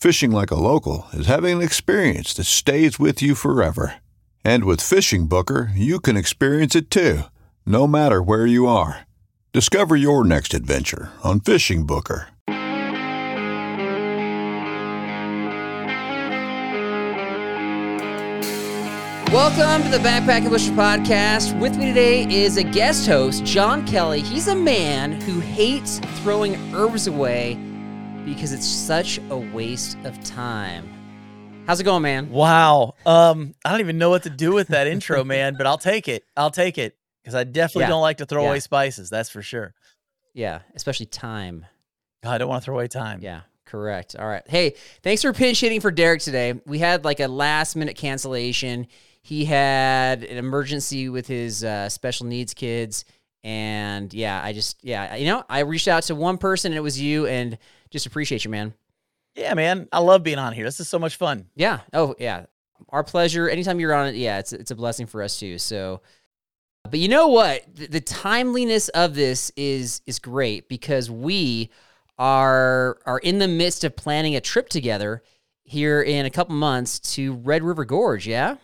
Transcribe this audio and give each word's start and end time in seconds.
Fishing 0.00 0.30
like 0.30 0.52
a 0.52 0.54
local 0.54 1.08
is 1.12 1.26
having 1.26 1.56
an 1.56 1.62
experience 1.62 2.32
that 2.34 2.44
stays 2.44 3.00
with 3.00 3.20
you 3.20 3.34
forever. 3.34 3.96
And 4.44 4.62
with 4.62 4.80
Fishing 4.80 5.26
Booker, 5.26 5.72
you 5.74 5.98
can 5.98 6.16
experience 6.16 6.76
it 6.76 6.88
too, 6.88 7.22
no 7.66 7.88
matter 7.88 8.22
where 8.22 8.46
you 8.46 8.68
are. 8.68 9.08
Discover 9.52 9.96
your 9.96 10.22
next 10.22 10.54
adventure 10.54 11.10
on 11.24 11.40
Fishing 11.40 11.84
Booker. 11.84 12.28
Welcome 19.32 19.82
to 19.82 19.90
the 19.90 19.98
Backpacking 20.00 20.50
Busher 20.50 20.70
podcast. 20.74 21.58
With 21.58 21.76
me 21.76 21.86
today 21.86 22.22
is 22.32 22.56
a 22.56 22.62
guest 22.62 23.08
host, 23.08 23.44
John 23.44 23.84
Kelley. 23.84 24.20
He's 24.20 24.46
a 24.46 24.54
man 24.54 25.20
who 25.22 25.40
hates 25.40 25.98
throwing 26.22 26.54
herbs 26.72 27.08
away 27.08 27.58
because 28.34 28.52
it's 28.52 28.66
such 28.66 29.18
a 29.30 29.36
waste 29.36 29.96
of 30.04 30.22
time. 30.24 30.88
How's 31.66 31.80
it 31.80 31.84
going, 31.84 32.02
man? 32.02 32.30
Wow. 32.30 32.94
Um, 33.04 33.54
I 33.64 33.70
don't 33.70 33.80
even 33.80 33.98
know 33.98 34.10
what 34.10 34.22
to 34.24 34.30
do 34.30 34.52
with 34.52 34.68
that 34.68 34.86
intro, 34.86 35.24
man, 35.34 35.54
but 35.56 35.66
I'll 35.66 35.78
take 35.78 36.08
it. 36.08 36.24
I'll 36.36 36.50
take 36.50 36.78
it 36.78 36.96
because 37.22 37.34
I 37.34 37.44
definitely 37.44 37.82
Yeah. 37.82 37.88
don't 37.88 38.00
like 38.02 38.18
to 38.18 38.26
throw 38.26 38.42
Yeah. 38.44 38.48
away 38.50 38.60
spices. 38.60 39.10
That's 39.10 39.28
for 39.30 39.42
sure. 39.42 39.74
Yeah, 40.34 40.60
especially 40.74 41.06
time. 41.06 41.66
I 42.24 42.38
don't 42.38 42.48
want 42.48 42.62
to 42.62 42.64
throw 42.66 42.74
away 42.76 42.88
time. 42.88 43.20
Yeah, 43.22 43.40
correct. 43.64 44.16
All 44.18 44.26
right. 44.26 44.42
Hey, 44.48 44.74
thanks 45.02 45.22
for 45.22 45.32
pinch 45.32 45.60
hitting 45.60 45.80
for 45.80 45.90
Derek 45.90 46.20
today. 46.20 46.60
We 46.66 46.78
had 46.78 47.04
like 47.04 47.20
a 47.20 47.28
last 47.28 47.76
minute 47.76 47.96
cancellation. 47.96 48.86
He 49.22 49.44
had 49.44 50.22
an 50.24 50.36
emergency 50.38 51.08
with 51.08 51.26
his 51.26 51.64
uh, 51.64 51.88
special 51.88 52.26
needs 52.26 52.54
kids. 52.54 53.04
And 53.44 54.12
yeah, 54.12 54.40
I 54.42 54.52
just, 54.52 54.82
yeah, 54.82 55.14
you 55.16 55.26
know, 55.26 55.44
I 55.48 55.60
reached 55.60 55.86
out 55.88 56.02
to 56.04 56.14
one 56.14 56.38
person 56.38 56.72
and 56.72 56.76
it 56.78 56.82
was 56.82 57.00
you 57.00 57.26
and 57.26 57.56
just 57.90 58.06
appreciate 58.06 58.44
you, 58.44 58.50
man. 58.50 58.74
Yeah, 59.34 59.54
man. 59.54 59.88
I 59.92 60.00
love 60.00 60.22
being 60.22 60.38
on 60.38 60.52
here. 60.52 60.64
This 60.64 60.80
is 60.80 60.88
so 60.88 60.98
much 60.98 61.16
fun. 61.16 61.46
Yeah. 61.54 61.80
Oh, 61.92 62.14
yeah. 62.18 62.46
Our 62.90 63.04
pleasure. 63.04 63.48
Anytime 63.48 63.80
you're 63.80 63.94
on 63.94 64.08
it, 64.08 64.14
yeah, 64.14 64.38
it's 64.38 64.52
it's 64.52 64.70
a 64.70 64.76
blessing 64.76 65.06
for 65.06 65.22
us 65.22 65.38
too. 65.38 65.58
So, 65.58 66.00
but 66.88 66.98
you 67.00 67.08
know 67.08 67.28
what? 67.28 67.64
The, 67.74 67.86
the 67.86 68.00
timeliness 68.00 68.88
of 68.90 69.14
this 69.14 69.50
is 69.56 70.00
is 70.06 70.18
great 70.18 70.68
because 70.68 71.10
we 71.10 71.70
are 72.18 72.98
are 73.04 73.18
in 73.18 73.38
the 73.38 73.48
midst 73.48 73.84
of 73.84 73.96
planning 73.96 74.36
a 74.36 74.40
trip 74.40 74.68
together 74.68 75.22
here 75.64 76.00
in 76.02 76.24
a 76.24 76.30
couple 76.30 76.54
months 76.54 76.98
to 77.14 77.34
Red 77.34 77.62
River 77.62 77.84
Gorge. 77.84 78.26
Yeah. 78.26 78.56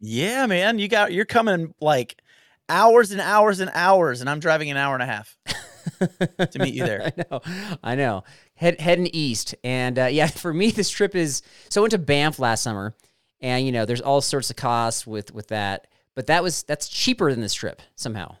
Yeah, 0.00 0.46
man. 0.46 0.78
You 0.78 0.88
got 0.88 1.12
you're 1.12 1.24
coming 1.24 1.74
like 1.80 2.20
hours 2.68 3.12
and 3.12 3.20
hours 3.20 3.60
and 3.60 3.70
hours, 3.74 4.20
and 4.20 4.30
I'm 4.30 4.40
driving 4.40 4.70
an 4.70 4.76
hour 4.76 4.94
and 4.94 5.02
a 5.02 5.06
half 5.06 5.36
to 6.50 6.58
meet 6.58 6.74
you 6.74 6.84
there. 6.84 7.02
I 7.04 7.12
know, 7.16 7.40
I 7.82 7.94
know. 7.94 8.24
Head 8.56 8.80
heading 8.80 9.06
east, 9.12 9.54
and 9.62 9.98
uh, 9.98 10.04
yeah, 10.10 10.26
for 10.26 10.52
me, 10.52 10.70
this 10.70 10.90
trip 10.90 11.14
is. 11.14 11.42
So 11.68 11.80
I 11.80 11.82
went 11.82 11.92
to 11.92 11.98
Banff 11.98 12.38
last 12.38 12.62
summer, 12.62 12.94
and 13.40 13.64
you 13.64 13.72
know, 13.72 13.84
there's 13.84 14.00
all 14.00 14.20
sorts 14.20 14.50
of 14.50 14.56
costs 14.56 15.06
with 15.06 15.32
with 15.32 15.48
that, 15.48 15.86
but 16.14 16.26
that 16.26 16.42
was 16.42 16.62
that's 16.64 16.88
cheaper 16.88 17.30
than 17.30 17.40
this 17.40 17.54
trip 17.54 17.82
somehow, 17.94 18.36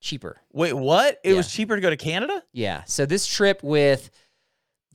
cheaper. 0.00 0.38
Wait, 0.52 0.72
what? 0.72 1.18
It 1.22 1.30
Yeah. 1.32 1.36
was 1.36 1.52
cheaper 1.52 1.74
to 1.76 1.82
go 1.82 1.90
to 1.90 1.96
Canada? 1.96 2.42
Yeah. 2.52 2.82
So 2.86 3.06
this 3.06 3.26
trip 3.26 3.62
with. 3.62 4.10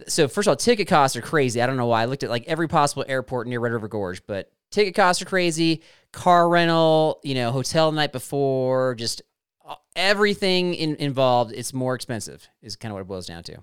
So 0.08 0.28
first 0.28 0.48
of 0.48 0.52
all, 0.52 0.56
ticket 0.56 0.88
costs 0.88 1.16
are 1.16 1.22
crazy. 1.22 1.62
I 1.62 1.68
don't 1.68 1.78
know 1.78 1.86
why. 1.86 2.02
I 2.02 2.06
looked 2.06 2.24
at 2.24 2.30
like 2.32 2.46
every 2.48 2.68
possible 2.68 3.06
airport 3.08 3.48
near 3.48 3.60
Red 3.60 3.74
River 3.74 3.88
Gorge, 3.88 4.26
but 4.26 4.52
ticket 4.72 4.96
costs 4.96 5.22
are 5.22 5.26
crazy. 5.26 5.84
Car 6.12 6.50
rental, 6.50 7.20
you 7.24 7.36
know, 7.36 7.52
hotel 7.52 7.92
the 7.92 7.96
night 7.96 8.12
before, 8.12 8.96
just 8.96 9.22
uh, 9.64 9.76
everything 9.96 10.74
in, 10.74 10.96
involved. 10.96 11.54
It's 11.54 11.74
more 11.74 11.94
expensive. 11.94 12.50
Is 12.64 12.76
kind 12.76 12.92
of 12.92 12.96
what 12.96 13.02
it 13.02 13.08
boils 13.08 13.28
down 13.28 13.44
to. 13.44 13.60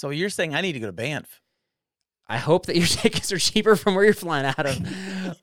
So 0.00 0.08
you're 0.08 0.30
saying 0.30 0.54
I 0.54 0.62
need 0.62 0.72
to 0.72 0.80
go 0.80 0.86
to 0.86 0.94
Banff? 0.94 1.42
I 2.26 2.38
hope 2.38 2.64
that 2.66 2.76
your 2.76 2.86
tickets 2.86 3.30
are 3.32 3.38
cheaper 3.38 3.76
from 3.76 3.94
where 3.94 4.02
you're 4.02 4.14
flying 4.14 4.46
out 4.46 4.64
of. 4.64 4.80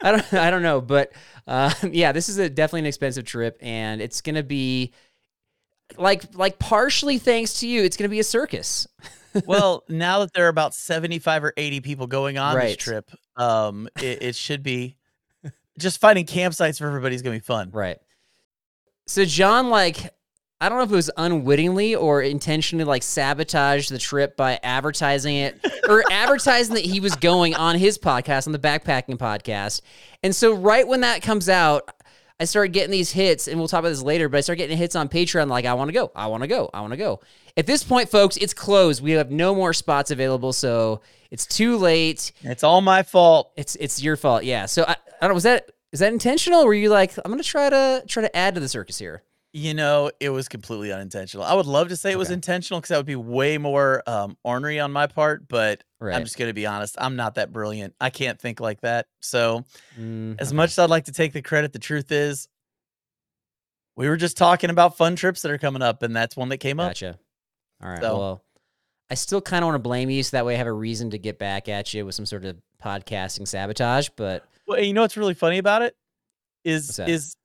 I 0.01 0.11
don't, 0.11 0.33
I 0.33 0.49
don't 0.49 0.63
know, 0.63 0.81
but 0.81 1.11
uh, 1.45 1.71
yeah, 1.91 2.11
this 2.11 2.27
is 2.27 2.39
a 2.39 2.49
definitely 2.49 2.79
an 2.79 2.85
expensive 2.87 3.23
trip, 3.23 3.59
and 3.61 4.01
it's 4.01 4.21
gonna 4.21 4.41
be 4.41 4.93
like, 5.95 6.23
like 6.33 6.57
partially 6.57 7.19
thanks 7.19 7.59
to 7.59 7.67
you, 7.67 7.83
it's 7.83 7.97
gonna 7.97 8.09
be 8.09 8.19
a 8.19 8.23
circus. 8.23 8.87
well, 9.45 9.83
now 9.89 10.21
that 10.21 10.33
there 10.33 10.45
are 10.45 10.49
about 10.49 10.73
75 10.73 11.43
or 11.43 11.53
80 11.55 11.81
people 11.81 12.07
going 12.07 12.39
on 12.39 12.57
this 12.57 12.77
trip, 12.77 13.11
um, 13.35 13.87
it, 14.01 14.23
it 14.23 14.35
should 14.35 14.63
be 14.63 14.95
just 15.77 16.01
finding 16.01 16.25
campsites 16.25 16.79
for 16.79 16.87
everybody's 16.87 17.21
gonna 17.21 17.35
be 17.35 17.41
fun. 17.41 17.69
Right. 17.69 17.99
So 19.05 19.23
John, 19.23 19.69
like, 19.69 20.16
I 20.59 20.69
don't 20.69 20.79
know 20.79 20.83
if 20.85 20.91
it 20.91 20.95
was 20.95 21.11
unwittingly 21.17 21.93
or 21.93 22.21
intentionally, 22.21 22.83
like, 22.83 23.03
sabotaged 23.03 23.91
the 23.91 23.99
trip 23.99 24.35
by 24.35 24.59
advertising 24.63 25.35
it 25.35 25.59
or 25.87 26.03
advertising 26.11 26.73
that 26.75 26.85
he 26.85 26.99
was 26.99 27.15
going 27.15 27.53
on 27.53 27.77
his 27.77 27.97
podcast, 27.99 28.47
on 28.47 28.53
the 28.53 28.59
backpacking 28.59 29.17
podcast. 29.17 29.81
And 30.23 30.35
so, 30.35 30.53
right 30.53 30.87
when 30.87 31.01
that 31.01 31.21
comes 31.21 31.47
out, 31.47 31.91
I 32.39 32.45
started 32.45 32.73
getting 32.73 32.91
these 32.91 33.11
hits, 33.11 33.47
and 33.47 33.59
we'll 33.59 33.67
talk 33.67 33.81
about 33.81 33.89
this 33.89 34.01
later. 34.01 34.29
But 34.29 34.39
I 34.39 34.41
started 34.41 34.57
getting 34.57 34.77
hits 34.77 34.95
on 34.95 35.09
Patreon, 35.09 35.47
like, 35.47 35.65
I 35.65 35.75
want 35.75 35.89
to 35.89 35.93
go, 35.93 36.11
I 36.15 36.25
want 36.27 36.41
to 36.41 36.47
go, 36.47 36.71
I 36.73 36.81
want 36.81 36.93
to 36.93 36.97
go. 36.97 37.19
At 37.55 37.67
this 37.67 37.83
point, 37.83 38.09
folks, 38.09 38.37
it's 38.37 38.53
closed. 38.53 39.03
We 39.03 39.11
have 39.11 39.29
no 39.29 39.53
more 39.53 39.73
spots 39.73 40.09
available, 40.09 40.53
so 40.53 41.01
it's 41.29 41.45
too 41.45 41.77
late. 41.77 42.31
It's 42.41 42.63
all 42.63 42.81
my 42.81 43.03
fault. 43.03 43.51
It's 43.57 43.75
it's 43.75 44.01
your 44.01 44.15
fault, 44.15 44.43
yeah. 44.43 44.65
So 44.65 44.83
I, 44.83 44.91
I 44.91 44.95
don't 45.21 45.29
know. 45.29 45.35
Was 45.35 45.43
that 45.43 45.69
is 45.91 45.99
that 45.99 46.13
intentional? 46.13 46.65
Were 46.65 46.73
you 46.73 46.89
like, 46.89 47.15
I'm 47.17 47.31
gonna 47.31 47.43
try 47.43 47.69
to 47.69 48.03
try 48.07 48.21
to 48.21 48.35
add 48.35 48.55
to 48.55 48.59
the 48.59 48.69
circus 48.69 48.97
here? 48.97 49.23
You 49.53 49.73
know, 49.73 50.11
it 50.19 50.29
was 50.29 50.47
completely 50.49 50.91
unintentional. 50.91 51.43
I 51.43 51.53
would 51.53 51.65
love 51.65 51.89
to 51.89 51.95
say 51.95 52.11
it 52.11 52.17
was 52.17 52.27
Okay. 52.27 52.33
intentional 52.35 52.79
because 52.79 52.89
that 52.89 52.97
would 52.97 53.05
be 53.05 53.15
way 53.15 53.57
more 53.57 54.03
um, 54.07 54.37
ornery 54.43 54.79
on 54.79 54.91
my 54.91 55.07
part, 55.07 55.47
but 55.47 55.83
Right. 55.99 56.13
I'm 56.15 56.23
just 56.25 56.37
going 56.37 56.49
to 56.49 56.53
be 56.53 56.65
honest. 56.67 56.95
I'm 56.99 57.15
not 57.15 57.35
that 57.35 57.51
brilliant. 57.51 57.95
I 57.99 58.09
can't 58.11 58.39
think 58.39 58.59
like 58.59 58.81
that. 58.81 59.07
So, 59.21 59.63
Mm, 59.97 60.35
as 60.39 60.49
okay. 60.49 60.55
much 60.57 60.71
as 60.71 60.79
I'd 60.79 60.89
like 60.91 61.05
to 61.05 61.11
take 61.11 61.33
the 61.33 61.41
credit, 61.41 61.73
the 61.73 61.79
truth 61.79 62.11
is, 62.11 62.47
we 63.95 64.07
were 64.09 64.17
just 64.17 64.37
talking 64.37 64.69
about 64.69 64.95
fun 64.97 65.15
trips 65.15 65.41
that 65.41 65.49
are 65.51 65.57
coming 65.57 65.81
up, 65.81 66.03
and 66.03 66.15
that's 66.15 66.35
one 66.37 66.49
that 66.49 66.57
came 66.57 66.79
up. 66.79 66.89
Gotcha. 66.91 67.17
All 67.81 67.89
right. 67.89 68.01
So- 68.01 68.17
Well, 68.17 68.43
I 69.09 69.15
still 69.15 69.41
kind 69.41 69.63
of 69.63 69.67
want 69.67 69.75
to 69.75 69.79
blame 69.79 70.09
you, 70.09 70.21
so 70.21 70.35
that 70.37 70.45
way 70.45 70.55
I 70.55 70.57
have 70.57 70.67
a 70.67 70.71
reason 70.73 71.09
to 71.11 71.17
get 71.17 71.39
back 71.39 71.69
at 71.69 71.93
you 71.93 72.05
with 72.05 72.13
some 72.13 72.25
sort 72.25 72.43
of 72.45 72.57
podcasting 72.83 73.47
sabotage. 73.47 74.09
But 74.17 74.45
Well, 74.67 74.79
you 74.83 74.93
know 74.93 75.01
what's 75.01 75.15
really 75.17 75.33
funny 75.33 75.57
about 75.57 75.81
it 75.81 75.95
is 76.65 76.87
What's 76.89 76.97
that? 76.97 77.09
is 77.09 77.35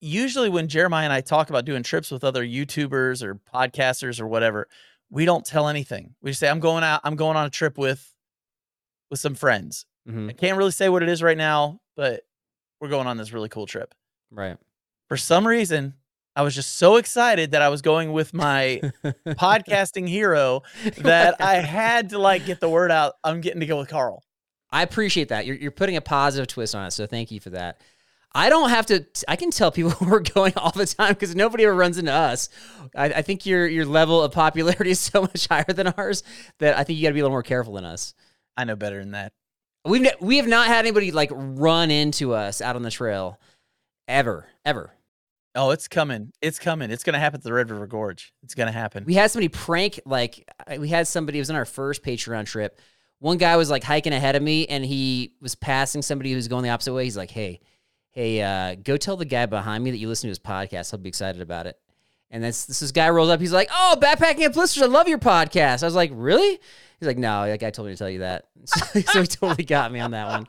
usually 0.00 0.48
when 0.48 0.68
Jeremiah 0.68 1.04
and 1.04 1.12
I 1.12 1.20
talk 1.20 1.50
about 1.50 1.64
doing 1.64 1.82
trips 1.82 2.10
with 2.10 2.24
other 2.24 2.44
YouTubers 2.44 3.22
or 3.22 3.36
podcasters 3.54 4.20
or 4.20 4.26
whatever, 4.26 4.68
we 5.10 5.24
don't 5.24 5.44
tell 5.44 5.68
anything. 5.68 6.14
We 6.22 6.30
just 6.30 6.40
say, 6.40 6.48
"I'm 6.48 6.60
going 6.60 6.84
out. 6.84 7.00
I'm 7.04 7.16
going 7.16 7.36
on 7.36 7.46
a 7.46 7.50
trip 7.50 7.78
with 7.78 8.14
with 9.10 9.20
some 9.20 9.34
friends." 9.34 9.86
mhm, 10.08 10.28
I 10.30 10.32
can't 10.32 10.56
really 10.58 10.70
say 10.70 10.88
what 10.88 11.02
it 11.02 11.08
is 11.08 11.22
right 11.22 11.36
now, 11.36 11.80
but 11.96 12.22
we're 12.80 12.88
going 12.88 13.06
on 13.06 13.16
this 13.16 13.32
really 13.32 13.48
cool 13.48 13.66
trip. 13.66 13.94
right. 14.30 14.56
For 15.08 15.16
some 15.16 15.46
reason, 15.46 15.94
I 16.36 16.42
was 16.42 16.54
just 16.54 16.76
so 16.76 16.96
excited 16.96 17.52
that 17.52 17.62
I 17.62 17.70
was 17.70 17.80
going 17.82 18.12
with 18.12 18.34
my 18.34 18.80
podcasting 19.26 20.06
hero 20.06 20.62
that 20.98 21.40
I 21.40 21.54
had 21.56 22.10
to 22.10 22.18
like 22.18 22.44
get 22.44 22.60
the 22.60 22.68
word 22.68 22.92
out. 22.92 23.14
I'm 23.24 23.40
getting 23.40 23.60
to 23.60 23.66
go 23.66 23.78
with 23.78 23.88
Carl. 23.88 24.22
I 24.70 24.82
appreciate 24.82 25.30
that. 25.30 25.46
You're, 25.46 25.56
you're 25.56 25.70
putting 25.70 25.96
a 25.96 26.02
positive 26.02 26.46
twist 26.46 26.74
on 26.74 26.86
it. 26.86 26.90
So 26.90 27.06
thank 27.06 27.30
you 27.30 27.40
for 27.40 27.50
that. 27.50 27.80
I 28.34 28.50
don't 28.50 28.70
have 28.70 28.86
to. 28.86 29.06
I 29.26 29.36
can 29.36 29.50
tell 29.50 29.70
people 29.70 29.90
where 29.98 30.10
we're 30.10 30.20
going 30.20 30.52
all 30.56 30.70
the 30.70 30.86
time 30.86 31.14
because 31.14 31.34
nobody 31.34 31.64
ever 31.64 31.74
runs 31.74 31.98
into 31.98 32.12
us. 32.12 32.48
I, 32.94 33.06
I, 33.06 33.22
think 33.22 33.46
your 33.46 33.66
your 33.66 33.86
level 33.86 34.22
of 34.22 34.32
popularity 34.32 34.90
is 34.92 35.00
so 35.00 35.22
much 35.22 35.46
higher 35.48 35.64
than 35.64 35.88
ours 35.88 36.22
that 36.58 36.76
I 36.78 36.84
think 36.84 36.98
you 36.98 37.04
got 37.04 37.10
to 37.10 37.14
be 37.14 37.20
a 37.20 37.24
little 37.24 37.34
more 37.34 37.42
careful 37.42 37.74
than 37.74 37.84
us. 37.84 38.14
I 38.56 38.64
know 38.64 38.76
better 38.76 38.98
than 38.98 39.12
that. 39.12 39.32
We've 39.84 40.02
ne- 40.02 40.16
we 40.20 40.36
have 40.36 40.46
not 40.46 40.66
had 40.66 40.80
anybody 40.80 41.12
like 41.12 41.30
run 41.32 41.90
into 41.90 42.34
us 42.34 42.60
out 42.60 42.76
on 42.76 42.82
the 42.82 42.90
trail 42.90 43.38
ever, 44.06 44.46
ever. 44.64 44.92
Oh, 45.54 45.70
it's 45.70 45.88
coming. 45.88 46.32
It's 46.42 46.58
coming. 46.58 46.90
It's 46.90 47.02
going 47.02 47.14
to 47.14 47.18
happen 47.18 47.38
at 47.38 47.44
the 47.44 47.52
Red 47.52 47.70
River 47.70 47.86
Gorge. 47.86 48.32
It's 48.42 48.54
going 48.54 48.66
to 48.66 48.72
happen. 48.72 49.04
We 49.04 49.14
had 49.14 49.30
somebody 49.30 49.48
prank 49.48 50.00
like 50.04 50.48
we 50.78 50.88
had 50.88 51.08
somebody. 51.08 51.38
It 51.38 51.42
was 51.42 51.50
on 51.50 51.56
our 51.56 51.64
first 51.64 52.02
Patreon 52.02 52.46
trip. 52.46 52.78
One 53.20 53.38
guy 53.38 53.56
was 53.56 53.70
like 53.70 53.82
hiking 53.82 54.12
ahead 54.12 54.36
of 54.36 54.42
me, 54.42 54.66
and 54.66 54.84
he 54.84 55.32
was 55.40 55.54
passing 55.54 56.02
somebody 56.02 56.30
who 56.30 56.36
was 56.36 56.46
going 56.46 56.62
the 56.62 56.68
opposite 56.68 56.92
way. 56.92 57.04
He's 57.04 57.16
like, 57.16 57.30
"Hey, 57.30 57.60
hey, 58.18 58.42
uh, 58.42 58.74
go 58.82 58.96
tell 58.96 59.16
the 59.16 59.24
guy 59.24 59.46
behind 59.46 59.84
me 59.84 59.92
that 59.92 59.98
you 59.98 60.08
listen 60.08 60.26
to 60.26 60.30
his 60.30 60.40
podcast. 60.40 60.90
He'll 60.90 60.98
be 60.98 61.08
excited 61.08 61.40
about 61.40 61.66
it." 61.66 61.78
And 62.30 62.42
this 62.42 62.64
this, 62.64 62.80
this 62.80 62.92
guy 62.92 63.08
rolls 63.10 63.30
up. 63.30 63.40
He's 63.40 63.52
like, 63.52 63.68
"Oh, 63.72 63.96
backpacking 64.00 64.44
and 64.44 64.52
blisters. 64.52 64.82
I 64.82 64.86
love 64.86 65.08
your 65.08 65.18
podcast." 65.18 65.82
I 65.82 65.86
was 65.86 65.94
like, 65.94 66.10
"Really?" 66.12 66.58
He's 67.00 67.06
like, 67.06 67.16
"No, 67.16 67.46
that 67.46 67.60
guy 67.60 67.70
told 67.70 67.86
me 67.86 67.94
to 67.94 67.98
tell 67.98 68.10
you 68.10 68.20
that." 68.20 68.46
So, 68.66 69.00
so 69.00 69.20
he 69.22 69.26
totally 69.26 69.64
got 69.64 69.92
me 69.92 70.00
on 70.00 70.10
that 70.10 70.26
one. 70.26 70.48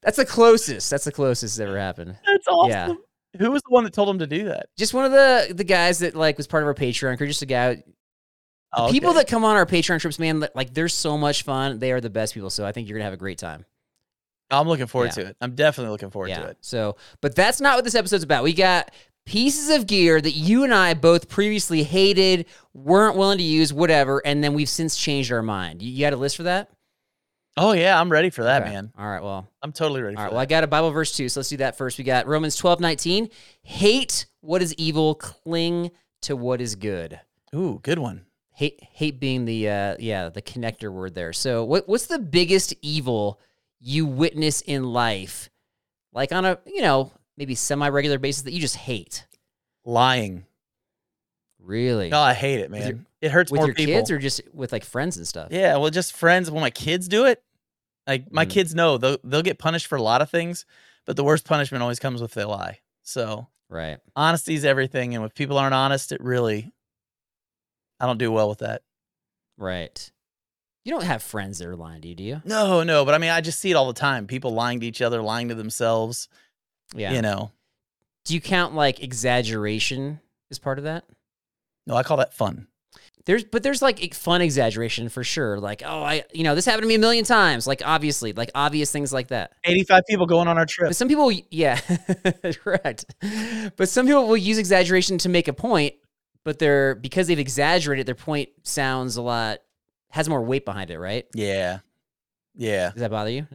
That's 0.00 0.16
the 0.16 0.24
closest. 0.24 0.88
That's 0.88 1.04
the 1.04 1.12
closest 1.12 1.56
it's 1.56 1.60
ever 1.60 1.78
happened. 1.78 2.16
That's 2.24 2.46
awesome. 2.46 2.70
Yeah. 2.70 2.94
Who 3.38 3.50
was 3.50 3.62
the 3.62 3.70
one 3.70 3.84
that 3.84 3.92
told 3.92 4.08
him 4.08 4.20
to 4.20 4.26
do 4.26 4.44
that? 4.44 4.68
Just 4.76 4.94
one 4.94 5.04
of 5.04 5.12
the 5.12 5.52
the 5.54 5.64
guys 5.64 5.98
that 5.98 6.14
like 6.14 6.38
was 6.38 6.46
part 6.46 6.62
of 6.62 6.66
our 6.68 6.74
Patreon 6.74 7.18
crew. 7.18 7.26
Just 7.26 7.42
a 7.42 7.46
guy. 7.46 7.82
Oh, 8.72 8.90
people 8.90 9.14
that 9.14 9.28
come 9.28 9.44
on 9.44 9.56
our 9.56 9.66
Patreon 9.66 10.00
trips, 10.00 10.18
man, 10.18 10.46
like 10.54 10.72
they're 10.72 10.88
so 10.88 11.18
much 11.18 11.42
fun. 11.42 11.78
They 11.78 11.92
are 11.92 12.00
the 12.00 12.10
best 12.10 12.32
people. 12.32 12.50
So 12.50 12.64
I 12.64 12.72
think 12.72 12.88
you're 12.88 12.98
gonna 12.98 13.04
have 13.04 13.12
a 13.14 13.18
great 13.18 13.38
time. 13.38 13.64
I'm 14.50 14.68
looking 14.68 14.86
forward 14.86 15.12
Yeah. 15.16 15.22
to 15.24 15.28
it. 15.30 15.36
I'm 15.40 15.54
definitely 15.54 15.92
looking 15.92 16.10
forward 16.10 16.28
yeah. 16.30 16.40
to 16.42 16.48
it. 16.48 16.58
So, 16.60 16.96
but 17.20 17.34
that's 17.34 17.60
not 17.60 17.76
what 17.76 17.84
this 17.84 17.94
episode's 17.94 18.24
about. 18.24 18.44
We 18.44 18.52
got 18.54 18.90
pieces 19.26 19.68
of 19.68 19.86
gear 19.86 20.20
that 20.20 20.32
you 20.32 20.64
and 20.64 20.72
I 20.72 20.94
both 20.94 21.28
previously 21.28 21.82
hated, 21.82 22.46
weren't 22.72 23.16
willing 23.16 23.38
to 23.38 23.44
use, 23.44 23.72
whatever, 23.72 24.22
and 24.24 24.42
then 24.42 24.54
we've 24.54 24.68
since 24.68 24.96
changed 24.96 25.30
our 25.30 25.42
mind. 25.42 25.82
You, 25.82 25.90
you 25.92 26.00
got 26.00 26.14
a 26.14 26.16
list 26.16 26.36
for 26.36 26.44
that? 26.44 26.70
Oh 27.58 27.72
yeah, 27.72 28.00
I'm 28.00 28.10
ready 28.10 28.30
for 28.30 28.44
that, 28.44 28.62
Okay. 28.62 28.70
man. 28.70 28.92
All 28.96 29.06
right. 29.06 29.22
Well, 29.22 29.48
I'm 29.62 29.72
totally 29.72 30.00
ready 30.00 30.16
all 30.16 30.20
for 30.20 30.24
right. 30.26 30.30
that. 30.30 30.34
Well, 30.34 30.40
I 30.42 30.46
got 30.46 30.62
a 30.64 30.68
Bible 30.68 30.90
verse 30.92 31.14
too. 31.16 31.28
So 31.28 31.40
let's 31.40 31.48
do 31.48 31.56
that 31.58 31.76
first. 31.76 31.98
We 31.98 32.04
got 32.04 32.26
Romans 32.28 32.54
12, 32.54 32.78
19. 32.80 33.28
Hate 33.62 34.26
what 34.40 34.62
is 34.62 34.72
evil, 34.74 35.16
cling 35.16 35.90
to 36.22 36.36
what 36.36 36.60
is 36.60 36.76
good. 36.76 37.18
Ooh, 37.54 37.80
good 37.82 37.98
one. 37.98 38.26
Hate, 38.54 38.80
hate 38.92 39.18
being 39.20 39.44
the 39.44 39.68
uh, 39.68 39.96
yeah 39.98 40.28
the 40.28 40.40
connector 40.42 40.92
word 40.92 41.14
there. 41.14 41.32
So 41.32 41.64
what 41.64 41.88
what's 41.88 42.06
the 42.06 42.18
biggest 42.18 42.74
evil 42.80 43.40
you 43.80 44.06
witness 44.06 44.60
in 44.62 44.84
life, 44.84 45.50
like 46.12 46.32
on 46.32 46.44
a 46.44 46.58
you 46.66 46.82
know 46.82 47.12
maybe 47.36 47.54
semi 47.54 47.88
regular 47.88 48.18
basis 48.18 48.42
that 48.42 48.52
you 48.52 48.60
just 48.60 48.76
hate? 48.76 49.26
Lying. 49.84 50.44
Really? 51.60 52.08
No, 52.08 52.20
I 52.20 52.34
hate 52.34 52.60
it, 52.60 52.70
man. 52.70 52.88
your- 52.88 52.98
it 53.20 53.30
hurts 53.32 53.50
with 53.50 53.58
more 53.58 53.66
your 53.66 53.74
people. 53.74 53.94
kids 53.94 54.10
or 54.10 54.18
just 54.18 54.40
with 54.54 54.70
like 54.72 54.84
friends 54.84 55.16
and 55.16 55.26
stuff? 55.26 55.48
yeah, 55.50 55.76
well, 55.76 55.90
just 55.90 56.12
friends. 56.14 56.50
When 56.50 56.60
my 56.60 56.70
kids 56.70 57.08
do 57.08 57.24
it, 57.26 57.42
like 58.06 58.30
my 58.32 58.46
Mm. 58.46 58.50
kids 58.50 58.74
know 58.74 58.96
they'll 58.96 59.18
they'll 59.24 59.42
get 59.42 59.58
punished 59.58 59.86
for 59.88 59.96
a 59.96 60.02
lot 60.02 60.22
of 60.22 60.30
things, 60.30 60.64
but 61.04 61.16
the 61.16 61.24
worst 61.24 61.44
punishment 61.44 61.82
always 61.82 61.98
comes 61.98 62.22
with 62.22 62.32
they 62.34 62.44
lie. 62.44 62.80
So 63.02 63.48
Right. 63.68 63.98
honesty 64.16 64.54
is 64.54 64.64
everything, 64.64 65.14
and 65.14 65.24
if 65.24 65.34
people 65.34 65.58
aren't 65.58 65.74
honest, 65.74 66.12
it 66.12 66.20
really, 66.22 66.72
I 68.00 68.06
don't 68.06 68.18
do 68.18 68.30
well 68.32 68.48
with 68.48 68.60
that. 68.60 68.82
Right. 69.56 70.10
You 70.88 70.94
don't 70.94 71.04
have 71.04 71.22
friends 71.22 71.58
that 71.58 71.68
are 71.68 71.76
lying 71.76 72.00
to 72.00 72.08
you, 72.08 72.14
do 72.14 72.24
you? 72.24 72.40
No, 72.46 72.82
no, 72.82 73.04
but 73.04 73.14
I 73.14 73.18
mean, 73.18 73.28
I 73.28 73.42
just 73.42 73.58
see 73.58 73.70
it 73.70 73.74
all 73.74 73.88
the 73.88 74.00
time. 74.00 74.26
People 74.26 74.54
lying 74.54 74.80
to 74.80 74.86
each 74.86 75.02
other, 75.02 75.20
lying 75.20 75.50
to 75.50 75.54
themselves. 75.54 76.30
Yeah. 76.96 77.12
You 77.12 77.20
know, 77.20 77.50
Do 78.24 78.32
you 78.32 78.40
count 78.40 78.74
like 78.74 79.02
exaggeration 79.02 80.18
as 80.50 80.58
part 80.58 80.78
of 80.78 80.84
that? 80.84 81.04
no, 81.86 81.94
I 81.94 82.02
call 82.02 82.16
that 82.16 82.32
fun. 82.32 82.68
There's, 83.26 83.44
but 83.44 83.62
there's 83.62 83.82
like 83.82 84.14
fun 84.14 84.40
exaggeration 84.40 85.10
for 85.10 85.22
sure. 85.22 85.60
Like, 85.60 85.82
oh, 85.84 86.02
I, 86.02 86.24
you 86.32 86.42
know, 86.42 86.54
this 86.54 86.64
happened 86.64 86.84
to 86.84 86.88
me 86.88 86.94
a 86.94 86.98
million 86.98 87.26
times. 87.26 87.66
Like, 87.66 87.82
obviously, 87.84 88.32
like 88.32 88.50
obvious 88.54 88.90
things 88.90 89.12
like 89.12 89.28
that. 89.28 89.52
85 89.64 90.04
people 90.08 90.24
going 90.24 90.48
on 90.48 90.56
our 90.56 90.64
trip. 90.64 90.88
But 90.88 90.96
some 90.96 91.08
people, 91.08 91.30
yeah, 91.50 91.80
correct. 92.62 93.14
But 93.76 93.90
some 93.90 94.06
people 94.06 94.26
will 94.26 94.38
use 94.38 94.56
exaggeration 94.56 95.18
to 95.18 95.28
make 95.28 95.48
a 95.48 95.52
point, 95.52 95.96
but 96.46 96.58
they're 96.58 96.94
because 96.94 97.26
they've 97.26 97.38
exaggerated, 97.38 98.06
their 98.06 98.14
point 98.14 98.48
sounds 98.62 99.18
a 99.18 99.22
lot 99.22 99.58
has 100.10 100.28
more 100.28 100.42
weight 100.42 100.64
behind 100.64 100.90
it, 100.90 100.98
right? 100.98 101.26
Yeah, 101.34 101.80
yeah, 102.56 102.90
Does 102.90 103.00
that 103.00 103.10
bother 103.10 103.30
you? 103.30 103.46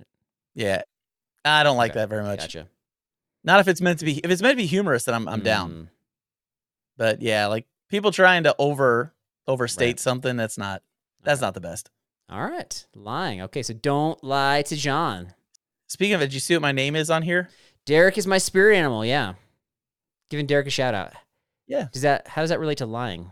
yeah. 0.56 0.82
I 1.46 1.64
don't 1.64 1.76
like 1.76 1.92
Okay, 1.92 2.00
that 2.00 2.10
very 2.10 2.24
much. 2.24 2.40
Gotcha. 2.40 2.68
Not 3.44 3.60
if 3.60 3.68
it's 3.68 3.82
meant 3.82 4.00
to 4.00 4.06
be. 4.06 4.20
If 4.20 4.32
it's 4.32 4.42
meant 4.42 4.54
to 4.54 4.64
be 4.64 4.66
humorous, 4.66 5.04
then 5.04 5.14
I'm 5.16 5.28
I'm 5.28 5.42
down. 5.42 5.72
Mm, 5.72 5.88
But 6.96 7.22
yeah, 7.22 7.48
like 7.48 7.66
people 7.90 8.12
trying 8.14 8.44
to 8.44 8.56
over 8.58 9.14
overstate 9.46 9.86
Right. 9.88 10.00
something 10.00 10.38
that's 10.38 10.58
not 10.58 10.82
that's 11.22 11.42
not 11.42 11.54
the 11.54 11.60
best. 11.60 11.90
All 12.30 12.46
right, 12.50 12.86
lying. 12.96 13.42
Okay, 13.42 13.62
so 13.62 13.74
don't 13.74 14.24
lie 14.24 14.62
to 14.62 14.76
John. 14.78 15.34
Speaking 15.88 16.14
of 16.16 16.22
it, 16.22 16.28
did 16.28 16.34
you 16.34 16.40
see 16.40 16.56
what 16.56 16.62
my 16.62 16.72
name 16.72 16.96
is 16.96 17.10
on 17.10 17.24
here? 17.24 17.50
Derek 17.86 18.18
is 18.18 18.26
my 18.26 18.38
spirit 18.38 18.78
animal. 18.78 19.04
Yeah, 19.04 19.34
giving 20.30 20.46
Derek 20.46 20.68
a 20.68 20.70
shout 20.70 20.94
out. 20.94 21.12
Yeah. 21.68 21.88
Does 21.92 22.04
that? 22.04 22.30
How 22.30 22.42
does 22.42 22.50
that 22.52 22.60
relate 22.62 22.78
to 22.78 22.86
lying? 22.86 23.32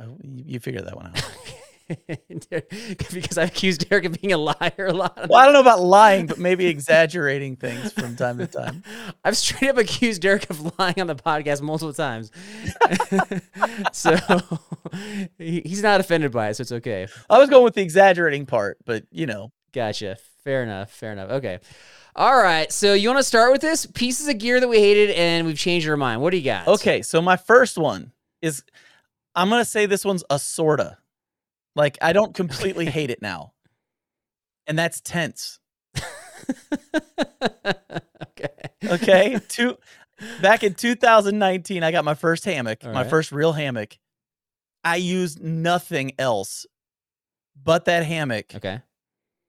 Oh, 0.00 0.16
you, 0.22 0.44
you 0.46 0.60
figured 0.60 0.86
that 0.86 0.96
one 0.96 1.08
out. 1.08 1.22
because 3.12 3.38
I 3.38 3.44
accused 3.44 3.88
Derek 3.88 4.04
of 4.04 4.20
being 4.20 4.32
a 4.32 4.38
liar 4.38 4.86
a 4.88 4.92
lot. 4.92 5.28
well, 5.28 5.38
I 5.38 5.44
don't 5.44 5.54
know 5.54 5.60
about 5.60 5.80
lying, 5.80 6.26
but 6.26 6.38
maybe 6.38 6.66
exaggerating 6.66 7.56
things 7.56 7.92
from 7.92 8.16
time 8.16 8.38
to 8.38 8.46
time. 8.46 8.82
I've 9.24 9.36
straight 9.36 9.70
up 9.70 9.78
accused 9.78 10.22
Derek 10.22 10.48
of 10.50 10.78
lying 10.78 11.00
on 11.00 11.06
the 11.06 11.16
podcast 11.16 11.62
multiple 11.62 11.92
times. 11.92 12.30
so 13.92 14.16
he's 15.38 15.82
not 15.82 16.00
offended 16.00 16.32
by 16.32 16.48
it, 16.48 16.54
so 16.54 16.62
it's 16.62 16.72
okay. 16.72 17.06
I 17.30 17.38
was 17.38 17.48
going 17.48 17.64
with 17.64 17.74
the 17.74 17.82
exaggerating 17.82 18.46
part, 18.46 18.78
but 18.84 19.04
you 19.10 19.26
know, 19.26 19.52
Gotcha. 19.72 20.16
Fair 20.44 20.62
enough. 20.62 20.90
Fair 20.90 21.12
enough. 21.12 21.30
Okay. 21.30 21.58
All 22.16 22.36
right. 22.36 22.72
So 22.72 22.94
you 22.94 23.08
want 23.08 23.18
to 23.18 23.24
start 23.24 23.52
with 23.52 23.60
this 23.60 23.86
pieces 23.86 24.28
of 24.28 24.38
gear 24.38 24.60
that 24.60 24.68
we 24.68 24.78
hated 24.78 25.10
and 25.10 25.46
we've 25.46 25.58
changed 25.58 25.88
our 25.88 25.96
mind. 25.96 26.20
What 26.20 26.30
do 26.30 26.36
you 26.36 26.44
got? 26.44 26.66
Okay, 26.66 27.02
so 27.02 27.20
my 27.20 27.36
first 27.36 27.76
one 27.78 28.12
is 28.42 28.64
I'm 29.34 29.50
gonna 29.50 29.64
say 29.64 29.86
this 29.86 30.04
one's 30.04 30.24
a 30.30 30.38
sorta. 30.38 30.98
Like 31.78 31.96
I 32.02 32.12
don't 32.12 32.34
completely 32.34 32.86
hate 32.86 33.10
it 33.10 33.22
now. 33.22 33.52
And 34.66 34.76
that's 34.76 35.00
tense. 35.00 35.60
okay. 38.22 38.48
Okay. 38.84 39.40
Two 39.48 39.76
back 40.42 40.64
in 40.64 40.74
2019, 40.74 41.84
I 41.84 41.92
got 41.92 42.04
my 42.04 42.14
first 42.14 42.44
hammock, 42.44 42.78
All 42.84 42.92
my 42.92 43.02
right. 43.02 43.10
first 43.10 43.30
real 43.30 43.52
hammock. 43.52 43.96
I 44.82 44.96
used 44.96 45.40
nothing 45.40 46.12
else 46.18 46.66
but 47.62 47.84
that 47.84 48.04
hammock. 48.04 48.56
Okay. 48.56 48.82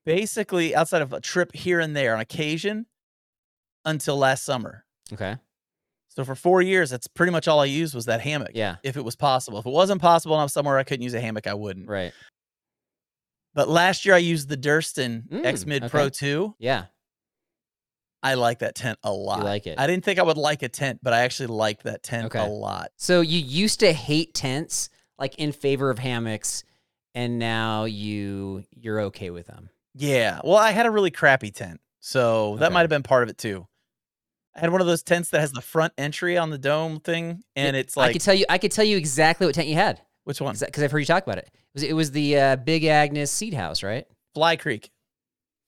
Basically, 0.05 0.75
outside 0.75 1.01
of 1.01 1.11
a 1.13 1.19
trip 1.19 1.55
here 1.55 1.79
and 1.79 1.95
there 1.95 2.13
on 2.13 2.19
occasion 2.19 2.85
until 3.85 4.17
last 4.17 4.45
summer. 4.45 4.85
Okay. 5.11 5.37
So 6.19 6.25
for 6.25 6.35
four 6.35 6.61
years, 6.61 6.89
that's 6.89 7.07
pretty 7.07 7.31
much 7.31 7.47
all 7.47 7.61
I 7.61 7.65
used 7.65 7.95
was 7.95 8.03
that 8.07 8.19
hammock. 8.19 8.49
Yeah. 8.53 8.75
If 8.83 8.97
it 8.97 9.05
was 9.05 9.15
possible. 9.15 9.57
If 9.59 9.65
it 9.65 9.69
wasn't 9.71 10.01
possible 10.01 10.35
and 10.35 10.41
I'm 10.41 10.49
somewhere 10.49 10.77
I 10.77 10.83
couldn't 10.83 11.01
use 11.03 11.13
a 11.13 11.21
hammock, 11.21 11.47
I 11.47 11.53
wouldn't. 11.53 11.87
Right. 11.87 12.11
But 13.53 13.69
last 13.69 14.05
year 14.05 14.15
I 14.15 14.17
used 14.17 14.49
the 14.49 14.57
Durston 14.57 15.29
Mm, 15.29 15.45
X 15.45 15.65
Mid 15.65 15.89
Pro 15.89 16.09
2. 16.09 16.55
Yeah. 16.59 16.87
I 18.21 18.33
like 18.33 18.59
that 18.59 18.75
tent 18.75 18.99
a 19.01 19.13
lot. 19.13 19.37
You 19.37 19.43
like 19.45 19.65
it. 19.65 19.79
I 19.79 19.87
didn't 19.87 20.03
think 20.03 20.19
I 20.19 20.23
would 20.23 20.35
like 20.37 20.61
a 20.61 20.67
tent, 20.67 20.99
but 21.01 21.13
I 21.13 21.21
actually 21.21 21.47
liked 21.47 21.83
that 21.83 22.03
tent 22.03 22.25
Okay. 22.25 22.39
a 22.45 22.49
lot. 22.49 22.91
So 22.97 23.21
you 23.21 23.39
used 23.39 23.79
to 23.79 23.93
hate 23.93 24.33
tents 24.33 24.89
like 25.17 25.35
in 25.39 25.53
favor 25.53 25.89
of 25.89 25.99
hammocks 25.99 26.65
and 27.15 27.39
now 27.39 27.85
you 27.85 28.65
you're 28.71 28.99
okay 29.03 29.29
with 29.29 29.47
them. 29.47 29.69
Yeah. 29.95 30.41
Well, 30.43 30.57
I 30.57 30.71
had 30.71 30.85
a 30.85 30.91
really 30.91 31.11
crappy 31.11 31.51
tent. 31.51 31.79
So 32.01 32.57
that 32.57 32.65
Okay. 32.65 32.73
might 32.73 32.81
have 32.81 32.89
been 32.89 33.03
part 33.03 33.23
of 33.23 33.29
it 33.29 33.37
too. 33.37 33.67
I 34.59 34.61
had 34.63 34.71
one 34.71 34.81
of 34.81 34.87
those 34.87 35.03
tents 35.03 35.29
that 35.29 35.39
has 35.39 35.51
the 35.53 35.61
front 35.61 35.93
entry 35.97 36.37
on 36.37 36.49
the 36.49 36.57
dome 36.57 36.99
thing. 36.99 37.43
And 37.55 37.75
it's 37.77 37.95
like 37.95 38.09
I 38.09 38.13
could 38.13 38.21
tell 38.21 38.33
you 38.33 38.45
I 38.49 38.57
could 38.57 38.71
tell 38.73 38.83
you 38.83 38.97
exactly 38.97 39.45
what 39.47 39.55
tent 39.55 39.67
you 39.69 39.75
had. 39.75 40.01
which 40.25 40.41
one? 40.41 40.55
Because 40.59 40.83
I've 40.83 40.91
heard 40.91 40.99
you 40.99 41.05
talk 41.05 41.23
about 41.23 41.37
it. 41.37 41.49
It 41.53 41.61
was, 41.73 41.83
it 41.83 41.93
was 41.93 42.11
the 42.11 42.37
uh, 42.37 42.55
Big 42.57 42.83
Agnes 42.83 43.31
Seed 43.31 43.53
House, 43.53 43.83
right? 43.83 44.05
Fly 44.33 44.57
Creek. 44.57 44.91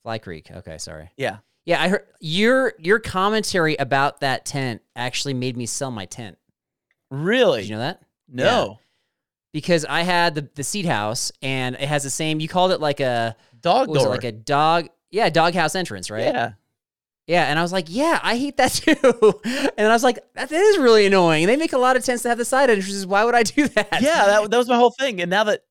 Fly 0.03 0.17
Creek. 0.17 0.50
Okay, 0.51 0.77
sorry. 0.77 1.10
Yeah. 1.15 1.38
Yeah, 1.65 1.81
I 1.81 1.88
heard 1.89 2.05
your 2.19 2.74
your 2.79 3.00
commentary 3.00 3.75
about 3.77 4.19
that 4.21 4.45
tent 4.45 4.81
actually 4.95 5.36
made 5.36 5.55
me 5.55 5.65
sell 5.67 5.91
my 5.91 6.05
tent. 6.05 6.38
Really? 7.12 7.62
Did 7.62 7.69
you 7.69 7.75
know 7.75 7.81
that? 7.81 8.01
no. 8.27 8.79
Because 9.53 9.83
I 9.86 10.01
had 10.03 10.33
the 10.36 10.50
the 10.55 10.63
seed 10.63 10.86
house 10.86 11.31
and 11.41 11.75
it 11.75 11.81
has 11.88 12.03
the 12.03 12.10
same. 12.10 12.39
You 12.39 12.48
called 12.48 12.71
it 12.71 12.79
like 12.79 13.00
a 13.00 13.36
Dog 13.62 13.89
was 13.89 14.01
it, 14.01 14.05
door. 14.05 14.13
like 14.13 14.24
a 14.24 14.31
dog. 14.31 14.88
Yeah, 15.12 15.29
dog 15.29 15.53
house 15.53 15.75
entrance, 15.75 16.10
right? 16.10 16.24
Yeah. 16.24 16.53
Yeah, 17.31 17.45
and 17.45 17.57
I 17.57 17.61
was 17.61 17.71
like, 17.71 17.85
yeah, 17.88 18.19
I 18.21 18.35
hate 18.35 18.57
that 18.57 18.71
too. 18.73 19.39
and 19.77 19.88
I 19.88 19.93
was 19.93 20.03
like, 20.03 20.19
that 20.35 20.51
is 20.51 20.77
really 20.77 21.05
annoying. 21.05 21.47
They 21.47 21.55
make 21.55 21.71
a 21.71 21.77
lot 21.77 21.95
of 21.95 22.03
tents 22.03 22.23
that 22.23 22.29
have 22.29 22.38
the 22.38 22.43
side 22.43 22.69
entrances. 22.69 23.07
Why 23.07 23.23
would 23.23 23.35
I 23.35 23.43
do 23.43 23.69
that? 23.69 24.01
Yeah, 24.01 24.25
that, 24.25 24.51
that 24.51 24.57
was 24.57 24.67
my 24.67 24.75
whole 24.75 24.91
thing. 24.91 25.21
And 25.21 25.29
now 25.31 25.45
that, 25.45 25.61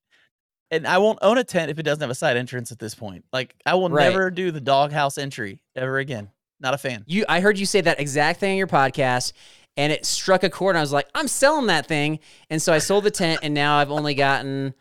and 0.71 0.87
I 0.87 0.97
won't 0.99 1.19
own 1.21 1.37
a 1.37 1.45
tent 1.45 1.71
if 1.71 1.79
it 1.79 1.83
doesn't 1.83 2.01
have 2.01 2.09
a 2.09 2.15
side 2.15 2.39
entrance 2.39 2.73
at 2.73 2.79
this 2.79 2.95
point. 2.95 3.27
Like 3.31 3.55
I 3.67 3.75
will 3.75 3.91
Right. 3.91 4.05
never 4.05 4.31
do 4.31 4.51
the 4.51 4.61
doghouse 4.61 5.19
entry 5.19 5.63
ever 5.77 5.99
again. 5.99 6.31
Not 6.61 6.73
a 6.73 6.79
fan. 6.79 7.05
You, 7.07 7.27
I 7.29 7.41
heard 7.41 7.59
you 7.59 7.67
say 7.67 7.83
that 7.83 8.01
exact 8.01 8.41
thing 8.41 8.53
in 8.53 8.57
your 8.57 8.67
podcast, 8.67 9.33
and 9.77 9.93
it 9.93 10.07
struck 10.07 10.43
a 10.45 10.49
chord. 10.51 10.77
And 10.77 10.79
I 10.79 10.83
was 10.83 10.93
like, 10.93 11.09
I'm 11.15 11.29
selling 11.29 11.67
that 11.67 11.87
thing, 11.87 12.21
and 12.49 12.61
so 12.63 12.73
I 12.73 12.79
sold 12.79 13.05
the 13.05 13.11
tent, 13.11 13.41
and 13.43 13.53
now 13.53 13.77
I've 13.79 13.91
only 13.91 14.15
gotten, 14.15 14.73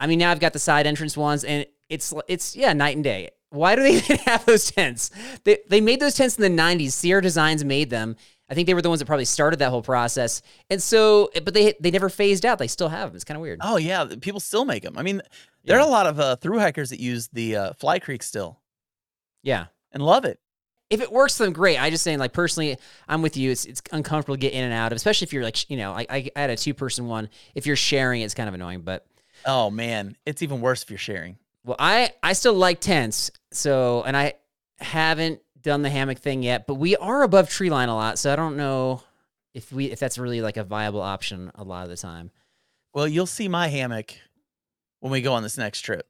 I 0.00 0.06
mean, 0.06 0.18
now 0.18 0.30
I've 0.30 0.40
got 0.40 0.52
the 0.54 0.58
side 0.58 0.86
entrance 0.86 1.14
ones, 1.16 1.44
and 1.44 1.66
it's 1.90 2.12
it's 2.28 2.54
yeah, 2.56 2.72
night 2.72 2.96
and 2.96 3.04
day. 3.04 3.30
Why 3.56 3.74
do 3.76 3.82
they 3.82 3.96
even 3.96 4.18
have 4.18 4.44
those 4.46 4.70
tents? 4.70 5.10
They 5.44 5.58
they 5.68 5.80
made 5.80 6.00
those 6.00 6.14
tents 6.14 6.38
in 6.38 6.42
the 6.56 6.62
'90s. 6.62 6.92
Sierra 6.92 7.22
Designs 7.22 7.64
made 7.64 7.90
them. 7.90 8.16
I 8.48 8.54
think 8.54 8.68
they 8.68 8.74
were 8.74 8.82
the 8.82 8.88
ones 8.88 9.00
that 9.00 9.06
probably 9.06 9.24
started 9.24 9.58
that 9.58 9.70
whole 9.70 9.82
process, 9.82 10.40
and 10.70 10.80
so, 10.80 11.30
but 11.44 11.52
they 11.52 11.74
they 11.80 11.90
never 11.90 12.08
phased 12.08 12.46
out. 12.46 12.58
They 12.60 12.68
still 12.68 12.88
have 12.88 13.08
them. 13.10 13.16
It's 13.16 13.24
kind 13.24 13.36
of 13.36 13.42
weird. 13.42 13.58
Oh 13.62 13.76
yeah, 13.76 14.04
people 14.20 14.38
still 14.38 14.64
make 14.64 14.84
them. 14.84 14.96
I 14.96 15.02
mean, 15.02 15.20
there 15.64 15.76
are 15.78 15.86
a 15.86 15.90
lot 15.90 16.06
of 16.06 16.20
uh, 16.20 16.36
through 16.36 16.60
hikers 16.60 16.90
that 16.90 17.00
use 17.00 17.26
the 17.32 17.56
uh, 17.56 17.72
Fly 17.72 17.98
Creek 17.98 18.22
still 18.22 18.60
Yeah. 19.42 19.66
and 19.90 20.00
love 20.00 20.24
it. 20.24 20.38
if 20.90 21.00
it 21.00 21.10
works 21.10 21.36
for 21.36 21.42
them, 21.44 21.52
great. 21.52 21.76
I 21.82 21.90
just 21.90 22.04
saying, 22.04 22.20
like 22.20 22.32
personally, 22.32 22.76
I'm 23.08 23.20
with 23.20 23.36
you. 23.36 23.50
It's 23.50 23.64
it's 23.64 23.82
uncomfortable 23.90 24.36
to 24.36 24.40
get 24.40 24.52
in 24.52 24.62
and 24.62 24.72
out 24.72 24.92
of, 24.92 24.96
especially 24.96 25.24
if 25.26 25.32
you're 25.32 25.42
like, 25.42 25.68
you 25.68 25.76
know, 25.76 25.92
I, 25.92 26.06
I 26.08 26.30
had 26.36 26.50
a 26.50 26.56
two 26.56 26.72
person 26.74 27.08
one. 27.08 27.28
If 27.56 27.66
you're 27.66 27.74
sharing, 27.74 28.22
it's 28.22 28.34
kind 28.34 28.48
of 28.48 28.54
annoying. 28.54 28.82
But 28.82 29.04
Oh 29.44 29.70
man, 29.72 30.16
it's 30.24 30.42
even 30.42 30.60
worse 30.60 30.84
if 30.84 30.90
you're 30.90 30.98
sharing. 31.00 31.36
Well, 31.66 31.76
I 31.78 32.12
I 32.22 32.32
still 32.32 32.54
like 32.54 32.80
tents. 32.80 33.30
So 33.52 34.02
and 34.04 34.16
I 34.16 34.34
haven't 34.78 35.40
done 35.60 35.82
the 35.82 35.90
hammock 35.90 36.18
thing 36.18 36.42
yet, 36.42 36.66
but 36.66 36.74
we 36.74 36.96
are 36.96 37.22
above 37.22 37.50
tree 37.50 37.70
line 37.70 37.88
a 37.88 37.94
lot, 37.94 38.18
so 38.18 38.32
I 38.32 38.36
don't 38.36 38.56
know 38.56 39.02
if 39.52 39.72
we 39.72 39.86
if 39.86 39.98
that's 39.98 40.16
really 40.16 40.40
like 40.40 40.56
a 40.56 40.64
viable 40.64 41.02
option 41.02 41.50
a 41.56 41.64
lot 41.64 41.82
of 41.84 41.90
the 41.90 41.96
time. 41.96 42.30
Well, 42.94 43.08
you'll 43.08 43.26
see 43.26 43.48
my 43.48 43.68
hammock 43.68 44.14
when 45.00 45.12
we 45.12 45.20
go 45.20 45.34
on 45.34 45.42
this 45.42 45.58
next 45.58 45.82
trip. 45.82 46.08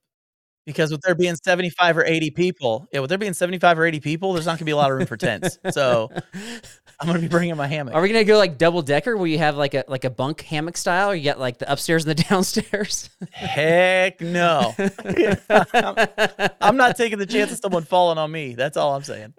Because 0.67 0.91
with 0.91 1.01
there 1.03 1.15
being 1.15 1.37
75 1.37 1.97
or 1.97 2.05
80 2.05 2.31
people, 2.33 2.89
yeah, 2.93 2.99
with 2.99 3.09
there 3.09 3.19
being 3.19 3.35
75 3.35 3.79
or 3.79 3.87
80 3.87 4.01
people, 4.01 4.33
there's 4.33 4.47
not 4.47 4.53
going 4.53 4.59
to 4.59 4.65
be 4.65 4.73
a 4.73 4.77
lot 4.77 4.91
of 4.91 4.99
room 4.99 5.07
for 5.07 5.17
tents. 5.17 5.59
So 5.71 6.11
I'm 7.01 7.07
going 7.07 7.21
to 7.21 7.23
be 7.23 7.29
bringing 7.29 7.57
my 7.57 7.67
hammock. 7.67 7.95
Are 7.95 8.01
we 8.01 8.09
gonna 8.09 8.25
go 8.25 8.39
like 8.39 8.59
double 8.59 8.83
decker 8.83 9.17
where 9.17 9.27
you 9.27 9.39
have 9.39 9.57
like 9.57 9.75
a 9.75 9.85
like 9.87 10.05
a 10.05 10.11
bunk 10.11 10.41
hammock 10.41 10.77
style, 10.77 11.11
or 11.11 11.15
you 11.15 11.25
got 11.25 11.39
like 11.39 11.59
the 11.59 11.71
upstairs 11.71 12.07
and 12.07 12.19
the 12.19 12.25
downstairs? 12.29 13.11
Heck 13.31 14.21
no. 14.21 14.75
I'm 16.61 16.77
not 16.77 16.97
taking 16.97 17.19
the 17.19 17.27
chance 17.27 17.53
of 17.53 17.59
someone 17.59 17.85
falling 17.85 18.19
on 18.19 18.33
me. 18.33 18.55
That's 18.55 18.77
all 18.77 18.95
I'm 18.95 19.03
saying. 19.03 19.35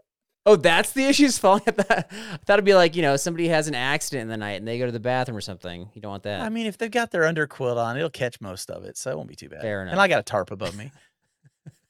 Oh, 0.45 0.55
that's 0.55 0.93
the 0.93 1.03
issue. 1.03 1.25
is 1.25 1.37
Falling 1.37 1.63
at 1.67 1.75
that. 1.75 2.07
I 2.09 2.37
thought 2.45 2.53
it'd 2.53 2.63
be 2.63 2.73
like 2.75 2.95
you 2.95 3.01
know 3.01 3.17
somebody 3.17 3.49
has 3.49 3.67
an 3.67 3.75
accident 3.75 4.21
in 4.21 4.27
the 4.29 4.37
night 4.37 4.53
and 4.53 4.67
they 4.67 4.79
go 4.79 4.85
to 4.85 4.91
the 4.91 4.99
bathroom 4.99 5.35
or 5.37 5.41
something. 5.41 5.89
You 5.93 6.01
don't 6.01 6.11
want 6.11 6.23
that. 6.23 6.41
I 6.41 6.49
mean, 6.49 6.67
if 6.67 6.77
they've 6.77 6.91
got 6.91 7.11
their 7.11 7.23
underquilt 7.23 7.75
on, 7.75 7.97
it'll 7.97 8.09
catch 8.09 8.39
most 8.39 8.69
of 8.69 8.85
it. 8.85 8.97
So 8.97 9.11
it 9.11 9.17
won't 9.17 9.27
be 9.29 9.35
too 9.35 9.49
bad. 9.49 9.61
Fair 9.61 9.81
enough. 9.81 9.93
And. 9.93 10.01
I 10.01 10.07
got 10.07 10.19
a 10.19 10.23
tarp 10.23 10.51
above 10.51 10.77
me. 10.77 10.91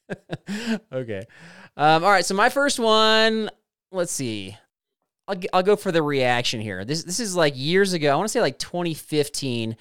okay. 0.92 1.22
Um, 1.76 2.04
all 2.04 2.10
right. 2.10 2.24
So 2.24 2.34
my 2.34 2.48
first 2.48 2.78
one. 2.78 3.50
Let's 3.90 4.12
see. 4.12 4.56
I'll 5.26 5.36
I'll 5.52 5.62
go 5.62 5.76
for 5.76 5.92
the 5.92 6.02
reaction 6.02 6.60
here. 6.60 6.84
This 6.84 7.04
this 7.04 7.20
is 7.20 7.36
like 7.36 7.54
years 7.56 7.92
ago. 7.92 8.12
I 8.12 8.16
want 8.16 8.28
to 8.28 8.32
say 8.32 8.40
like 8.40 8.58
2015. 8.58 9.76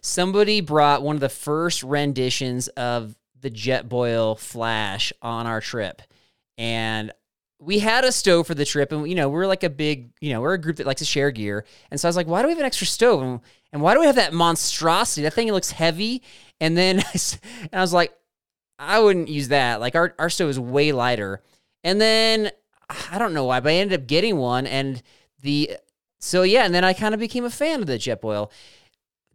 Somebody 0.00 0.60
brought 0.60 1.02
one 1.02 1.16
of 1.16 1.20
the 1.20 1.28
first 1.28 1.82
renditions 1.82 2.68
of 2.68 3.14
the 3.40 3.50
Jetboil 3.50 4.38
Flash 4.38 5.12
on 5.22 5.46
our 5.46 5.60
trip, 5.60 6.02
and 6.58 7.12
we 7.60 7.78
had 7.78 8.04
a 8.04 8.10
stove 8.10 8.46
for 8.48 8.54
the 8.54 8.64
trip, 8.64 8.90
and 8.90 9.08
you 9.08 9.14
know 9.14 9.28
we're 9.28 9.46
like 9.46 9.62
a 9.62 9.70
big, 9.70 10.10
you 10.20 10.32
know, 10.32 10.40
we're 10.40 10.54
a 10.54 10.60
group 10.60 10.76
that 10.76 10.86
likes 10.86 11.00
to 11.00 11.04
share 11.04 11.30
gear, 11.30 11.64
and 11.90 12.00
so 12.00 12.08
I 12.08 12.10
was 12.10 12.16
like, 12.16 12.26
why 12.26 12.42
do 12.42 12.48
we 12.48 12.52
have 12.52 12.58
an 12.58 12.64
extra 12.64 12.86
stove, 12.86 13.22
and, 13.22 13.40
and 13.72 13.82
why 13.82 13.94
do 13.94 14.00
we 14.00 14.06
have 14.06 14.16
that 14.16 14.32
monstrosity? 14.32 15.22
That 15.22 15.34
thing 15.34 15.50
looks 15.52 15.70
heavy, 15.70 16.22
and 16.60 16.76
then 16.76 17.00
I 17.14 17.18
and 17.62 17.74
I 17.74 17.80
was 17.80 17.92
like, 17.92 18.12
I 18.82 18.98
wouldn't 18.98 19.28
use 19.28 19.48
that. 19.48 19.80
Like 19.80 19.94
our 19.94 20.14
our 20.18 20.30
stove 20.30 20.50
is 20.50 20.58
way 20.58 20.92
lighter, 20.92 21.40
and 21.84 22.00
then 22.00 22.50
I 23.10 23.18
don't 23.18 23.34
know 23.34 23.44
why, 23.44 23.60
but 23.60 23.70
I 23.70 23.76
ended 23.76 24.00
up 24.00 24.06
getting 24.06 24.36
one, 24.36 24.66
and 24.66 25.02
the 25.40 25.76
so 26.18 26.42
yeah, 26.42 26.64
and 26.64 26.74
then 26.74 26.84
I 26.84 26.92
kind 26.92 27.14
of 27.14 27.20
became 27.20 27.44
a 27.44 27.50
fan 27.50 27.80
of 27.80 27.86
the 27.86 27.98
Jetboil. 27.98 28.50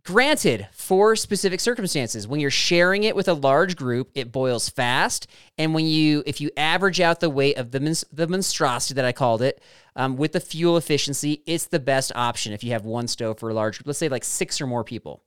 Granted, 0.04 0.70
for 0.72 1.18
specific 1.18 1.60
circumstances, 1.60 2.30
when 2.30 2.40
you're 2.40 2.50
sharing 2.50 3.04
it 3.04 3.14
with 3.14 3.28
a 3.28 3.34
large 3.34 3.76
group, 3.76 4.10
it 4.16 4.32
boils 4.32 4.70
fast, 4.70 5.28
and 5.58 5.74
when 5.74 5.86
you 5.86 6.24
if 6.26 6.40
you 6.40 6.50
average 6.56 7.02
out 7.02 7.20
the 7.20 7.30
weight 7.30 7.58
of 7.58 7.72
the 7.72 8.06
the 8.12 8.28
monstrosity 8.28 8.94
that 8.96 9.06
I 9.06 9.12
called 9.12 9.42
it 9.42 9.62
um, 9.96 10.16
with 10.18 10.32
the 10.32 10.40
fuel 10.40 10.78
efficiency, 10.78 11.44
it's 11.46 11.68
the 11.68 11.80
best 11.80 12.12
option 12.16 12.54
if 12.54 12.64
you 12.64 12.72
have 12.72 12.86
one 12.86 13.08
stove 13.08 13.40
for 13.40 13.50
a 13.50 13.54
large 13.54 13.78
group. 13.80 13.88
Let's 13.88 14.00
say 14.00 14.10
like 14.10 14.24
six 14.24 14.62
or 14.62 14.68
more 14.68 14.84
people. 14.84 15.24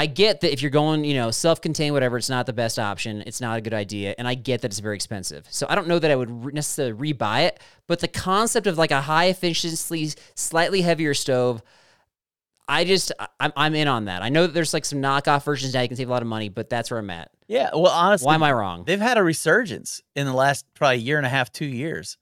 I 0.00 0.06
get 0.06 0.40
that 0.40 0.52
if 0.52 0.62
you're 0.62 0.70
going, 0.70 1.04
you 1.04 1.14
know, 1.14 1.30
self-contained, 1.30 1.92
whatever, 1.92 2.16
it's 2.16 2.30
not 2.30 2.46
the 2.46 2.52
best 2.54 2.78
option. 2.78 3.22
It's 3.26 3.40
not 3.40 3.58
a 3.58 3.60
good 3.60 3.74
idea, 3.74 4.14
and 4.18 4.26
I 4.26 4.34
get 4.34 4.62
that 4.62 4.68
it's 4.70 4.78
very 4.80 4.94
expensive. 4.96 5.46
So 5.50 5.66
I 5.68 5.74
don't 5.74 5.88
know 5.88 5.98
that 5.98 6.10
I 6.10 6.16
would 6.16 6.30
re- 6.44 6.52
necessarily 6.54 7.12
rebuy 7.12 7.46
it, 7.48 7.60
but 7.86 7.98
the 8.00 8.08
concept 8.08 8.66
of 8.66 8.78
like 8.78 8.90
a 8.92 9.02
high 9.02 9.26
efficiency, 9.26 10.12
slightly 10.34 10.80
heavier 10.80 11.12
stove, 11.14 11.62
I 12.66 12.84
just 12.84 13.12
I'm 13.40 13.52
I'm 13.56 13.74
in 13.74 13.88
on 13.88 14.04
that. 14.06 14.22
I 14.22 14.28
know 14.28 14.42
that 14.46 14.54
there's 14.54 14.72
like 14.72 14.84
some 14.84 15.02
knockoff 15.02 15.44
versions 15.44 15.74
now 15.74 15.82
you 15.82 15.88
can 15.88 15.96
save 15.96 16.08
a 16.08 16.12
lot 16.12 16.22
of 16.22 16.28
money, 16.28 16.48
but 16.48 16.70
that's 16.70 16.90
where 16.90 17.00
I'm 17.00 17.10
at. 17.10 17.30
Yeah. 17.48 17.70
Well, 17.74 17.88
honestly, 17.92 18.26
Why 18.26 18.36
am 18.36 18.42
I 18.44 18.52
wrong? 18.52 18.84
they've 18.86 19.00
had 19.00 19.18
a 19.18 19.22
resurgence 19.22 20.00
in 20.14 20.24
the 20.26 20.32
last 20.32 20.64
probably 20.74 20.98
year 20.98 21.16
and 21.18 21.26
a 21.26 21.30
half, 21.30 21.50
two 21.52 21.66
years. 21.66 22.16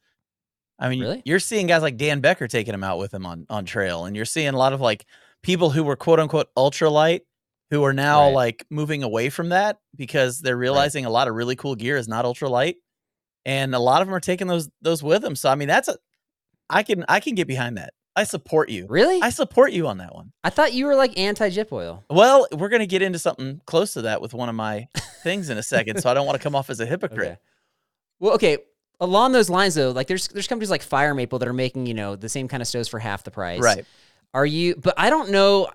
I 0.80 0.88
mean, 0.88 1.00
Really? 1.00 1.22
you're 1.26 1.38
seeing 1.38 1.66
guys 1.66 1.82
like 1.82 1.96
Dan 1.98 2.20
Becker 2.20 2.48
taking 2.48 2.72
them 2.72 2.82
out 2.82 2.98
with 2.98 3.12
him 3.12 3.26
on 3.26 3.46
on 3.50 3.66
trail, 3.66 4.04
and 4.06 4.16
you're 4.16 4.24
seeing 4.24 4.48
a 4.48 4.58
lot 4.58 4.72
of 4.72 4.80
like 4.80 5.04
people 5.42 5.70
who 5.70 5.84
were 5.84 5.96
quote 5.96 6.18
unquote 6.18 6.48
ultralight 6.56 7.20
who 7.70 7.84
are 7.84 7.92
now 7.92 8.26
Right. 8.26 8.34
like 8.34 8.66
moving 8.70 9.02
away 9.02 9.28
from 9.30 9.50
that 9.50 9.78
because 9.96 10.40
they're 10.40 10.56
realizing 10.56 11.04
a 11.04 11.10
lot 11.10 11.28
of 11.28 11.34
really 11.34 11.56
cool 11.56 11.74
gear 11.74 11.96
is 11.96 12.08
not 12.08 12.24
ultralight, 12.24 12.76
and 13.44 13.74
a 13.74 13.78
lot 13.78 14.00
of 14.02 14.08
them 14.08 14.14
are 14.14 14.20
taking 14.20 14.46
those 14.46 14.68
those 14.82 15.02
with 15.02 15.22
them. 15.22 15.36
So 15.36 15.50
I 15.50 15.54
mean, 15.54 15.68
that's 15.68 15.88
a 15.88 15.96
I 16.70 16.82
can 16.82 17.04
I 17.08 17.20
can 17.20 17.34
get 17.34 17.46
behind 17.48 17.76
that. 17.78 17.92
I 18.16 18.24
support 18.24 18.68
you. 18.68 18.86
Really? 18.88 19.22
I 19.22 19.30
support 19.30 19.70
you 19.72 19.86
on 19.86 19.98
that 19.98 20.12
one. 20.12 20.32
I 20.42 20.50
thought 20.50 20.72
you 20.72 20.86
were 20.86 20.96
like 20.96 21.16
anti 21.18 21.50
Jetboil 21.50 22.02
Well, 22.10 22.48
we're 22.52 22.68
gonna 22.68 22.86
get 22.86 23.00
into 23.02 23.18
something 23.18 23.60
close 23.64 23.92
to 23.92 24.02
that 24.02 24.20
with 24.20 24.34
one 24.34 24.48
of 24.48 24.54
my 24.54 24.88
things 25.22 25.50
in 25.50 25.58
a 25.58 25.62
second, 25.62 26.00
so 26.02 26.10
I 26.10 26.14
don't 26.14 26.26
want 26.26 26.36
to 26.36 26.42
come 26.42 26.56
off 26.56 26.68
as 26.70 26.80
a 26.80 26.86
hypocrite. 26.94 27.20
Okay. 27.32 27.38
Well, 28.20 28.34
okay. 28.34 28.58
Along 29.00 29.30
those 29.30 29.48
lines, 29.48 29.76
though, 29.76 29.92
like 29.92 30.08
there's 30.08 30.26
there's 30.28 30.48
companies 30.48 30.70
like 30.70 30.82
Fire 30.82 31.14
Maple 31.14 31.38
that 31.38 31.46
are 31.46 31.52
making 31.52 31.86
you 31.86 31.94
know 31.94 32.16
the 32.16 32.28
same 32.28 32.48
kind 32.48 32.60
of 32.60 32.66
stoves 32.66 32.88
for 32.88 32.98
half 32.98 33.22
the 33.22 33.30
price. 33.30 33.60
Right. 33.60 33.84
Are 34.34 34.44
you? 34.46 34.74
But 34.74 34.94
I 34.98 35.08
don't 35.10 35.30
know. 35.30 35.68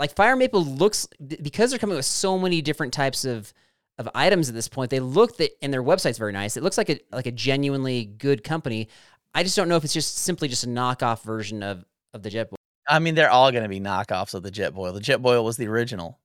Like 0.00 0.16
Fire 0.16 0.34
Maple 0.34 0.64
looks 0.64 1.06
because 1.42 1.68
they're 1.70 1.78
coming 1.78 1.94
with 1.94 2.06
so 2.06 2.38
many 2.38 2.62
different 2.62 2.94
types 2.94 3.26
of 3.26 3.52
of 3.98 4.08
items 4.14 4.48
at 4.48 4.54
this 4.54 4.66
point. 4.66 4.90
They 4.90 4.98
look 4.98 5.36
that 5.36 5.50
and 5.60 5.70
their 5.70 5.82
website's 5.82 6.16
very 6.16 6.32
nice. 6.32 6.56
It 6.56 6.62
looks 6.62 6.78
like 6.78 6.88
a 6.88 6.98
like 7.12 7.26
a 7.26 7.30
genuinely 7.30 8.06
good 8.06 8.42
company. 8.42 8.88
I 9.34 9.42
just 9.42 9.56
don't 9.56 9.68
know 9.68 9.76
if 9.76 9.84
it's 9.84 9.92
just 9.92 10.16
simply 10.16 10.48
just 10.48 10.64
a 10.64 10.68
knockoff 10.68 11.22
version 11.22 11.62
of 11.62 11.84
of 12.14 12.22
the 12.22 12.30
Jetboil. 12.30 12.54
I 12.88 12.98
mean, 12.98 13.14
they're 13.14 13.30
all 13.30 13.52
going 13.52 13.62
to 13.62 13.68
be 13.68 13.78
knockoffs 13.78 14.32
of 14.32 14.42
the 14.42 14.50
Jetboil. 14.50 14.94
The 14.94 15.00
Jetboil 15.00 15.44
was 15.44 15.58
the 15.58 15.68
original. 15.68 16.18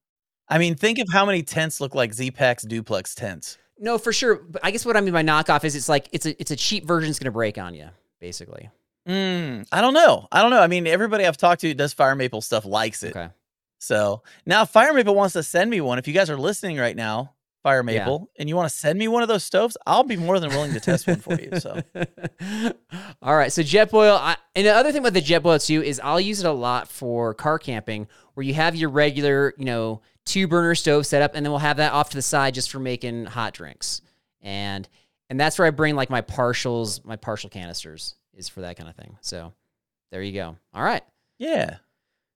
I 0.48 0.58
mean, 0.58 0.76
think 0.76 0.98
of 0.98 1.08
how 1.12 1.26
many 1.26 1.44
tents 1.44 1.82
look 1.82 1.94
like 1.94 2.12
Zpacks 2.12 2.66
duplex 2.66 3.14
tents. 3.14 3.58
No, 3.78 3.98
for 3.98 4.14
sure. 4.14 4.36
But 4.36 4.64
I 4.64 4.72
guess 4.72 4.86
what 4.86 4.96
I 4.96 5.02
mean 5.02 5.12
by 5.12 5.22
knockoff 5.22 5.66
is 5.66 5.76
it's 5.76 5.90
like 5.90 6.08
it's 6.14 6.26
a 6.26 6.40
it's 6.40 6.52
a 6.52 6.56
cheap 6.56 6.86
version 6.86 7.10
that's 7.10 7.20
going 7.20 7.26
to 7.26 7.32
break 7.32 7.58
on 7.58 7.74
you, 7.74 7.90
basically. 8.22 8.70
Mm, 9.06 9.68
I 9.74 9.82
don't 9.82 9.94
know. 9.94 10.30
I 10.32 10.42
don't 10.42 10.52
know. 10.52 10.62
I 10.62 10.68
mean, 10.68 10.88
everybody 10.88 11.26
I've 11.26 11.36
talked 11.36 11.60
to 11.62 11.74
does 11.74 11.92
Fire 11.92 12.16
Maple 12.16 12.40
stuff 12.40 12.64
likes 12.64 13.04
it. 13.04 13.16
Okay. 13.16 13.30
So 13.86 14.24
now 14.46 14.66
Fire 14.66 14.94
Maple 14.94 15.14
wants 15.16 15.34
to 15.34 15.44
send 15.44 15.70
me 15.70 15.80
one. 15.82 16.00
If 16.00 16.08
you 16.08 16.14
guys 16.14 16.30
are 16.30 16.38
listening 16.38 16.78
right 16.78 16.96
now, 16.96 17.34
Fire 17.62 17.84
Yeah. 17.88 18.00
Maple, 18.00 18.30
and 18.38 18.48
you 18.50 18.56
want 18.56 18.70
to 18.70 18.76
send 18.76 18.98
me 19.00 19.08
one 19.08 19.22
of 19.24 19.28
those 19.28 19.44
stoves, 19.44 19.76
I'll 19.88 20.04
be 20.04 20.18
more 20.18 20.40
than 20.40 20.50
willing 20.52 20.74
to 20.74 20.80
test 20.80 21.08
one 21.08 21.18
for 21.20 21.34
you. 21.40 21.60
So 21.60 21.82
All 23.22 23.36
right. 23.36 23.52
So 23.52 23.62
Jetboil, 23.62 24.18
I, 24.20 24.38
and 24.56 24.66
the 24.66 24.72
other 24.76 24.92
thing 24.92 25.00
about 25.02 25.14
the 25.14 25.22
Jetboil 25.22 25.66
too 25.66 25.82
is 25.84 26.00
I'll 26.04 26.20
use 26.20 26.40
it 26.40 26.46
a 26.46 26.52
lot 26.52 26.88
for 26.88 27.34
car 27.34 27.58
camping, 27.60 28.08
where 28.34 28.44
you 28.44 28.54
have 28.54 28.76
your 28.76 28.90
regular, 28.90 29.54
you 29.58 29.66
know, 29.66 30.02
two 30.26 30.48
burner 30.48 30.76
stove 30.76 31.06
set 31.06 31.22
up, 31.22 31.32
and 31.36 31.46
then 31.46 31.52
we'll 31.52 31.60
have 31.60 31.78
that 31.78 31.94
off 31.94 32.10
to 32.12 32.18
the 32.18 32.22
side 32.22 32.54
just 32.54 32.72
for 32.72 32.80
making 32.80 33.26
hot 33.26 33.54
drinks, 33.54 34.02
and 34.42 34.88
and 35.30 35.40
that's 35.40 35.58
where 35.58 35.68
I 35.68 35.72
bring 35.72 35.96
like 35.96 36.10
my 36.10 36.22
partials, 36.22 37.04
my 37.04 37.16
partial 37.16 37.50
canisters 37.50 38.16
is 38.34 38.48
for 38.50 38.62
that 38.62 38.78
kind 38.78 38.90
of 38.90 38.96
thing. 38.96 39.18
So 39.22 39.54
there 40.12 40.22
you 40.22 40.34
go. 40.34 40.56
All 40.74 40.84
right. 40.84 41.04
yeah, 41.40 41.78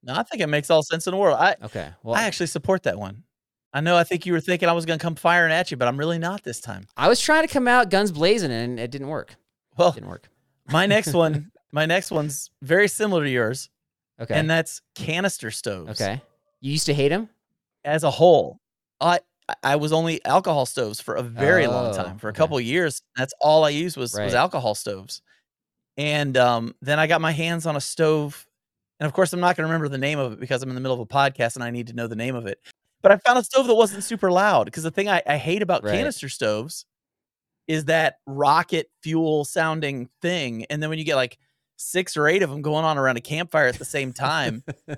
no, 0.03 0.13
I 0.15 0.23
think 0.23 0.41
it 0.41 0.47
makes 0.47 0.69
all 0.69 0.83
sense 0.83 1.07
in 1.07 1.11
the 1.11 1.17
world. 1.17 1.37
I 1.39 1.55
Okay. 1.63 1.89
Well, 2.03 2.15
I 2.15 2.23
actually 2.23 2.47
support 2.47 2.83
that 2.83 2.97
one. 2.97 3.23
I 3.73 3.81
know. 3.81 3.95
I 3.95 4.03
think 4.03 4.25
you 4.25 4.33
were 4.33 4.39
thinking 4.39 4.67
I 4.67 4.71
was 4.73 4.85
going 4.85 4.97
to 4.97 5.03
come 5.03 5.15
firing 5.15 5.51
at 5.51 5.69
you, 5.69 5.77
but 5.77 5.87
I'm 5.87 5.97
really 5.97 6.17
not 6.17 6.43
this 6.43 6.59
time. 6.59 6.87
I 6.97 7.07
was 7.07 7.19
trying 7.19 7.45
to 7.47 7.53
come 7.53 7.67
out 7.67 7.89
guns 7.91 8.11
blazing, 8.11 8.51
and 8.51 8.79
it 8.79 8.89
didn't 8.91 9.09
work. 9.09 9.35
Well, 9.77 9.89
It 9.89 9.95
didn't 9.95 10.09
work. 10.09 10.27
my 10.71 10.85
next 10.87 11.13
one, 11.13 11.51
my 11.71 11.85
next 11.85 12.09
one's 12.11 12.49
very 12.63 12.87
similar 12.87 13.23
to 13.23 13.29
yours, 13.29 13.69
Okay. 14.19 14.33
and 14.33 14.49
that's 14.49 14.81
canister 14.95 15.51
stoves. 15.51 16.01
okay. 16.01 16.21
You 16.61 16.71
used 16.71 16.87
to 16.87 16.93
hate 16.93 17.11
him. 17.11 17.29
as 17.85 18.03
a 18.03 18.11
whole, 18.11 18.59
I 18.99 19.19
I 19.63 19.77
was 19.77 19.91
only 19.93 20.23
alcohol 20.25 20.65
stoves 20.65 20.99
for 21.01 21.15
a 21.15 21.23
very 21.23 21.65
long 21.67 21.87
Oh, 21.87 21.93
time. 21.93 22.17
For 22.19 22.27
a 22.27 22.31
okay. 22.31 22.37
couple 22.37 22.57
of 22.57 22.63
years, 22.63 23.01
that's 23.15 23.33
all 23.39 23.63
I 23.63 23.69
used 23.69 23.97
was 23.97 24.13
was 24.13 24.33
alcohol 24.33 24.75
stoves. 24.75 25.21
And 25.97 26.35
um, 26.37 26.75
then 26.81 26.99
I 26.99 27.07
got 27.07 27.19
my 27.21 27.31
hands 27.31 27.65
on 27.65 27.75
a 27.75 27.81
stove. 27.81 28.45
And 28.99 29.05
of 29.07 29.13
course, 29.13 29.31
I'm 29.33 29.39
not 29.39 29.55
going 29.55 29.63
to 29.67 29.71
remember 29.71 29.87
the 29.89 29.97
name 29.97 30.19
of 30.19 30.33
it 30.33 30.39
because 30.39 30.61
I'm 30.61 30.69
in 30.69 30.75
the 30.75 30.81
middle 30.81 30.95
of 30.95 30.99
a 30.99 31.05
podcast 31.05 31.55
and 31.55 31.63
I 31.63 31.69
need 31.71 31.87
to 31.87 31.93
know 31.93 32.07
the 32.07 32.15
name 32.15 32.35
of 32.35 32.45
it. 32.45 32.59
But 33.01 33.11
I 33.13 33.17
found 33.17 33.39
a 33.39 33.43
stove 33.43 33.67
that 33.67 33.75
wasn't 33.75 34.03
super 34.03 34.29
loud 34.31 34.65
because 34.65 34.83
the 34.83 34.91
thing 34.91 35.07
I, 35.07 35.21
I 35.25 35.37
hate 35.37 35.61
about 35.61 35.83
Right. 35.83 35.93
canister 35.95 36.27
stoves 36.27 36.85
is 37.67 37.85
that 37.85 38.15
rocket 38.27 38.89
fuel 39.03 39.45
sounding 39.45 40.09
thing. 40.21 40.65
And 40.65 40.81
then 40.83 40.89
when 40.89 40.99
you 40.99 41.05
get 41.05 41.15
like 41.15 41.37
six 41.77 42.17
or 42.17 42.27
eight 42.27 42.43
of 42.43 42.49
them 42.49 42.61
going 42.61 42.83
on 42.83 42.97
around 42.97 43.15
a 43.17 43.21
campfire 43.21 43.67
at 43.67 43.77
the 43.79 43.85
same 43.85 44.11
time, 44.11 44.63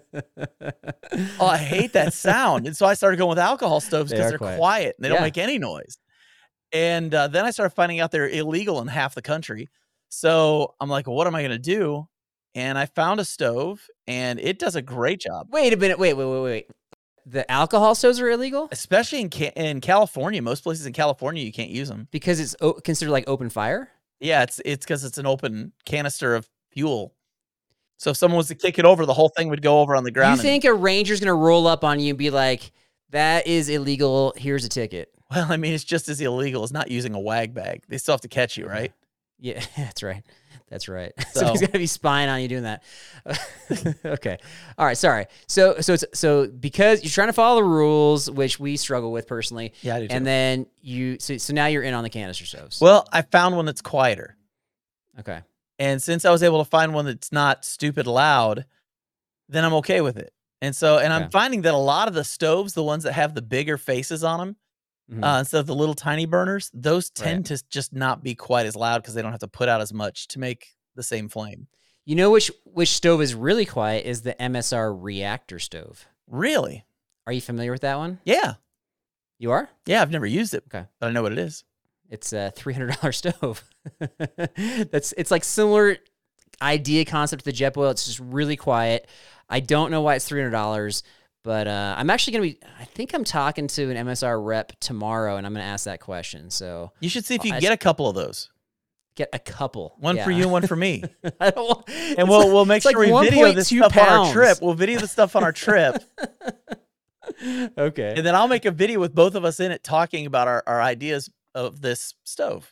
oh, 1.39 1.45
I 1.45 1.57
hate 1.57 1.93
that 1.93 2.13
sound. 2.13 2.65
And 2.65 2.75
so 2.75 2.85
I 2.85 2.93
started 2.93 3.17
going 3.17 3.29
with 3.29 3.39
alcohol 3.39 3.81
stoves 3.81 4.09
They 4.09 4.15
because 4.17 4.27
are 4.27 4.29
they're 4.31 4.37
quiet. 4.39 4.57
quiet. 4.57 4.95
and 4.97 5.03
they 5.03 5.09
Yeah. 5.09 5.15
don't 5.15 5.23
make 5.23 5.37
any 5.37 5.59
noise. 5.59 5.97
And 6.73 7.13
uh, 7.13 7.27
then 7.27 7.45
I 7.45 7.51
started 7.51 7.75
finding 7.75 7.99
out 7.99 8.11
they're 8.11 8.29
illegal 8.29 8.81
in 8.81 8.87
half 8.87 9.13
the 9.13 9.21
country. 9.21 9.69
So 10.09 10.73
I'm 10.79 10.89
like, 10.89 11.07
well, 11.07 11.15
what 11.15 11.27
am 11.27 11.35
I 11.35 11.41
going 11.41 11.51
to 11.51 11.59
do? 11.59 12.07
And 12.53 12.77
I 12.77 12.85
found 12.85 13.19
a 13.19 13.25
stove 13.25 13.87
and 14.07 14.39
it 14.39 14.59
does 14.59 14.75
a 14.75 14.81
great 14.81 15.21
job, 15.21 15.47
Wait 15.51 15.71
a 15.73 15.77
minute. 15.77 15.97
Wait, 15.99 16.13
wait, 16.15 16.25
wait, 16.25 16.41
wait. 16.43 16.67
The 17.25 17.49
alcohol 17.51 17.93
stoves 17.95 18.19
are 18.19 18.29
illegal 18.29 18.67
especially 18.71 19.21
in 19.21 19.29
Ca- 19.29 19.53
in 19.55 19.79
California. 19.79 20.41
Most 20.41 20.63
places 20.63 20.85
in 20.85 20.93
California, 20.93 21.43
you 21.43 21.51
can't 21.53 21.69
use 21.69 21.87
them. 21.87 22.07
because 22.11 22.39
it's 22.39 22.55
o- 22.61 22.73
considered 22.73 23.11
like 23.11 23.23
open 23.27 23.49
fire. 23.49 23.89
Yeah, 24.19 24.43
it's 24.43 24.59
it's 24.65 24.85
because 24.85 25.03
it's 25.03 25.17
an 25.17 25.25
open 25.27 25.71
canister 25.85 26.35
of 26.35 26.47
fuel. 26.71 27.13
So 27.97 28.09
if 28.09 28.17
someone 28.17 28.37
was 28.37 28.47
to 28.47 28.55
kick 28.55 28.79
it 28.79 28.85
over, 28.85 29.05
the 29.05 29.13
whole 29.13 29.29
thing 29.29 29.49
would 29.49 29.61
go 29.61 29.79
over 29.79 29.95
on 29.95 30.03
the 30.03 30.09
You 30.09 30.13
ground. 30.15 30.33
and- 30.33 30.41
think 30.41 30.65
a 30.65 30.73
ranger's 30.73 31.19
gonna 31.19 31.35
roll 31.35 31.67
up 31.67 31.83
on 31.83 31.99
you 31.99 32.09
and 32.09 32.17
be 32.17 32.31
like, 32.31 32.71
"That 33.11 33.45
is 33.47 33.69
illegal. 33.69 34.33
Here's 34.35 34.65
a 34.65 34.69
ticket." 34.69 35.09
well, 35.29 35.49
I 35.49 35.57
mean, 35.57 35.73
it's 35.73 35.83
just 35.85 36.09
as 36.09 36.19
illegal 36.19 36.63
as 36.63 36.71
not 36.73 36.89
using 36.91 37.13
a 37.13 37.19
wag 37.19 37.53
bag. 37.53 37.83
They 37.87 37.97
still 37.99 38.13
have 38.13 38.21
to 38.21 38.27
catch 38.27 38.57
you, 38.57 38.65
right? 38.67 38.91
Yeah, 39.43 39.63
that's 39.75 40.03
right. 40.03 40.23
That's 40.71 40.87
right. 40.89 41.11
So 41.33 41.53
So- 41.53 41.67
gonna 41.67 41.77
be 41.77 41.85
spying 41.85 42.29
on 42.29 42.41
you 42.41 42.47
doing 42.47 42.63
that. 42.63 42.83
okay. 44.05 44.37
All 44.79 44.85
right. 44.85 44.97
Sorry. 44.97 45.27
So, 45.47 45.79
so, 45.81 45.93
it's, 45.93 46.05
so 46.13 46.47
because 46.47 47.03
you're 47.03 47.11
trying 47.11 47.27
to 47.29 47.33
follow 47.33 47.57
the 47.61 47.67
rules, 47.67 48.31
which 48.31 48.59
we 48.59 48.77
struggle 48.77 49.11
with 49.11 49.27
personally, 49.27 49.73
Yeah, 49.81 49.97
I 49.97 49.99
do. 49.99 50.07
Too. 50.07 50.15
and 50.15 50.25
then 50.25 50.65
you, 50.81 51.19
so, 51.19 51.37
so 51.37 51.53
now 51.53 51.67
you're 51.67 51.83
in 51.83 51.93
on 51.93 52.03
the 52.03 52.09
canister 52.09 52.45
stoves. 52.45 52.81
well, 52.81 53.07
I 53.11 53.21
found 53.21 53.55
one 53.55 53.65
that's 53.65 53.81
quieter. 53.81 54.35
okay. 55.19 55.41
And 55.77 56.01
since 56.01 56.25
I 56.25 56.31
was 56.31 56.41
able 56.43 56.63
to 56.63 56.69
find 56.69 56.93
one 56.93 57.05
that's 57.05 57.31
not 57.31 57.65
stupid 57.65 58.05
loud, 58.07 58.65
then 59.49 59.65
I'm 59.65 59.73
okay 59.75 59.99
with 60.01 60.15
it. 60.17 60.31
And 60.61 60.75
so, 60.75 60.99
and 60.99 61.11
I'm 61.11 61.23
Okay. 61.23 61.31
finding 61.31 61.63
that 61.63 61.73
a 61.73 61.77
lot 61.77 62.07
of 62.07 62.13
the 62.13 62.23
stoves, 62.23 62.73
the 62.73 62.83
ones 62.83 63.03
that 63.03 63.13
have 63.13 63.33
the 63.33 63.41
bigger 63.41 63.77
faces 63.79 64.23
on 64.23 64.39
them, 64.39 64.55
Mhm. 65.09 65.23
uh, 65.23 65.39
instead 65.39 65.59
of 65.59 65.67
the 65.67 65.75
little 65.75 65.95
tiny 65.95 66.25
burners, 66.25 66.69
those 66.73 67.09
tend 67.09 67.49
Right. 67.49 67.57
to 67.59 67.63
just 67.69 67.93
not 67.93 68.23
be 68.23 68.35
quite 68.35 68.65
as 68.65 68.75
loud 68.75 69.01
because 69.01 69.13
they 69.13 69.21
don't 69.21 69.31
have 69.31 69.39
to 69.41 69.47
put 69.47 69.69
out 69.69 69.81
as 69.81 69.93
much 69.93 70.27
to 70.29 70.39
make 70.39 70.75
the 70.95 71.03
same 71.03 71.29
flame. 71.29 71.67
You 72.05 72.15
know 72.15 72.31
which 72.31 72.51
which 72.65 72.89
stove 72.89 73.21
is 73.21 73.33
really 73.35 73.65
quiet 73.65 74.05
is 74.05 74.21
the 74.23 74.33
MSR 74.41 74.93
reactor 74.93 75.59
stove. 75.59 76.07
Really? 76.27 76.85
Are 77.27 77.33
you 77.33 77.41
familiar 77.41 77.71
with 77.71 77.81
that 77.81 77.97
one? 77.97 78.19
Yeah. 78.25 78.55
You 79.37 79.51
are. 79.51 79.69
Yeah. 79.85 80.01
I've 80.01 80.11
never 80.11 80.25
used 80.25 80.53
it, 80.53 80.63
Okay. 80.67 80.87
but 80.99 81.07
I 81.07 81.11
know 81.11 81.21
what 81.23 81.31
it 81.31 81.37
is. 81.39 81.63
It's 82.09 82.33
a 82.33 82.51
three 82.55 82.73
hundred 82.73 82.95
dollar 82.99 83.11
stove. 83.11 83.63
That's 84.91 85.13
it's 85.17 85.31
like 85.31 85.43
similar 85.43 85.97
idea 86.61 87.05
concept 87.05 87.43
to 87.45 87.51
the 87.51 87.57
Jetboil. 87.57 87.91
It's 87.91 88.05
just 88.05 88.19
really 88.19 88.55
quiet. 88.55 89.07
I 89.49 89.59
don't 89.59 89.91
know 89.91 90.01
why 90.01 90.15
it's 90.15 90.25
three 90.27 90.39
hundred 90.41 90.51
dollars, 90.51 91.03
but 91.43 91.67
uh, 91.67 91.95
I'm 91.97 92.09
actually 92.09 92.33
gonna 92.33 92.43
be. 92.43 92.59
I 92.79 92.85
think 92.85 93.13
I'm 93.13 93.23
talking 93.23 93.67
to 93.67 93.89
an 93.91 94.07
MSR 94.07 94.43
rep 94.45 94.73
tomorrow, 94.79 95.37
and 95.37 95.45
I'm 95.45 95.53
gonna 95.53 95.65
ask 95.65 95.85
that 95.85 95.99
question. 95.99 96.49
So 96.49 96.91
You 96.99 97.09
should 97.09 97.25
see 97.25 97.35
if 97.35 97.43
you 97.45 97.51
I 97.51 97.55
can 97.55 97.61
get 97.61 97.73
a 97.73 97.77
couple 97.77 98.07
of 98.07 98.15
those. 98.15 98.49
get 99.15 99.29
a 99.33 99.39
couple, 99.39 99.95
One 99.99 100.17
for 100.19 100.31
you 100.31 100.43
and 100.43 100.51
one 100.51 100.67
for 100.67 100.75
me. 100.75 101.03
I 101.39 101.49
don't 101.51 101.65
want, 101.67 101.89
And 102.17 102.29
we'll 102.29 102.39
like- 102.39 102.47
we'll 102.47 102.65
make 102.65 102.77
it's 102.77 102.85
like 102.85 102.93
sure 102.95 103.01
we 103.19 103.29
video 103.29 103.51
this 103.53 103.71
1.2 103.71 103.77
stuff 103.79 103.97
on 103.97 103.99
our 104.03 104.07
pounds. 104.07 104.31
trip. 104.33 104.57
We'll 104.61 104.73
video 104.73 104.99
the 104.99 105.07
stuff 105.07 105.35
on 105.35 105.43
our 105.43 105.51
trip. 105.51 106.01
okay. 107.77 108.13
and 108.17 108.25
then 108.25 108.35
I'll 108.35 108.47
make 108.47 108.65
a 108.65 108.71
video 108.71 108.99
with 108.99 109.13
both 109.13 109.35
of 109.35 109.45
us 109.45 109.59
in 109.59 109.71
it 109.71 109.83
talking 109.83 110.25
about 110.25 110.47
our, 110.47 110.63
our 110.67 110.81
ideas 110.81 111.29
of 111.53 111.81
this 111.81 112.13
stove. 112.23 112.71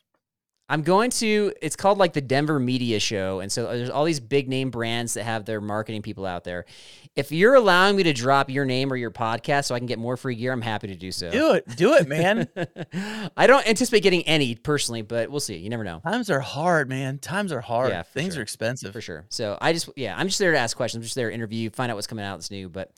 I'm 0.70 0.84
going 0.84 1.10
to. 1.12 1.52
It's 1.62 1.76
called 1.76 1.98
like 1.98 2.14
the 2.14 2.22
Denver 2.22 2.60
Media 2.60 3.00
Show, 3.00 3.40
and 3.40 3.52
so 3.52 3.66
there's 3.76 3.90
all 3.90 4.06
these 4.06 4.20
big 4.20 4.48
name 4.48 4.70
brands 4.70 5.16
that 5.16 5.24
have 5.24 5.46
their 5.46 5.60
marketing 5.60 6.04
people 6.04 6.26
out 6.28 6.44
there. 6.44 6.66
If 7.16 7.32
you're 7.32 7.56
allowing 7.56 7.96
me 7.96 8.04
to 8.04 8.14
drop 8.14 8.50
your 8.52 8.66
name 8.66 8.94
or 8.94 8.96
your 8.96 9.10
podcast 9.12 9.66
so 9.66 9.76
I 9.76 9.80
can 9.80 9.88
get 9.88 9.98
more 9.98 10.16
free 10.16 10.36
gear, 10.36 10.54
I'm 10.54 10.62
happy 10.62 10.88
to 10.88 10.96
do 10.96 11.12
so. 11.12 11.32
Do 11.32 11.54
it. 11.54 11.68
Do 11.76 11.96
it, 11.96 12.08
man. 12.08 12.48
I 13.36 13.48
don't 13.48 13.68
anticipate 13.68 14.04
getting 14.04 14.22
any 14.24 14.56
personally, 14.56 15.02
but 15.02 15.30
we'll 15.32 15.40
see. 15.40 15.58
You 15.58 15.70
never 15.70 15.84
know 15.84 16.00
Times 16.00 16.30
are 16.30 16.40
hard, 16.40 16.88
man. 16.88 17.18
Times 17.18 17.52
are 17.52 17.62
hard. 17.62 17.90
Yeah, 17.90 18.04
Things 18.04 18.36
sure. 18.36 18.42
are 18.42 18.44
expensive. 18.44 18.94
for 18.94 19.02
sure. 19.02 19.26
So 19.30 19.58
I 19.60 19.74
just, 19.74 19.90
yeah, 19.96 20.16
I'm 20.16 20.28
just 20.28 20.40
there 20.40 20.52
to 20.52 20.58
ask 20.60 20.78
questions. 20.78 21.00
I'm 21.02 21.04
just 21.04 21.16
there 21.16 21.30
to 21.30 21.36
interview, 21.36 21.72
find 21.72 21.92
out 21.92 21.96
what's 21.96 22.08
coming 22.08 22.24
out 22.24 22.38
that's 22.38 22.52
new. 22.52 22.70
But 22.70 22.92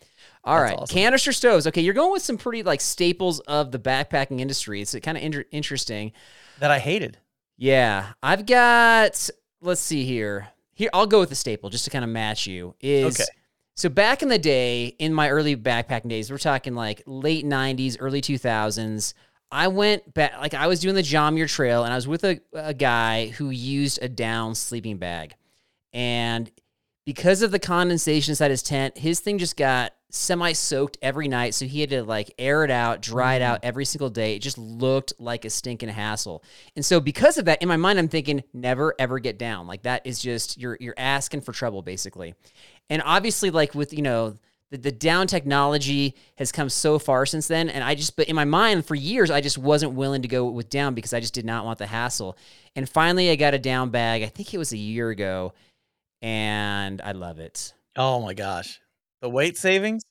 all 0.43 0.59
That's 0.59 0.71
right, 0.71 0.79
awesome. 0.79 0.93
canister 0.93 1.31
stoves. 1.31 1.65
Okay, 1.67 1.81
you're 1.81 1.93
going 1.93 2.11
with 2.11 2.21
some 2.21 2.37
pretty 2.37 2.63
like 2.63 2.81
staples 2.81 3.39
of 3.41 3.71
the 3.71 3.79
backpacking 3.79 4.39
industry. 4.41 4.81
It's 4.81 4.93
kind 4.99 5.17
of 5.17 5.23
inter- 5.23 5.45
interesting. 5.51 6.11
That 6.59 6.69
I 6.69 6.79
hated. 6.79 7.17
Yeah, 7.61 8.13
I've 8.23 8.47
got. 8.47 9.29
Let's 9.61 9.81
see 9.81 10.03
here. 10.03 10.47
Here, 10.73 10.89
I'll 10.95 11.05
go 11.05 11.19
with 11.19 11.29
the 11.29 11.35
staple 11.35 11.69
just 11.69 11.85
to 11.85 11.91
kind 11.91 12.03
of 12.03 12.09
match 12.09 12.47
you. 12.47 12.73
Is 12.81 13.19
Okay. 13.19 13.29
so 13.75 13.87
back 13.87 14.23
in 14.23 14.29
the 14.29 14.39
day, 14.39 14.95
in 14.97 15.13
my 15.13 15.29
early 15.29 15.55
backpacking 15.55 16.09
days, 16.09 16.31
we're 16.31 16.39
talking 16.39 16.73
like 16.73 17.03
late 17.05 17.45
'90s, 17.45 17.97
early 17.99 18.19
2000s. 18.19 19.13
I 19.51 19.67
went 19.67 20.11
back, 20.11 20.39
like 20.41 20.55
I 20.55 20.65
was 20.65 20.79
doing 20.79 20.95
the 20.95 21.03
John 21.03 21.35
Muir 21.35 21.45
Trail, 21.45 21.83
and 21.83 21.93
I 21.93 21.97
was 21.97 22.07
with 22.07 22.23
a, 22.23 22.41
a 22.55 22.73
guy 22.73 23.27
who 23.27 23.51
used 23.51 23.99
a 24.01 24.09
down 24.09 24.55
sleeping 24.55 24.97
bag, 24.97 25.35
and 25.93 26.49
because 27.05 27.43
of 27.43 27.51
the 27.51 27.59
condensation 27.59 28.31
inside 28.31 28.49
his 28.49 28.63
tent, 28.63 28.97
his 28.97 29.19
thing 29.19 29.37
just 29.37 29.55
got 29.55 29.93
semi-soaked 30.11 30.97
every 31.01 31.27
night. 31.27 31.53
So 31.53 31.65
he 31.65 31.81
had 31.81 31.89
to 31.89 32.03
like 32.03 32.33
air 32.37 32.63
it 32.63 32.71
out, 32.71 33.01
dry 33.01 33.35
it 33.35 33.41
out 33.41 33.59
mm-hmm. 33.59 33.67
every 33.67 33.85
single 33.85 34.09
day. 34.09 34.35
It 34.35 34.39
just 34.39 34.57
looked 34.57 35.13
like 35.19 35.45
a 35.45 35.49
stinking 35.49 35.89
hassle. 35.89 36.43
And 36.75 36.85
so 36.85 36.99
because 36.99 37.37
of 37.37 37.45
that, 37.45 37.61
in 37.61 37.67
my 37.67 37.77
mind, 37.77 37.97
I'm 37.99 38.07
thinking, 38.07 38.43
never 38.53 38.93
ever 38.99 39.19
get 39.19 39.37
down. 39.37 39.67
Like 39.67 39.83
that 39.83 40.05
is 40.05 40.19
just 40.19 40.57
you're 40.59 40.77
you're 40.79 40.95
asking 40.97 41.41
for 41.41 41.51
trouble, 41.51 41.81
basically. 41.81 42.35
And 42.89 43.01
obviously, 43.05 43.49
like 43.49 43.73
with 43.73 43.93
you 43.93 44.01
know. 44.01 44.35
The, 44.69 44.77
the 44.77 44.91
down 44.93 45.27
technology 45.27 46.15
has 46.37 46.53
come 46.53 46.69
so 46.69 46.97
far 46.97 47.25
since 47.25 47.45
then. 47.45 47.67
And 47.67 47.83
I 47.83 47.93
just, 47.93 48.15
but 48.15 48.29
in 48.29 48.37
my 48.37 48.45
mind, 48.45 48.85
for 48.85 48.95
years, 48.95 49.29
I 49.29 49.41
just 49.41 49.57
wasn't 49.57 49.95
willing 49.95 50.21
to 50.21 50.29
go 50.29 50.45
with 50.45 50.69
down 50.69 50.93
because 50.93 51.11
I 51.11 51.19
just 51.19 51.33
did 51.33 51.43
not 51.43 51.65
want 51.65 51.77
the 51.77 51.87
hassle. 51.87 52.37
And 52.73 52.87
finally, 52.87 53.29
I 53.29 53.35
got 53.35 53.53
a 53.53 53.59
down 53.59 53.89
bag. 53.89 54.23
I 54.23 54.27
think 54.27 54.53
it 54.53 54.57
was 54.57 54.71
a 54.71 54.77
year 54.77 55.09
ago 55.09 55.51
and 56.21 57.01
I 57.01 57.11
love 57.11 57.39
it. 57.39 57.73
Oh 57.97 58.21
my 58.21 58.33
gosh. 58.33 58.79
The 59.21 59.29
weight 59.29 59.57
savings? 59.57 60.03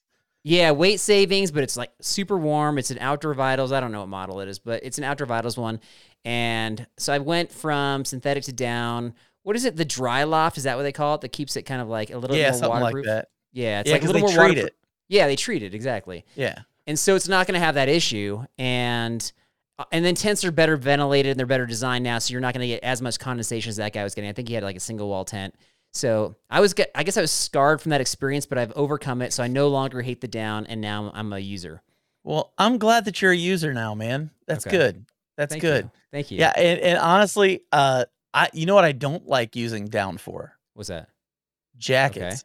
Yeah, 0.42 0.70
weight 0.70 1.00
savings, 1.00 1.50
but 1.50 1.62
it's 1.62 1.76
like 1.76 1.90
super 2.00 2.38
warm. 2.38 2.78
It's 2.78 2.90
an 2.90 2.98
Outdoor 3.00 3.34
Vitals. 3.34 3.72
I 3.72 3.80
don't 3.80 3.92
know 3.92 4.00
what 4.00 4.08
model 4.08 4.40
it 4.40 4.48
is, 4.48 4.58
but 4.58 4.82
it's 4.82 4.96
an 4.98 5.04
Outdoor 5.04 5.26
Vitals 5.26 5.58
one. 5.58 5.80
And 6.24 6.86
so 6.96 7.12
I 7.12 7.18
went 7.18 7.52
from 7.52 8.04
synthetic 8.04 8.44
to 8.44 8.52
down. 8.52 9.14
What 9.42 9.56
is 9.56 9.64
it? 9.64 9.76
The 9.76 9.84
dry 9.84 10.24
loft? 10.24 10.56
Is 10.58 10.64
that 10.64 10.76
what 10.76 10.82
they 10.84 10.92
call 10.92 11.14
it? 11.16 11.20
That 11.22 11.30
keeps 11.32 11.56
it 11.56 11.62
kind 11.62 11.82
of 11.82 11.88
like 11.88 12.10
a 12.10 12.16
little 12.18 12.36
Yeah, 12.36 12.50
more 12.52 12.58
something 12.58 12.80
like 12.80 13.04
that. 13.04 13.28
Yeah, 13.52 13.80
it's 13.80 13.88
Yeah, 13.88 13.94
like 13.96 14.02
a 14.02 14.06
little 14.06 14.20
they 14.28 14.34
more 14.34 14.44
treat 14.46 14.48
waterproof. 14.56 14.66
it. 14.68 14.76
Yeah, 15.08 15.26
they 15.26 15.36
treat 15.36 15.62
it 15.62 15.74
exactly. 15.74 16.24
Yeah. 16.36 16.60
and 16.86 16.98
so 16.98 17.16
it's 17.16 17.28
not 17.28 17.46
going 17.46 17.58
to 17.60 17.64
have 17.64 17.74
that 17.74 17.88
issue 17.88 18.44
and 18.58 19.32
uh, 19.78 19.84
and 19.92 20.04
then 20.04 20.14
tents 20.14 20.44
are 20.44 20.52
better 20.52 20.76
ventilated 20.76 21.30
and 21.32 21.38
they're 21.38 21.46
better 21.46 21.66
designed 21.66 22.04
now 22.04 22.18
so 22.18 22.32
you're 22.32 22.40
not 22.40 22.54
going 22.54 22.60
to 22.62 22.66
get 22.68 22.82
as 22.84 23.02
much 23.02 23.18
condensation 23.18 23.68
as 23.70 23.76
that 23.76 23.92
guy 23.92 24.02
was 24.04 24.14
getting 24.14 24.28
i 24.30 24.32
think 24.32 24.46
he 24.48 24.54
had 24.54 24.62
like 24.62 24.76
a 24.76 24.80
single 24.80 25.08
wall 25.08 25.24
tent 25.24 25.54
so 25.92 26.34
i 26.50 26.60
was 26.60 26.74
i 26.94 27.02
guess 27.02 27.16
i 27.16 27.20
was 27.20 27.30
scarred 27.32 27.80
from 27.80 27.90
that 27.90 28.00
experience 28.00 28.46
but 28.46 28.58
i've 28.58 28.72
overcome 28.72 29.20
it 29.22 29.32
so 29.32 29.42
i 29.42 29.48
no 29.48 29.68
longer 29.68 30.02
hate 30.02 30.20
the 30.20 30.28
down 30.28 30.66
and 30.66 30.80
now 30.80 31.10
i'm 31.14 31.32
a 31.32 31.38
user 31.38 31.82
Well, 32.22 32.52
I'm 32.58 32.78
glad 32.78 33.06
that 33.06 33.22
you're 33.22 33.32
a 33.32 33.36
user 33.36 33.72
now, 33.72 33.94
man. 33.94 34.30
That's 34.46 34.66
Okay. 34.66 34.76
good. 34.76 35.06
That's 35.38 35.54
Thank 35.54 35.62
good. 35.62 35.84
you. 35.84 35.90
thank 36.12 36.30
you 36.30 36.38
Yeah, 36.38 36.52
and, 36.54 36.78
and 36.80 36.98
honestly, 36.98 37.62
uh 37.72 38.04
I 38.34 38.50
you 38.52 38.66
know 38.66 38.74
what 38.74 38.84
I 38.84 38.92
don't 38.92 39.26
like 39.26 39.56
using 39.56 39.86
down 39.88 40.18
for? 40.18 40.52
what's 40.74 40.88
that 40.90 41.08
Jackets. 41.78 42.44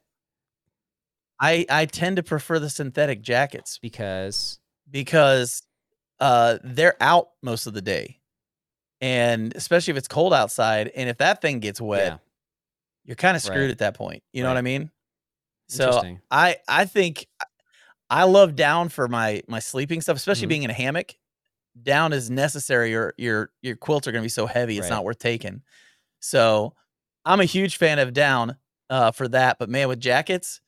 Okay. 1.40 1.66
I 1.70 1.82
I 1.82 1.86
tend 1.86 2.16
to 2.18 2.24
prefer 2.24 2.60
the 2.60 2.70
synthetic 2.70 3.22
jackets 3.22 3.78
because 3.82 4.60
because 4.90 5.62
uh 6.20 6.58
they're 6.64 6.96
out 7.02 7.30
most 7.44 7.68
of 7.68 7.74
the 7.74 7.82
day. 7.82 8.22
And 9.02 9.54
especially 9.56 9.92
if 9.92 9.98
it's 9.98 10.08
cold 10.08 10.34
outside 10.34 10.88
and 10.96 11.10
if 11.10 11.18
that 11.18 11.42
thing 11.42 11.60
gets 11.60 11.82
wet, 11.82 12.14
yeah 12.14 12.18
you're 13.06 13.16
kind 13.16 13.36
of 13.38 13.44
screwed 13.44 13.62
Right. 13.66 13.72
at 13.72 13.78
that 13.80 13.94
point. 13.96 14.24
You 14.34 14.44
know 14.44 14.50
what 14.50 14.58
I 14.58 14.62
mean? 14.62 14.92
So 15.70 16.02
I 16.32 16.58
I 16.68 16.86
think 16.86 17.28
I 18.10 18.24
love 18.26 18.56
down 18.56 18.90
for 18.90 19.08
my 19.08 19.42
my 19.48 19.60
sleeping 19.60 20.02
stuff, 20.02 20.18
especially 20.18 20.46
Mhm. 20.48 20.50
being 20.50 20.64
in 20.64 20.70
a 20.70 20.74
hammock. 20.74 21.16
Down 21.82 22.14
is 22.14 22.30
necessary, 22.30 22.96
or 22.96 23.14
your 23.18 23.52
your 23.62 23.76
quilts 23.76 24.08
are 24.08 24.12
going 24.12 24.22
to 24.22 24.26
be 24.26 24.30
so 24.30 24.46
heavy 24.46 24.78
it's 24.78 24.84
Right. 24.90 24.96
not 24.96 25.04
worth 25.04 25.20
taking. 25.20 25.64
So 26.20 26.76
I'm 27.26 27.40
a 27.40 27.46
huge 27.46 27.78
fan 27.78 28.00
of 28.00 28.14
down 28.14 28.58
uh, 28.90 29.12
for 29.12 29.28
that. 29.30 29.58
But 29.60 29.70
man, 29.70 29.88
with 29.90 30.00
jackets, 30.00 30.62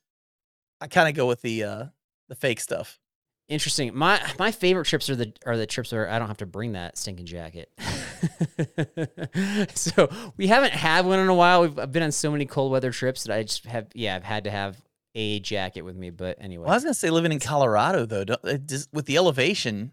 I 0.82 0.88
kind 0.88 1.08
of 1.08 1.16
go 1.16 1.28
with 1.28 1.42
the 1.42 1.64
uh, 1.64 1.86
the 2.30 2.36
fake 2.36 2.60
stuff. 2.60 3.00
Interesting. 3.50 3.96
My 3.96 4.20
my 4.38 4.52
favorite 4.52 4.86
trips 4.86 5.10
are 5.10 5.16
the 5.16 5.32
are 5.46 5.56
the 5.56 5.66
trips 5.66 5.92
where 5.94 6.10
I 6.10 6.20
don't 6.20 6.28
have 6.28 6.38
to 6.38 6.46
bring 6.46 6.74
that 6.74 6.98
stinking 6.98 7.26
jacket. 7.28 7.72
so 9.74 10.10
we 10.38 10.48
haven't 10.48 10.74
had 10.74 11.06
one 11.06 11.20
in 11.20 11.30
a 11.30 11.34
while. 11.34 11.62
We've 11.62 11.80
I've 11.80 11.92
been 11.92 12.04
on 12.04 12.12
so 12.12 12.32
many 12.32 12.46
cold 12.46 12.72
weather 12.72 12.92
trips 12.92 13.24
that 13.24 13.34
I 13.36 13.44
just 13.44 13.66
have 13.66 13.88
yeah 13.94 14.16
I've 14.16 14.24
had 14.24 14.44
to 14.46 14.52
have 14.52 14.82
a 15.16 15.40
jacket 15.40 15.84
with 15.84 15.96
me. 15.96 16.10
But 16.10 16.38
anyway, 16.42 16.64
Well, 16.66 16.74
I 16.74 16.76
was 16.76 16.84
gonna 16.84 16.94
say 16.94 17.10
living 17.10 17.32
in 17.32 17.40
Colorado 17.40 18.06
though, 18.06 18.26
just- 18.66 18.90
with 18.94 19.06
the 19.06 19.18
elevation. 19.18 19.92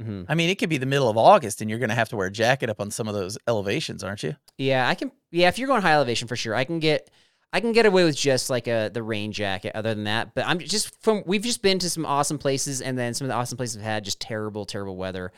Mhm. 0.00 0.26
I 0.28 0.36
mean, 0.36 0.48
it 0.48 0.60
could 0.60 0.68
be 0.68 0.78
the 0.78 0.86
middle 0.86 1.08
of 1.10 1.16
August, 1.16 1.60
and 1.60 1.68
you're 1.68 1.80
gonna 1.80 1.94
have 1.96 2.08
to 2.10 2.16
wear 2.16 2.28
a 2.28 2.32
jacket 2.32 2.70
up 2.70 2.80
on 2.80 2.92
some 2.92 3.08
of 3.08 3.14
those 3.14 3.36
elevations, 3.48 4.04
aren't 4.04 4.22
you? 4.22 4.36
yeah 4.56 4.88
I 4.88 4.94
can 4.94 5.10
yeah 5.30 5.48
if 5.48 5.58
you're 5.58 5.68
going 5.68 5.82
high 5.82 5.94
elevation 5.94 6.28
for 6.28 6.36
sure 6.36 6.54
I 6.54 6.64
can 6.64 6.78
get 6.78 7.10
I 7.52 7.60
can 7.60 7.72
get 7.72 7.86
away 7.86 8.04
with 8.04 8.16
just 8.16 8.50
like 8.50 8.66
a 8.66 8.90
the 8.92 9.02
rain 9.02 9.32
jacket. 9.32 9.72
Other 9.74 9.94
than 9.94 10.04
that, 10.04 10.34
but 10.34 10.46
I'm 10.46 10.58
just 10.58 11.00
from 11.02 11.22
we've 11.26 11.42
just 11.42 11.62
been 11.62 11.78
to 11.78 11.90
some 11.90 12.04
awesome 12.04 12.38
places, 12.38 12.80
and 12.82 12.98
then 12.98 13.14
some 13.14 13.24
of 13.24 13.28
the 13.28 13.34
awesome 13.34 13.56
places 13.56 13.76
have 13.76 13.84
had 13.84 14.04
just 14.04 14.20
terrible 14.20 14.64
terrible 14.64 14.96
weather. 14.96 15.32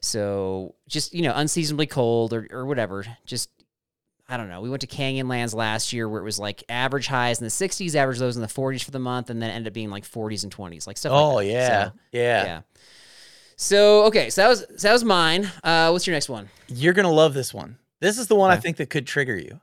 So 0.00 0.74
just 0.88 1.14
you 1.14 1.22
know 1.22 1.32
unseasonably 1.34 1.86
cold 1.86 2.32
or 2.32 2.46
or 2.50 2.66
whatever. 2.66 3.04
Just 3.26 3.50
I 4.26 4.38
don't 4.38 4.48
know. 4.48 4.62
We 4.62 4.70
went 4.70 4.80
to 4.80 4.86
Canyonlands 4.86 5.54
last 5.54 5.92
year 5.92 6.08
where 6.08 6.20
it 6.20 6.24
was 6.24 6.38
like 6.38 6.64
average 6.70 7.08
highs 7.08 7.40
in 7.40 7.44
the 7.44 7.50
60s, 7.50 7.94
average 7.94 8.20
lows 8.20 8.36
in 8.36 8.42
the 8.42 8.48
40s 8.48 8.82
for 8.82 8.90
the 8.90 8.98
month, 8.98 9.28
and 9.28 9.42
then 9.42 9.50
ended 9.50 9.70
up 9.70 9.74
being 9.74 9.90
like 9.90 10.04
40s 10.04 10.44
and 10.44 10.54
20s, 10.54 10.86
like 10.86 10.96
stuff. 10.96 11.12
Oh 11.12 11.34
like 11.34 11.48
that. 11.48 11.52
yeah, 11.52 11.84
So, 11.84 11.92
yeah, 12.12 12.44
yeah. 12.44 12.60
So 13.56 14.04
okay, 14.04 14.30
so 14.30 14.42
that 14.42 14.48
was 14.48 14.60
so 14.76 14.88
that 14.88 14.92
was 14.92 15.04
mine. 15.04 15.50
Uh, 15.62 15.90
what's 15.90 16.06
your 16.06 16.14
next 16.14 16.28
one? 16.28 16.48
You're 16.68 16.94
gonna 16.94 17.12
love 17.12 17.34
this 17.34 17.52
one. 17.52 17.76
This 18.00 18.18
is 18.18 18.26
the 18.26 18.34
one 18.34 18.50
I 18.50 18.56
think 18.56 18.78
that 18.78 18.90
could 18.90 19.06
trigger 19.06 19.36
you. 19.36 19.60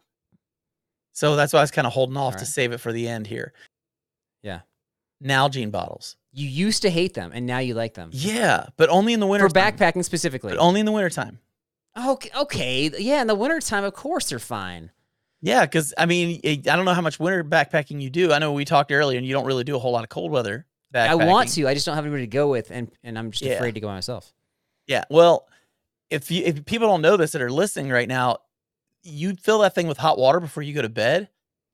So 1.13 1.35
that's 1.35 1.53
why 1.53 1.59
I 1.59 1.63
was 1.63 1.71
kind 1.71 1.85
of 1.87 1.93
holding 1.93 2.17
off 2.17 2.37
to 2.37 2.45
save 2.45 2.71
it 2.71 2.79
for 2.79 2.91
the 2.93 3.07
end 3.07 3.27
here. 3.27 3.53
Yeah. 4.43 4.61
Nalgene 5.23 5.71
bottles. 5.71 6.15
You 6.33 6.47
used 6.47 6.81
to 6.83 6.89
hate 6.89 7.13
them, 7.13 7.31
and 7.33 7.45
now 7.45 7.59
you 7.59 7.73
like 7.73 7.93
them 7.93 8.09
Yeah, 8.13 8.67
but 8.77 8.89
only 8.89 9.13
in 9.13 9.19
the 9.19 9.27
winter. 9.27 9.47
for 9.49 9.53
backpacking 9.53 10.03
specifically. 10.05 10.51
but 10.51 10.59
only 10.59 10.79
in 10.79 10.85
the 10.85 10.91
wintertime. 10.91 11.39
Okay, 11.99 12.29
okay, 12.35 12.89
yeah. 12.99 13.19
In 13.21 13.27
the 13.27 13.35
wintertime, 13.35 13.83
of 13.83 13.93
course 13.93 14.29
they're 14.29 14.39
fine. 14.39 14.91
Yeah, 15.41 15.65
because 15.65 15.93
I 15.97 16.05
mean, 16.05 16.39
I 16.45 16.51
I 16.51 16.75
don't 16.77 16.85
know 16.85 16.93
how 16.93 17.01
much 17.01 17.19
winter 17.19 17.43
backpacking 17.43 17.99
you 18.01 18.09
do. 18.09 18.31
I 18.31 18.39
know 18.39 18.53
we 18.53 18.63
talked 18.63 18.91
earlier, 18.93 19.17
and 19.17 19.27
you 19.27 19.33
don't 19.33 19.45
really 19.45 19.65
do 19.65 19.75
a 19.75 19.79
whole 19.79 19.91
lot 19.91 20.03
of 20.03 20.09
cold 20.09 20.31
weather. 20.31 20.65
Backpacking. 20.93 21.07
I 21.09 21.15
want 21.15 21.49
to. 21.49 21.67
I 21.67 21.73
just 21.73 21.85
don't 21.85 21.95
have 21.95 22.05
anybody 22.05 22.23
to 22.23 22.27
go 22.27 22.49
with, 22.49 22.71
and 22.71 22.89
and 23.03 23.19
I'm 23.19 23.31
just 23.31 23.43
Yeah. 23.43 23.53
afraid 23.55 23.73
to 23.75 23.81
go 23.81 23.87
by 23.87 23.95
myself. 23.95 24.31
Yeah. 24.87 25.03
Well, 25.09 25.47
if 26.09 26.31
you 26.31 26.43
if 26.45 26.63
people 26.65 26.87
don't 26.87 27.01
know 27.01 27.17
this 27.17 27.31
that 27.33 27.41
are 27.41 27.51
listening 27.51 27.89
right 27.91 28.07
now, 28.07 28.37
you 29.03 29.35
fill 29.35 29.59
that 29.59 29.73
thing 29.75 29.87
with 29.87 29.97
hot 29.97 30.17
water 30.17 30.39
before 30.39 30.63
you 30.63 30.73
go 30.73 30.81
to 30.81 30.89
bed, 30.89 31.29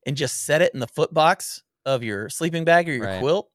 and 0.06 0.16
just 0.16 0.46
set 0.46 0.62
it 0.62 0.74
in 0.74 0.80
the 0.80 0.88
foot 0.88 1.14
box 1.14 1.64
of 1.86 2.04
your 2.04 2.30
sleeping 2.30 2.64
bag 2.66 2.88
or 2.90 2.94
your 2.94 3.06
Right. 3.06 3.20
quilt. 3.20 3.50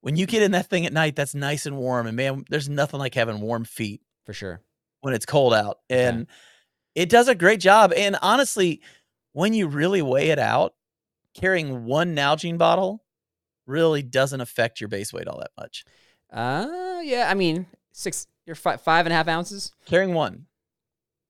When 0.00 0.16
you 0.16 0.26
get 0.26 0.42
in 0.42 0.52
that 0.52 0.68
thing 0.68 0.86
at 0.86 0.92
night, 0.92 1.16
that's 1.16 1.34
nice 1.34 1.66
and 1.66 1.76
warm, 1.76 2.06
and 2.06 2.16
man, 2.16 2.44
there's 2.48 2.68
nothing 2.68 3.00
like 3.00 3.14
having 3.14 3.40
warm 3.40 3.64
feet 3.64 4.02
For 4.24 4.32
sure. 4.32 4.60
when 5.00 5.14
it's 5.14 5.26
cold 5.26 5.52
out, 5.54 5.80
and 5.90 6.26
it 6.94 7.08
does 7.08 7.28
a 7.28 7.34
great 7.34 7.60
job. 7.60 7.92
And 7.94 8.16
honestly, 8.22 8.80
when 9.32 9.52
you 9.52 9.66
really 9.68 10.02
weigh 10.02 10.28
it 10.30 10.38
out, 10.38 10.74
carrying 11.34 11.84
one 11.84 12.14
Nalgene 12.14 12.56
bottle 12.58 13.04
really 13.66 14.02
doesn't 14.02 14.40
affect 14.40 14.80
your 14.80 14.88
base 14.88 15.12
weight 15.12 15.26
all 15.28 15.38
that 15.40 15.50
much. 15.58 15.84
Uh, 16.30 17.00
yeah. 17.02 17.28
I 17.30 17.34
mean, 17.34 17.66
six. 17.92 18.26
You're 18.46 18.54
five, 18.56 18.80
five 18.80 19.06
and 19.06 19.12
a 19.12 19.16
half 19.16 19.26
ounces. 19.28 19.72
Carrying 19.86 20.14
one, 20.14 20.46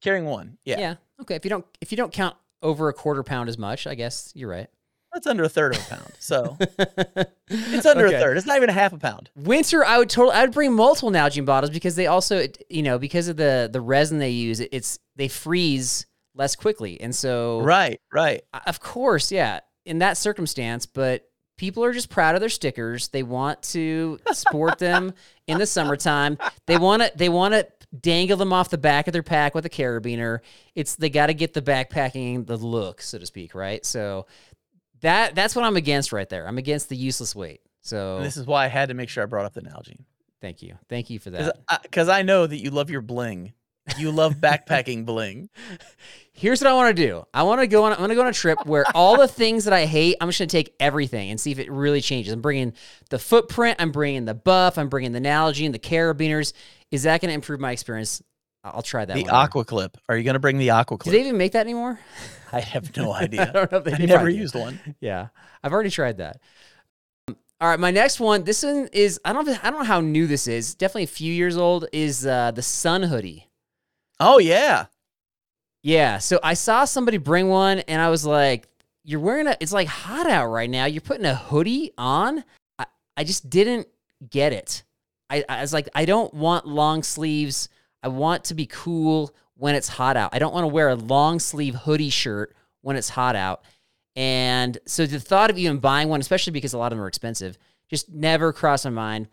carrying 0.02 0.26
one, 0.26 0.58
yeah, 0.64 0.78
Yeah. 0.78 0.94
Okay. 1.20 1.34
If 1.36 1.44
you 1.44 1.48
don't 1.50 1.64
if 1.80 1.90
you 1.92 1.96
don't 1.96 2.12
count 2.12 2.36
over 2.62 2.88
a 2.88 2.92
quarter 2.92 3.22
pound 3.22 3.48
as 3.48 3.58
much, 3.58 3.86
I 3.86 3.94
guess 3.94 4.32
you're 4.34 4.50
right. 4.50 4.68
that's 5.12 5.26
under 5.26 5.44
a 5.44 5.48
third 5.48 5.74
of 5.76 5.82
a 5.82 5.88
pound. 5.88 6.12
So 6.18 6.56
it's 7.48 7.86
under 7.86 8.06
Okay. 8.06 8.16
a 8.16 8.20
third. 8.20 8.36
It's 8.36 8.46
not 8.46 8.56
even 8.56 8.68
a 8.70 8.72
half 8.74 8.92
a 8.92 8.98
pound. 8.98 9.30
Winter, 9.36 9.84
I 9.84 9.98
would 9.98 10.10
totally. 10.10 10.34
I 10.36 10.42
would 10.42 10.52
bring 10.52 10.72
multiple 10.74 11.10
Nalgene 11.10 11.44
bottles 11.46 11.70
because 11.70 11.96
they 11.96 12.06
also, 12.06 12.46
you 12.68 12.82
know, 12.82 12.98
because 12.98 13.28
of 13.28 13.36
the 13.36 13.68
the 13.72 13.80
resin 13.80 14.18
they 14.18 14.30
use, 14.30 14.60
it's 14.60 14.98
they 15.16 15.28
freeze 15.28 16.06
less 16.34 16.54
quickly, 16.56 17.00
and 17.00 17.14
so 17.14 17.60
Right, 17.60 18.00
right. 18.12 18.42
Of 18.66 18.80
course, 18.80 19.32
yeah. 19.32 19.60
In 19.86 20.00
that 20.00 20.16
circumstance, 20.18 20.84
but 20.84 21.28
people 21.56 21.82
are 21.84 21.92
just 21.92 22.10
proud 22.10 22.34
of 22.34 22.40
their 22.40 22.50
stickers. 22.50 23.08
They 23.08 23.22
want 23.22 23.62
to 23.62 24.18
sport 24.32 24.78
them 24.78 25.14
in 25.46 25.56
the 25.58 25.66
summertime. 25.66 26.36
They 26.66 26.76
want 26.76 27.02
to 27.02 27.12
they 27.16 27.28
want 27.30 27.54
to 27.54 27.66
dangle 28.02 28.36
them 28.36 28.52
off 28.52 28.70
the 28.70 28.78
back 28.78 29.06
of 29.06 29.12
their 29.12 29.22
pack 29.22 29.54
with 29.54 29.66
a 29.66 29.70
carabiner. 29.70 30.40
It's 30.74 30.96
they 30.96 31.10
got 31.10 31.26
to 31.26 31.34
get 31.34 31.54
the 31.54 31.62
backpacking 31.62 32.46
the 32.46 32.56
look, 32.56 33.00
so 33.00 33.18
to 33.18 33.26
speak, 33.26 33.54
right? 33.54 33.84
So 33.84 34.26
that 35.00 35.34
that's 35.34 35.54
what 35.54 35.64
I'm 35.64 35.76
against 35.76 36.12
right 36.12 36.28
there. 36.28 36.46
I'm 36.46 36.58
against 36.58 36.88
the 36.88 36.96
useless 36.96 37.34
weight. 37.34 37.60
So 37.80 38.16
And 38.16 38.26
this 38.26 38.36
is 38.36 38.46
why 38.46 38.64
I 38.64 38.68
had 38.68 38.88
to 38.88 38.94
make 38.94 39.08
sure 39.08 39.22
I 39.22 39.26
brought 39.26 39.46
up 39.46 39.54
the 39.54 39.62
Nalgene 39.62 40.04
thank 40.46 40.62
you. 40.62 40.78
Thank 40.88 41.10
you 41.10 41.18
for 41.18 41.30
that. 41.30 41.58
because 41.82 42.08
I, 42.08 42.22
know 42.22 42.46
that 42.46 42.58
you 42.58 42.70
love 42.70 42.90
your 42.90 43.00
bling. 43.00 43.52
You 43.98 44.10
love 44.10 44.34
backpacking 44.36 45.04
bling. 45.06 45.48
Here's 46.32 46.60
what 46.60 46.68
I 46.70 46.74
want 46.74 46.94
to 46.94 47.02
do. 47.06 47.24
I 47.32 47.44
want 47.44 47.60
to 47.62 47.66
go 47.66 47.84
on. 47.84 47.92
I'm 47.92 47.98
going 47.98 48.10
to 48.10 48.14
go 48.14 48.20
on 48.22 48.26
a 48.28 48.32
trip 48.32 48.66
where 48.66 48.84
all 48.94 49.16
the 49.16 49.28
things 49.28 49.64
that 49.64 49.72
I 49.72 49.86
hate, 49.86 50.16
I'm 50.20 50.28
just 50.28 50.38
going 50.38 50.48
to 50.48 50.52
take 50.56 50.74
everything 50.78 51.30
and 51.30 51.40
see 51.40 51.50
if 51.50 51.58
it 51.58 51.70
really 51.70 52.02
changes. 52.02 52.32
I'm 52.32 52.42
bringing 52.42 52.74
the 53.08 53.18
footprint. 53.18 53.76
I'm 53.80 53.90
bringing 53.90 54.26
the 54.26 54.34
buff. 54.34 54.76
I'm 54.76 54.88
bringing 54.90 55.12
the 55.12 55.20
Nalgene 55.20 55.66
and 55.66 55.74
the 55.74 55.78
carabiners. 55.78 56.52
Is 56.90 57.04
that 57.04 57.22
going 57.22 57.30
to 57.30 57.34
improve 57.34 57.58
my 57.58 57.72
experience? 57.72 58.22
I- 58.62 58.70
I'll 58.70 58.82
try 58.82 59.06
that. 59.06 59.14
The 59.14 59.22
one 59.22 59.30
aqua 59.30 59.64
clip. 59.64 59.96
Are 60.10 60.16
you 60.16 60.24
going 60.24 60.34
to 60.34 60.40
bring 60.40 60.58
the 60.58 60.70
aqua 60.70 60.98
Do 60.98 61.04
clip? 61.04 61.12
they 61.14 61.20
even 61.20 61.38
make 61.38 61.52
that 61.52 61.60
anymore? 61.60 61.98
I 62.52 62.60
have 62.60 62.94
no 62.98 63.12
I 63.12 63.20
idea. 63.22 63.50
don't 63.52 63.72
know 63.72 63.78
if 63.78 63.84
they 63.84 63.92
I 63.92 63.96
do. 63.96 64.06
never 64.06 64.28
do. 64.30 64.36
used 64.36 64.54
one. 64.54 64.78
Yeah, 65.00 65.28
I've 65.62 65.72
already 65.72 65.90
tried 65.90 66.18
that. 66.18 66.40
Um, 67.28 67.36
All 67.62 67.68
right, 67.68 67.80
my 67.80 67.90
next 67.92 68.20
one. 68.20 68.44
This 68.44 68.62
one 68.62 68.88
is 68.92 69.18
I 69.24 69.32
don't 69.32 69.48
I 69.48 69.70
don't 69.70 69.78
know 69.80 69.84
how 69.86 70.00
new 70.02 70.26
this 70.26 70.46
is. 70.48 70.74
Definitely 70.74 71.04
a 71.04 71.06
few 71.06 71.32
years 71.32 71.56
old. 71.56 71.86
Is 71.94 72.26
uh, 72.26 72.50
the 72.50 72.60
Sun 72.62 73.04
hoodie. 73.04 73.48
Oh 74.20 74.38
yeah. 74.38 74.86
Yeah. 75.82 76.18
So 76.18 76.40
I 76.42 76.54
saw 76.54 76.84
somebody 76.84 77.18
bring 77.18 77.48
one 77.48 77.80
and 77.80 78.00
I 78.00 78.08
was 78.08 78.24
like, 78.24 78.68
you're 79.04 79.20
wearing 79.20 79.46
a, 79.46 79.56
it's 79.60 79.72
like 79.72 79.88
hot 79.88 80.28
out 80.28 80.48
right 80.48 80.68
now. 80.68 80.86
You're 80.86 81.00
putting 81.00 81.26
a 81.26 81.34
hoodie 81.34 81.92
on. 81.96 82.42
I, 82.78 82.86
I 83.16 83.24
just 83.24 83.48
didn't 83.48 83.86
get 84.28 84.52
it. 84.52 84.82
I, 85.30 85.44
I 85.48 85.60
was 85.60 85.72
like, 85.72 85.88
I 85.94 86.04
don't 86.04 86.32
want 86.34 86.66
long 86.66 87.02
sleeves. 87.02 87.68
I 88.02 88.08
want 88.08 88.44
to 88.44 88.54
be 88.54 88.66
cool 88.66 89.34
when 89.54 89.74
it's 89.74 89.88
hot 89.88 90.16
out. 90.16 90.30
I 90.32 90.38
don't 90.38 90.52
want 90.52 90.64
to 90.64 90.68
wear 90.72 90.88
a 90.88 90.96
long 90.96 91.38
sleeve 91.38 91.74
hoodie 91.74 92.10
shirt 92.10 92.54
when 92.82 92.96
it's 92.96 93.08
hot 93.08 93.36
out. 93.36 93.62
And 94.14 94.78
so 94.86 95.06
the 95.06 95.20
thought 95.20 95.50
of 95.50 95.58
even 95.58 95.78
buying 95.78 96.08
one, 96.08 96.20
especially 96.20 96.52
because 96.52 96.72
a 96.72 96.78
lot 96.78 96.92
of 96.92 96.98
them 96.98 97.04
are 97.04 97.08
expensive, 97.08 97.58
just 97.90 98.10
never 98.10 98.52
crossed 98.52 98.84
my 98.84 98.90
mind. 98.90 99.28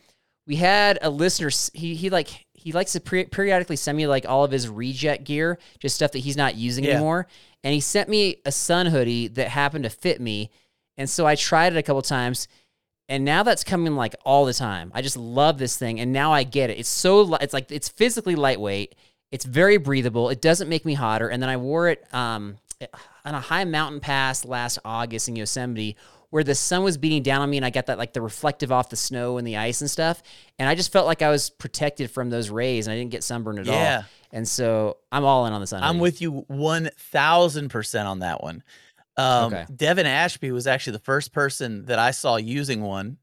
We 0.45 0.57
had 0.57 0.99
a 1.01 1.09
listener. 1.09 1.49
He 1.73 1.95
he 1.95 2.09
like 2.09 2.42
he 2.63 2.71
likes 2.71 2.93
to 2.93 2.99
pre- 2.99 3.25
periodically 3.25 3.75
send 3.75 3.97
me 3.97 4.07
like 4.07 4.25
all 4.27 4.43
of 4.43 4.51
his 4.51 4.67
reject 4.69 5.23
gear, 5.25 5.57
just 5.79 5.95
stuff 5.95 6.11
that 6.13 6.19
he's 6.19 6.37
not 6.37 6.55
using 6.55 6.83
Yeah. 6.83 6.91
anymore. 6.91 7.27
And 7.63 7.73
he 7.73 7.79
sent 7.79 8.09
me 8.09 8.37
a 8.45 8.51
sun 8.51 8.87
hoodie 8.87 9.27
that 9.29 9.49
happened 9.49 9.83
to 9.83 9.89
fit 9.89 10.19
me, 10.19 10.49
and 10.97 11.09
so 11.09 11.25
I 11.25 11.35
tried 11.35 11.73
it 11.73 11.77
a 11.77 11.83
couple 11.83 12.01
times. 12.01 12.47
And 13.09 13.25
now 13.25 13.43
that's 13.43 13.63
coming 13.65 13.95
like 13.95 14.15
all 14.25 14.45
the 14.45 14.53
time. 14.53 14.89
I 14.95 15.01
just 15.01 15.17
love 15.17 15.57
this 15.57 15.77
thing, 15.77 15.99
and 15.99 16.13
now 16.13 16.31
I 16.31 16.43
get 16.43 16.69
it. 16.69 16.79
It's 16.79 16.89
so 16.89 17.35
it's 17.35 17.53
like 17.53 17.69
it's 17.71 17.89
physically 17.89 18.35
lightweight. 18.35 18.95
It's 19.31 19.45
very 19.45 19.77
breathable. 19.77 20.29
It 20.29 20.41
doesn't 20.41 20.69
make 20.69 20.85
me 20.85 20.93
hotter. 20.93 21.27
And 21.27 21.41
then 21.41 21.49
I 21.49 21.57
wore 21.57 21.89
it 21.89 22.03
um, 22.13 22.57
on 23.25 23.33
a 23.35 23.39
high 23.41 23.65
mountain 23.65 23.99
pass 23.99 24.45
last 24.45 24.79
August 24.85 25.27
in 25.27 25.35
Yosemite, 25.35 25.95
where 26.33 26.43
the 26.43 26.55
sun 26.55 26.83
was 26.83 26.97
beating 26.97 27.21
down 27.21 27.41
on 27.43 27.49
me, 27.51 27.57
and 27.57 27.65
I 27.65 27.69
got 27.69 27.85
that 27.85 27.99
like 27.99 28.13
the 28.13 28.21
reflective 28.21 28.71
off 28.71 28.89
the 28.89 28.95
snow 28.95 29.37
and 29.37 29.45
the 29.45 29.57
ice 29.57 29.81
and 29.81 29.89
stuff. 29.91 30.23
And 30.57 30.67
I 30.67 30.73
just 30.73 30.91
felt 30.91 31.05
like 31.05 31.21
I 31.21 31.29
was 31.29 31.51
protected 31.51 32.09
from 32.09 32.31
those 32.31 32.49
rays, 32.49 32.87
and 32.87 32.91
I 32.93 32.97
didn't 32.97 33.11
get 33.11 33.23
sunburned 33.23 33.59
at 33.59 33.67
Yeah. 33.67 33.97
all. 33.99 34.05
And 34.31 34.47
so 34.47 34.97
I'm 35.11 35.25
all 35.25 35.45
in 35.45 35.53
on 35.53 35.61
the 35.61 35.67
sun. 35.67 35.83
I'm 35.83 35.99
with 35.99 36.21
you 36.23 36.43
one 36.47 36.89
thousand 36.97 37.69
percent 37.69 38.07
on 38.07 38.19
that 38.19 38.41
one. 38.41 38.63
Um, 39.15 39.53
Okay. 39.53 39.67
Devin 39.75 40.07
Ashby 40.07 40.51
was 40.51 40.65
actually 40.65 40.93
the 40.93 41.03
first 41.03 41.33
person 41.33 41.85
that 41.85 41.99
I 41.99 42.09
saw 42.09 42.37
using 42.37 42.81
one, 42.81 43.19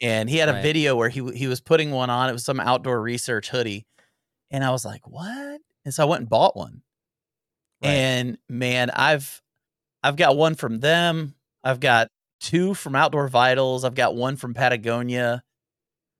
and 0.00 0.30
he 0.30 0.38
had 0.38 0.48
a 0.48 0.54
Right. 0.54 0.62
video 0.62 0.96
where 0.96 1.10
he 1.10 1.30
he 1.34 1.48
was 1.48 1.60
putting 1.60 1.90
one 1.90 2.08
on. 2.08 2.30
It 2.30 2.32
was 2.32 2.44
some 2.46 2.58
outdoor 2.58 3.02
research 3.02 3.50
hoodie, 3.50 3.84
and 4.50 4.64
I 4.64 4.70
was 4.70 4.82
like, 4.82 5.06
"What?" 5.06 5.60
And 5.84 5.92
so 5.92 6.04
I 6.04 6.06
went 6.06 6.20
and 6.20 6.28
bought 6.30 6.56
one. 6.56 6.80
Right. 7.82 7.90
And 7.90 8.38
man, 8.48 8.88
I've 8.88 9.42
I've 10.02 10.16
got 10.16 10.38
one 10.38 10.54
from 10.54 10.80
them. 10.80 11.34
I've 11.62 11.80
got 11.80 12.08
two 12.40 12.74
from 12.74 12.94
Outdoor 12.94 13.28
Vitals. 13.28 13.84
I've 13.84 13.94
got 13.94 14.14
one 14.14 14.36
from 14.36 14.54
Patagonia, 14.54 15.42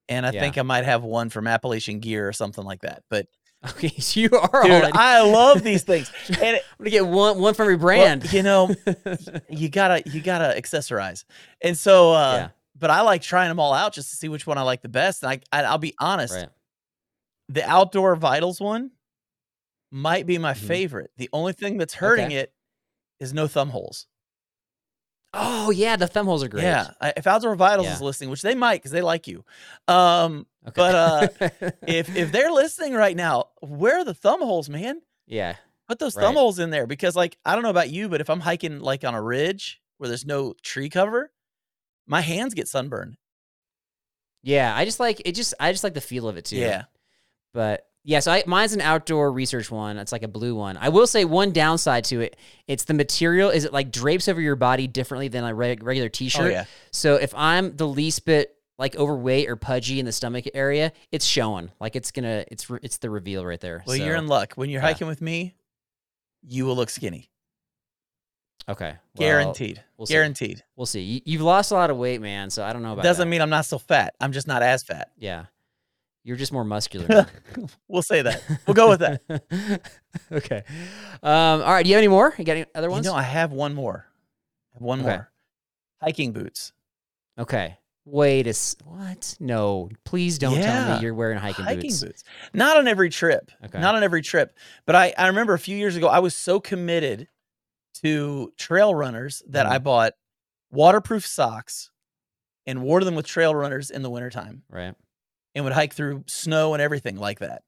and 0.09 0.25
I 0.27 0.31
Yeah. 0.33 0.41
think 0.41 0.59
I 0.59 0.63
might 0.63 0.85
have 0.85 1.03
one 1.05 1.31
from 1.31 1.47
Appalachian 1.47 2.01
Gear 2.01 2.29
or 2.29 2.33
something 2.33 2.65
like 2.65 2.83
that. 2.83 3.03
But 3.11 3.27
Okay, 3.71 3.89
so 3.99 4.21
you 4.21 4.29
are 4.33 4.63
dude, 4.63 4.73
already. 4.73 4.93
I 4.95 5.23
love 5.23 5.63
these 5.63 5.83
things. 5.85 6.11
And 6.29 6.57
it, 6.57 6.63
I'm 6.71 6.79
gonna 6.85 6.91
get 6.91 7.07
one 7.07 7.41
one 7.41 7.55
from 7.55 7.65
every 7.65 7.77
well, 7.77 7.87
brand. 7.87 8.33
you 8.33 8.43
know, 8.43 8.75
you 9.49 9.69
gotta 9.69 10.03
you 10.09 10.21
gotta 10.21 10.59
accessorize. 10.61 11.25
And 11.63 11.77
so 11.77 12.13
uh 12.13 12.33
Yeah. 12.37 12.49
but 12.79 12.91
I 12.91 13.01
like 13.01 13.23
trying 13.23 13.49
them 13.49 13.59
all 13.59 13.73
out 13.73 13.93
just 13.95 14.11
to 14.11 14.17
see 14.17 14.29
which 14.29 14.47
one 14.47 14.59
I 14.59 14.63
like 14.63 14.83
the 14.83 14.89
best. 14.89 15.23
And 15.23 15.33
I, 15.33 15.41
I 15.61 15.65
I'll 15.65 15.79
be 15.79 15.95
honest, 15.99 16.35
right. 16.35 16.49
the 17.49 17.65
outdoor 17.69 18.15
vitals 18.17 18.61
one 18.61 18.91
might 19.91 20.27
be 20.27 20.37
my 20.39 20.53
Mhm. 20.53 20.57
favorite. 20.59 21.11
The 21.17 21.31
only 21.33 21.53
thing 21.55 21.79
that's 21.79 21.95
hurting 21.95 22.27
Okay. 22.27 22.37
it 22.37 22.53
is 23.21 23.33
no 23.33 23.47
thumb 23.49 23.71
holes. 23.71 24.07
Oh 25.39 25.71
yeah, 25.71 25.97
the 25.97 26.07
thumb 26.07 26.27
holes 26.27 26.43
are 26.43 26.49
great. 26.49 26.63
Yeah. 26.65 26.89
If 27.17 27.27
outdoor 27.27 27.55
vitals 27.57 27.87
Yeah. 27.87 27.95
is 27.95 28.03
listening, 28.03 28.31
which 28.31 28.43
they 28.43 28.55
might 28.55 28.77
because 28.77 28.91
they 28.91 29.03
like 29.03 29.27
you. 29.27 29.45
Um 29.89 30.47
Okay. 30.69 30.75
But 30.75 30.95
uh, 30.95 31.29
if 31.87 32.15
if 32.17 32.33
they're 32.33 32.51
listening 32.51 32.95
right 32.95 33.17
now, 33.17 33.51
where 33.61 33.99
are 33.99 34.05
the 34.05 34.15
thumb 34.15 34.41
holes, 34.41 34.69
man? 34.69 35.01
yeah, 35.27 35.57
Put 35.89 36.01
those 36.01 36.17
Right. 36.17 36.25
thumb 36.25 36.35
holes 36.35 36.59
in 36.59 36.71
there 36.71 36.87
because, 36.89 37.15
like, 37.15 37.37
I 37.45 37.55
don't 37.55 37.63
know 37.63 37.71
about 37.71 37.91
you, 37.91 38.09
but 38.09 38.21
if 38.21 38.29
I'm 38.29 38.41
hiking 38.41 38.81
like 38.81 39.05
on 39.05 39.15
a 39.15 39.23
ridge 39.23 39.81
where 39.99 40.09
there's 40.09 40.27
no 40.27 40.55
tree 40.63 40.89
cover, 40.89 41.31
my 42.07 42.21
hands 42.21 42.53
get 42.55 42.67
sunburned. 42.67 43.17
yeah. 44.43 44.75
I 44.75 44.85
just 44.85 44.99
like 45.01 45.23
it. 45.25 45.33
Just 45.33 45.55
I 45.61 45.71
just 45.73 45.85
like 45.85 45.95
the 45.95 46.01
feel 46.01 46.29
of 46.29 46.37
it 46.37 46.47
too. 46.47 46.57
Yeah. 46.57 46.85
But 47.55 47.87
yeah, 48.09 48.21
so 48.21 48.31
I, 48.31 48.45
mine's 48.47 48.73
an 48.73 48.81
outdoor 48.81 49.33
research 49.33 49.69
one. 49.69 49.99
It's 49.99 50.13
like 50.13 50.23
a 50.23 50.29
blue 50.29 50.55
one. 50.55 50.77
I 50.77 50.91
will 50.91 51.09
say 51.09 51.25
one 51.25 51.51
downside 51.51 52.05
to 52.05 52.21
it. 52.21 52.37
It's 52.69 52.85
the 52.85 52.95
material. 52.95 53.51
Is 53.51 53.65
it 53.65 53.73
like 53.73 53.91
drapes 53.91 54.29
over 54.29 54.41
your 54.41 54.55
body 54.55 54.87
differently 54.87 55.27
than 55.27 55.43
a 55.43 55.53
reg- 55.53 55.83
regular 55.83 56.07
oh, 56.07 56.11
T-shirt? 56.11 56.47
Oh 56.47 56.49
yeah. 56.49 56.65
So 56.93 57.17
if 57.17 57.35
I'm 57.35 57.75
the 57.75 57.89
least 57.89 58.25
bit 58.25 58.55
like 58.79 58.95
overweight 58.95 59.49
or 59.51 59.57
pudgy 59.57 59.99
in 59.99 60.07
the 60.07 60.13
stomach 60.13 60.45
area, 60.55 60.93
it's 61.11 61.25
showing. 61.25 61.73
Like 61.81 61.97
it's 61.97 62.13
gonna. 62.13 62.45
It's 62.49 62.71
re- 62.71 62.79
it's 62.81 62.99
the 62.99 63.11
reveal 63.11 63.45
right 63.45 63.61
there. 63.61 63.83
Well, 63.85 63.97
So, 63.97 64.05
you're 64.05 64.15
in 64.15 64.29
luck. 64.29 64.55
When 64.55 64.71
you're 64.71 64.81
yeah. 64.81 64.87
hiking 64.87 65.09
with 65.09 65.21
me, 65.21 65.57
you 66.47 66.65
will 66.65 66.77
look 66.77 66.91
skinny. 66.91 67.29
okay. 68.69 68.91
well, 69.17 69.29
Guaranteed. 69.29 69.83
we'll 69.97 70.07
see. 70.07 70.15
Guaranteed. 70.15 70.63
We'll 70.77 70.87
see. 70.87 71.01
You, 71.01 71.21
you've 71.25 71.43
lost 71.43 71.73
a 71.73 71.75
lot 71.75 71.91
of 71.91 71.97
weight, 71.97 72.21
man. 72.21 72.51
So 72.51 72.63
I 72.63 72.73
don't 72.73 72.83
know 72.83 72.93
about. 72.93 73.03
Doesn't 73.03 73.27
that. 73.27 73.31
mean 73.31 73.41
I'm 73.41 73.51
not 73.51 73.65
still 73.65 73.81
fat. 73.81 74.15
I'm 74.21 74.31
just 74.31 74.47
not 74.47 74.63
as 74.63 74.85
fat. 74.85 75.11
Yeah. 75.19 75.47
You're 76.27 76.37
just 76.37 76.53
more 76.53 76.65
muscular. 76.65 77.27
We'll 77.89 78.03
say 78.03 78.21
that. 78.23 78.43
We'll 78.67 78.75
go 78.75 78.89
with 78.91 78.99
that. 79.01 79.23
okay. 80.33 80.65
Um, 81.23 81.63
all 81.63 81.73
right. 81.73 81.85
Do 81.85 81.89
you 81.89 81.95
have 81.95 82.01
any 82.01 82.09
more? 82.09 82.35
You 82.37 82.45
got 82.45 82.57
any 82.57 82.67
other 82.75 82.89
you 82.89 82.93
ones? 82.93 83.07
know, 83.07 83.15
I 83.15 83.23
have 83.23 83.53
one 83.53 83.75
more. 83.75 84.07
I 84.73 84.75
have 84.77 84.83
one 84.83 85.01
Okay. 85.01 85.09
more. 85.09 85.31
Hiking 86.03 86.33
boots. 86.33 86.73
okay. 87.39 87.79
Wait 88.05 88.47
a 88.47 88.51
s- 88.51 88.77
what? 88.85 89.37
No, 89.41 89.89
please 90.05 90.39
don't 90.39 90.55
tell 90.61 90.97
me 90.97 91.03
you're 91.03 91.15
wearing 91.15 91.39
hiking, 91.39 91.65
boots. 91.81 92.03
boots. 92.05 92.25
Not 92.53 92.77
on 92.77 92.87
every 92.87 93.09
trip. 93.11 93.51
Okay. 93.65 93.81
Not 93.81 93.95
on 93.97 94.05
every 94.05 94.23
trip. 94.23 94.57
But 94.85 94.95
I, 94.95 95.13
I 95.19 95.27
remember 95.29 95.55
a 95.55 95.59
few 95.59 95.77
years 95.77 95.97
ago, 95.97 96.07
I 96.09 96.19
was 96.21 96.35
so 96.35 96.61
committed 96.61 97.27
to 98.03 98.53
trail 98.57 98.95
runners 98.95 99.43
that 99.49 99.67
Mhm. 99.67 99.71
I 99.71 99.79
bought 99.79 100.13
waterproof 100.71 101.27
socks 101.27 101.91
and 102.67 102.83
wore 102.83 103.03
them 103.03 103.15
with 103.17 103.27
trail 103.27 103.55
runners 103.55 103.91
in 103.91 104.03
the 104.03 104.11
wintertime 104.11 104.63
Right. 104.71 104.95
And 105.57 105.65
would 105.65 105.73
hike 105.73 105.95
through 105.95 106.23
snow 106.27 106.75
and 106.75 106.83
everything 106.83 107.17
like 107.17 107.39
that, 107.39 107.63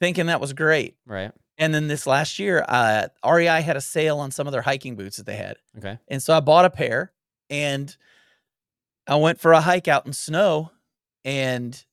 thinking 0.00 0.26
that 0.26 0.40
was 0.40 0.52
great. 0.52 0.96
Right. 1.04 1.32
And 1.58 1.74
then 1.74 1.88
this 1.88 2.06
last 2.06 2.38
year, 2.38 2.64
uh, 2.68 3.08
REI 3.26 3.62
had 3.62 3.76
a 3.76 3.80
sale 3.80 4.18
on 4.20 4.30
some 4.30 4.46
of 4.46 4.52
their 4.52 4.62
hiking 4.62 4.94
boots 4.94 5.16
that 5.16 5.26
they 5.26 5.36
had. 5.36 5.56
Okay. 5.76 5.98
And 6.06 6.22
so 6.22 6.34
I 6.34 6.40
bought 6.40 6.66
a 6.66 6.70
pair 6.70 7.12
and 7.50 7.94
I 9.08 9.16
went 9.16 9.40
for 9.40 9.52
a 9.52 9.60
hike 9.60 9.88
out 9.88 10.06
in 10.06 10.12
snow 10.12 10.70
and 11.24 11.84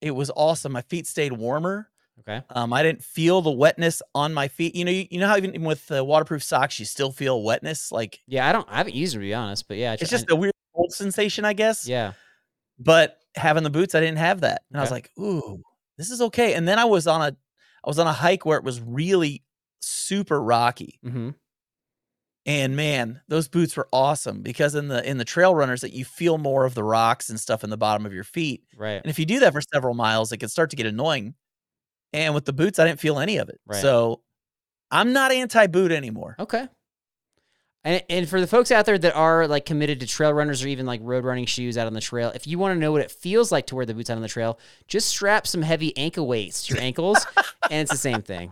it 0.00 0.12
was 0.12 0.30
awesome. 0.34 0.72
My 0.72 0.82
feet 0.82 1.06
stayed 1.06 1.34
warmer. 1.34 1.90
Okay. 2.20 2.42
Um, 2.48 2.72
I 2.72 2.82
didn't 2.82 3.04
feel 3.04 3.42
the 3.42 3.50
wetness 3.50 4.00
on 4.14 4.32
my 4.32 4.48
feet. 4.48 4.74
You 4.74 4.86
know, 4.86 4.90
you, 4.90 5.06
you 5.10 5.20
know 5.20 5.28
how 5.28 5.36
even 5.36 5.62
with 5.62 5.86
the 5.88 6.02
waterproof 6.02 6.42
socks, 6.42 6.78
you 6.78 6.86
still 6.86 7.12
feel 7.12 7.42
wetness. 7.42 7.92
Like 7.92 8.20
Yeah, 8.26 8.48
I 8.48 8.52
don't. 8.52 8.66
I 8.70 8.78
haven't 8.78 8.94
used 8.94 9.14
them 9.14 9.20
to 9.20 9.26
be 9.26 9.34
honest, 9.34 9.68
but 9.68 9.76
yeah, 9.76 9.90
I 9.90 9.94
it's 9.94 10.10
just 10.10 10.30
a 10.30 10.36
weird 10.36 10.54
cold 10.74 10.92
sensation, 10.92 11.44
I 11.44 11.52
guess. 11.52 11.86
yeah. 11.86 12.12
But 12.78 13.18
having 13.38 13.62
the 13.64 13.70
boots, 13.70 13.94
I 13.94 14.00
didn't 14.00 14.18
have 14.18 14.40
that, 14.42 14.62
and 14.70 14.78
I 14.78 14.82
was 14.82 14.90
like, 14.90 15.10
"Ooh, 15.18 15.62
this 15.96 16.10
is 16.10 16.20
okay." 16.20 16.54
And 16.54 16.66
then 16.68 16.78
I 16.78 16.84
was 16.84 17.06
on 17.06 17.22
a, 17.22 17.36
I 17.84 17.88
was 17.88 17.98
on 17.98 18.06
a 18.06 18.12
hike 18.12 18.44
where 18.44 18.58
it 18.58 18.64
was 18.64 18.80
really 18.80 19.42
super 19.80 20.40
rocky, 20.42 20.98
Mm-hmm. 21.04 21.30
and 22.46 22.76
man, 22.76 23.20
those 23.28 23.48
boots 23.48 23.76
were 23.76 23.88
awesome 23.92 24.42
because 24.42 24.74
in 24.74 24.88
the 24.88 25.08
in 25.08 25.18
the 25.18 25.24
trail 25.24 25.54
runners 25.54 25.80
that 25.82 25.92
you 25.92 26.04
feel 26.04 26.38
more 26.38 26.64
of 26.64 26.74
the 26.74 26.84
rocks 26.84 27.28
and 27.28 27.38
stuff 27.38 27.62
in 27.64 27.70
the 27.70 27.76
bottom 27.76 28.06
of 28.06 28.12
your 28.14 28.24
feet, 28.24 28.62
Right. 28.76 29.00
and 29.02 29.06
if 29.10 29.18
you 29.18 29.26
do 29.26 29.40
that 29.40 29.52
for 29.52 29.60
several 29.60 29.94
miles, 29.94 30.32
it 30.32 30.38
can 30.38 30.48
start 30.48 30.70
to 30.70 30.76
get 30.76 30.86
annoying. 30.86 31.34
And 32.12 32.34
with 32.34 32.46
the 32.46 32.54
boots, 32.54 32.78
I 32.78 32.86
didn't 32.86 33.00
feel 33.00 33.18
any 33.18 33.36
of 33.36 33.48
it. 33.50 33.60
Right. 33.66 33.82
So 33.82 34.22
I'm 34.90 35.12
not 35.12 35.30
anti 35.30 35.66
boot 35.66 35.92
anymore. 35.92 36.36
Okay. 36.38 36.66
And, 37.84 38.02
and 38.10 38.28
for 38.28 38.40
the 38.40 38.46
folks 38.46 38.72
out 38.72 38.86
there 38.86 38.98
that 38.98 39.14
are 39.14 39.46
like 39.46 39.64
committed 39.64 40.00
to 40.00 40.06
trail 40.06 40.32
runners 40.32 40.64
or 40.64 40.68
even 40.68 40.84
like 40.84 41.00
road 41.02 41.24
running 41.24 41.46
shoes 41.46 41.78
out 41.78 41.86
on 41.86 41.94
the 41.94 42.00
trail, 42.00 42.30
if 42.34 42.46
you 42.46 42.58
want 42.58 42.74
to 42.74 42.80
know 42.80 42.90
what 42.90 43.00
it 43.02 43.10
feels 43.10 43.52
like 43.52 43.66
to 43.68 43.76
wear 43.76 43.86
the 43.86 43.94
boots 43.94 44.10
out 44.10 44.16
on 44.16 44.22
the 44.22 44.28
trail, 44.28 44.58
just 44.88 45.08
strap 45.08 45.46
some 45.46 45.62
heavy 45.62 45.96
ankle 45.96 46.26
weights 46.26 46.66
to 46.66 46.74
your 46.74 46.82
ankles, 46.82 47.24
and 47.70 47.88
it's 47.88 47.92
the 47.92 47.96
same 47.96 48.20
thing. 48.20 48.50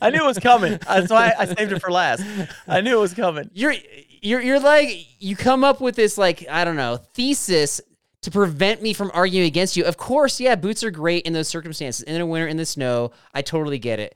I 0.00 0.10
knew 0.10 0.22
it 0.22 0.26
was 0.26 0.38
coming. 0.38 0.78
That's 0.86 1.10
why 1.10 1.34
I 1.36 1.46
saved 1.46 1.72
it 1.72 1.80
for 1.80 1.90
last. 1.90 2.24
I 2.68 2.80
knew 2.80 2.96
it 2.96 3.00
was 3.00 3.14
coming. 3.14 3.50
you're 3.52 3.74
you're 4.22 4.40
you're 4.40 4.60
like 4.60 5.06
you 5.18 5.34
come 5.34 5.64
up 5.64 5.80
with 5.80 5.96
this 5.96 6.16
like 6.16 6.46
I 6.48 6.64
don't 6.64 6.76
know 6.76 6.98
thesis 7.14 7.80
to 8.22 8.30
prevent 8.30 8.82
me 8.82 8.92
from 8.92 9.10
arguing 9.12 9.46
against 9.46 9.76
you. 9.76 9.84
Of 9.84 9.96
course, 9.96 10.40
yeah, 10.40 10.54
boots 10.54 10.84
are 10.84 10.90
great 10.90 11.26
in 11.26 11.32
those 11.32 11.48
circumstances. 11.48 12.02
In 12.04 12.18
the 12.18 12.26
winter, 12.26 12.46
in 12.46 12.56
the 12.56 12.66
snow, 12.66 13.12
I 13.34 13.42
totally 13.42 13.78
get 13.78 13.98
it. 13.98 14.14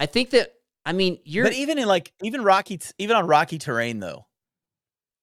I 0.00 0.06
think 0.06 0.30
that 0.30 0.54
I 0.84 0.92
mean 0.92 1.18
you're 1.24 1.44
But 1.44 1.54
even 1.54 1.78
in 1.78 1.86
like 1.86 2.12
even 2.22 2.42
rocky, 2.42 2.80
even 2.98 3.16
on 3.16 3.26
rocky 3.26 3.58
terrain 3.58 4.00
though, 4.00 4.26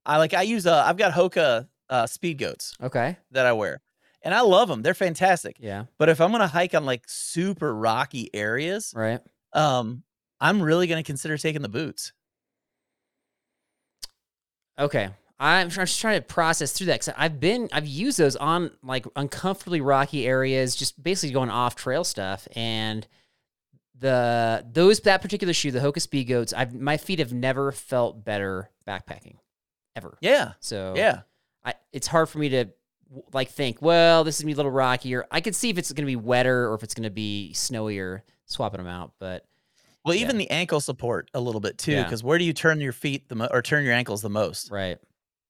I 0.05 0.17
like 0.17 0.33
I 0.33 0.43
use 0.43 0.65
uh 0.65 0.83
I've 0.85 0.97
got 0.97 1.13
Hoka 1.13 1.67
uh, 1.89 2.05
speed 2.05 2.37
goats 2.37 2.75
okay. 2.81 3.17
that 3.31 3.45
I 3.45 3.53
wear, 3.53 3.81
and 4.21 4.33
I 4.33 4.41
love 4.41 4.67
them. 4.69 4.83
They're 4.83 4.93
fantastic. 4.93 5.57
Yeah. 5.59 5.85
But 5.97 6.07
if 6.09 6.21
I'm 6.21 6.31
gonna 6.31 6.47
hike 6.47 6.75
on 6.75 6.85
like 6.85 7.03
super 7.07 7.73
rocky 7.73 8.29
areas, 8.33 8.93
Right. 8.95 9.19
um, 9.53 10.03
I'm 10.39 10.61
really 10.61 10.85
gonna 10.87 11.03
consider 11.03 11.37
taking 11.37 11.61
the 11.63 11.69
boots. 11.69 12.13
Okay. 14.77 15.09
I'm, 15.41 15.65
I'm 15.65 15.69
just 15.69 15.99
trying 15.99 16.19
to 16.19 16.25
process 16.25 16.73
through 16.73 16.87
that 16.87 17.01
because 17.01 17.13
I've 17.17 17.39
been 17.39 17.69
I've 17.71 17.87
used 17.87 18.17
those 18.17 18.35
on 18.35 18.71
like 18.83 19.05
uncomfortably 19.15 19.81
rocky 19.81 20.27
areas, 20.27 20.75
just 20.75 21.01
basically 21.01 21.33
going 21.33 21.49
off 21.49 21.75
trail 21.75 22.03
stuff, 22.03 22.47
and 22.55 23.07
the 23.99 24.65
those 24.71 24.99
that 25.01 25.21
particular 25.21 25.53
shoe, 25.53 25.71
the 25.71 25.79
Hoka 25.79 26.01
Speed 26.01 26.25
Goats, 26.25 26.53
I've 26.53 26.73
my 26.73 26.97
feet 26.97 27.19
have 27.19 27.33
never 27.33 27.71
felt 27.71 28.23
better 28.23 28.69
backpacking, 28.87 29.35
ever. 29.95 30.17
Yeah, 30.21 30.53
So 30.59 30.93
yeah. 30.95 31.21
I, 31.65 31.73
it's 31.91 32.07
hard 32.07 32.29
for 32.29 32.39
me 32.39 32.49
to 32.49 32.65
like 33.33 33.49
think, 33.49 33.81
well, 33.81 34.23
this 34.23 34.35
is 34.37 34.41
gonna 34.41 34.47
be 34.49 34.53
a 34.53 34.57
little 34.57 34.71
rockier. 34.71 35.25
I 35.31 35.41
could 35.41 35.55
see 35.55 35.69
if 35.69 35.77
it's 35.77 35.91
gonna 35.91 36.05
be 36.05 36.15
wetter 36.15 36.69
or 36.69 36.75
if 36.75 36.83
it's 36.83 36.93
gonna 36.93 37.09
be 37.09 37.51
snowier, 37.53 38.21
swapping 38.45 38.77
them 38.79 38.87
out. 38.87 39.13
But 39.19 39.45
Well, 40.05 40.15
Yeah. 40.15 40.21
even 40.21 40.37
the 40.37 40.49
ankle 40.49 40.79
support 40.79 41.29
a 41.33 41.39
little 41.41 41.59
bit 41.61 41.77
too, 41.77 41.91
Yeah. 41.91 42.03
because 42.03 42.23
where 42.23 42.37
do 42.37 42.45
you 42.45 42.53
turn 42.53 42.79
your 42.79 42.93
feet 42.93 43.27
the 43.27 43.35
mo- 43.35 43.49
or 43.51 43.61
turn 43.61 43.83
your 43.83 43.93
ankles 43.93 44.21
the 44.21 44.29
most? 44.29 44.71
right. 44.71 44.97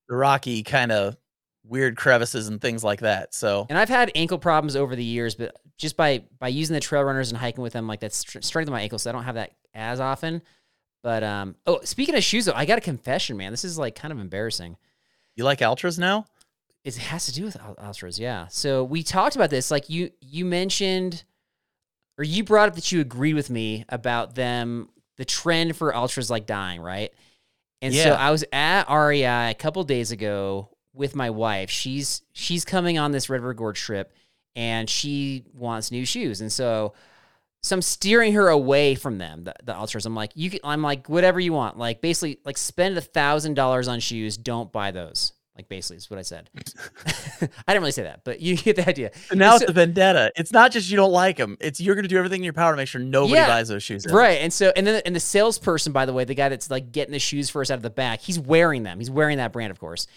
The 0.08 0.16
rocky 0.16 0.64
kind 0.64 0.92
of 0.92 1.18
weird 1.70 1.96
crevices 1.96 2.48
and 2.48 2.60
things 2.60 2.84
like 2.84 3.02
that. 3.02 3.34
So 3.34 3.68
And 3.70 3.78
I've 3.78 3.90
had 3.90 4.12
ankle 4.16 4.40
problems 4.40 4.76
over 4.76 4.96
the 4.96 5.04
years, 5.04 5.36
but 5.36 5.56
just 5.78 5.96
by 5.96 6.24
by 6.40 6.50
using 6.50 6.74
the 6.74 6.80
trail 6.80 7.04
runners 7.04 7.30
and 7.30 7.38
hiking 7.38 7.62
with 7.62 7.74
them, 7.74 7.88
like 7.88 8.00
that's 8.00 8.18
str- 8.18 8.42
strengthened 8.42 8.74
my 8.74 8.82
ankles. 8.82 9.04
So 9.04 9.10
I 9.10 9.14
don't 9.14 9.24
have 9.24 9.36
that 9.36 9.52
as 9.74 10.00
often. 10.00 10.42
But 11.02 11.24
um, 11.24 11.56
oh, 11.66 11.80
speaking 11.84 12.16
of 12.16 12.24
shoes, 12.24 12.46
though, 12.46 12.54
I 12.54 12.66
got 12.66 12.78
a 12.78 12.82
confession, 12.82 13.38
man. 13.38 13.52
This 13.52 13.64
is 13.64 13.78
like 13.78 13.96
kind 13.96 14.12
of 14.12 14.20
embarrassing. 14.20 14.76
you 15.36 15.44
like 15.46 15.60
Altras 15.60 15.98
now? 15.98 16.26
It 16.84 16.96
has 16.98 17.26
to 17.28 17.34
do 17.34 17.44
with 17.44 17.58
Al- 17.58 17.76
Altras, 17.76 18.20
yeah. 18.20 18.48
So 18.48 18.84
we 18.84 19.04
talked 19.04 19.36
about 19.36 19.50
this. 19.50 19.72
Like 19.72 19.90
you 19.90 20.12
you 20.22 20.46
mentioned, 20.46 21.24
or 22.18 22.24
you 22.24 22.44
brought 22.44 22.70
up 22.70 22.76
that 22.76 22.92
you 22.92 23.00
agreed 23.00 23.36
with 23.36 23.50
me 23.50 23.86
about 23.90 24.36
them, 24.36 24.90
the 25.18 25.26
trend 25.26 25.78
for 25.78 25.94
Altras 25.94 26.30
like 26.30 26.46
dying, 26.46 26.82
right? 26.82 27.14
And 27.82 27.94
so 27.96 28.12
I 28.12 28.32
was 28.32 28.44
at 28.52 28.90
REI 28.90 29.52
a 29.52 29.54
couple 29.54 29.84
days 29.84 30.12
ago 30.12 30.70
with 30.94 31.16
my 31.16 31.30
wife. 31.30 31.70
She's 31.70 32.22
she's 32.34 32.66
coming 32.66 32.98
on 32.98 33.12
this 33.12 33.30
Red 33.30 33.42
River 33.42 33.54
Gorge 33.54 33.80
trip, 33.80 34.14
and 34.56 34.90
she 34.90 35.46
wants 35.54 35.92
new 35.92 36.06
shoes, 36.06 36.42
and 36.42 36.52
so. 36.52 36.94
So 37.62 37.76
I'm 37.76 37.82
steering 37.82 38.32
her 38.36 38.48
away 38.48 38.96
from 38.96 39.18
them, 39.18 39.44
the, 39.44 39.54
the 39.66 39.74
Altras. 39.74 40.06
I'm 40.06 40.16
like, 40.16 40.32
you 40.34 40.50
can, 40.50 40.62
I'm 40.64 40.82
like, 40.82 41.10
whatever 41.10 41.42
you 41.42 41.52
want. 41.52 41.78
Like 41.78 42.00
basically, 42.00 42.40
like 42.46 42.58
spend 42.58 42.98
a 42.98 43.02
thousand 43.02 43.56
dollars 43.56 43.90
on 43.90 44.00
shoes. 44.00 44.38
Don't 44.38 44.72
buy 44.72 44.92
those. 44.92 45.34
Like 45.58 45.68
basically, 45.68 45.98
is 45.98 46.10
what 46.10 46.20
I 46.20 46.22
said. 46.22 46.50
I 47.42 47.74
didn't 47.74 47.82
really 47.82 47.92
say 47.92 48.04
that, 48.04 48.22
but 48.24 48.40
you 48.40 48.56
get 48.56 48.78
the 48.78 48.88
idea. 48.88 49.12
So 49.28 49.36
now 49.36 49.58
So- 49.58 49.64
it's 49.64 49.72
a 49.72 49.74
vendetta. 49.74 50.32
It's 50.38 50.54
not 50.54 50.72
just 50.72 50.90
you 50.90 50.96
don't 50.96 51.12
like 51.12 51.36
them. 51.36 51.58
It's 51.60 51.82
you're 51.82 51.96
going 51.96 52.04
to 52.04 52.08
do 52.10 52.18
everything 52.18 52.40
in 52.40 52.44
your 52.46 52.54
power 52.54 52.72
to 52.72 52.78
make 52.78 52.88
sure 52.88 53.02
nobody 53.02 53.34
Yeah. 53.34 53.48
buys 53.48 53.68
those 53.68 53.84
shoes. 53.84 54.06
ever. 54.06 54.16
Right. 54.16 54.40
And 54.40 54.54
so 54.54 54.72
and 54.78 54.88
then 54.88 55.02
and 55.06 55.14
the 55.14 55.20
salesperson, 55.20 55.92
by 55.92 56.06
the 56.06 56.14
way, 56.14 56.24
the 56.24 56.36
guy 56.36 56.48
that's 56.48 56.72
like 56.72 56.94
getting 56.94 57.12
the 57.12 57.20
shoes 57.20 57.50
for 57.50 57.60
us 57.62 57.70
out 57.70 57.76
of 57.76 57.82
the 57.84 57.90
back, 57.90 58.22
he's 58.22 58.40
wearing 58.40 58.84
them. 58.84 59.00
He's 59.00 59.12
wearing 59.12 59.36
that 59.40 59.52
brand, 59.52 59.72
of 59.72 59.80
course. 59.82 60.08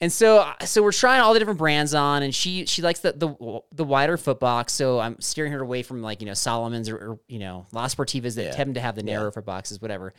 And 0.00 0.12
so 0.12 0.50
so 0.64 0.82
we're 0.82 0.92
trying 0.92 1.20
all 1.20 1.32
the 1.32 1.38
different 1.38 1.58
brands 1.58 1.94
on, 1.94 2.22
and 2.22 2.34
she 2.34 2.66
she 2.66 2.82
likes 2.82 3.00
the 3.00 3.12
the 3.12 3.60
the 3.74 3.84
wider 3.84 4.16
foot 4.16 4.38
box. 4.40 4.72
So 4.72 4.98
I'm 5.00 5.20
steering 5.20 5.52
her 5.52 5.60
away 5.60 5.82
from 5.82 6.02
like 6.02 6.20
you 6.20 6.26
know 6.26 6.34
Salomon's 6.34 6.88
or, 6.88 6.96
or 6.96 7.18
you 7.28 7.38
know 7.38 7.66
La 7.72 7.86
Sportivas 7.86 8.34
that 8.34 8.44
Yeah. 8.44 8.50
tend 8.52 8.74
to 8.74 8.80
have 8.80 8.96
the 8.96 9.02
Yeah. 9.04 9.14
narrower 9.14 9.30
foot 9.32 9.46
boxes, 9.46 9.80
whatever. 9.80 10.12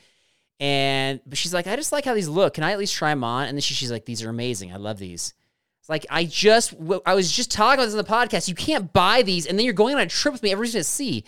And 0.59 1.19
but 1.25 1.37
she's 1.37 1.53
like, 1.53 1.67
I 1.67 1.75
just 1.75 1.91
like 1.91 2.05
how 2.05 2.13
these 2.13 2.29
look. 2.29 2.53
Can 2.55 2.63
I 2.63 2.71
at 2.71 2.79
least 2.79 2.95
try 2.95 3.09
them 3.09 3.23
on? 3.23 3.47
And 3.47 3.57
then 3.57 3.61
she, 3.61 3.73
she's 3.73 3.91
like, 3.91 4.05
These 4.05 4.23
are 4.23 4.29
amazing. 4.29 4.73
I 4.73 4.77
love 4.77 4.97
these. 4.97 5.33
It's 5.81 5.89
like 5.89 6.05
I 6.09 6.23
just 6.23 6.73
I 7.05 7.13
was 7.13 7.31
just 7.31 7.51
talking 7.51 7.75
about 7.79 7.85
this 7.85 7.93
on 7.93 7.97
the 7.97 8.03
podcast. 8.37 8.47
You 8.47 8.55
can't 8.55 8.91
buy 8.93 9.21
these, 9.21 9.45
and 9.45 9.59
then 9.59 9.65
you're 9.65 9.73
going 9.73 9.95
on 9.95 10.01
a 10.01 10.07
trip 10.07 10.33
with 10.33 10.41
me. 10.41 10.51
Everybody's 10.51 10.73
gonna 10.73 10.83
see. 10.85 11.25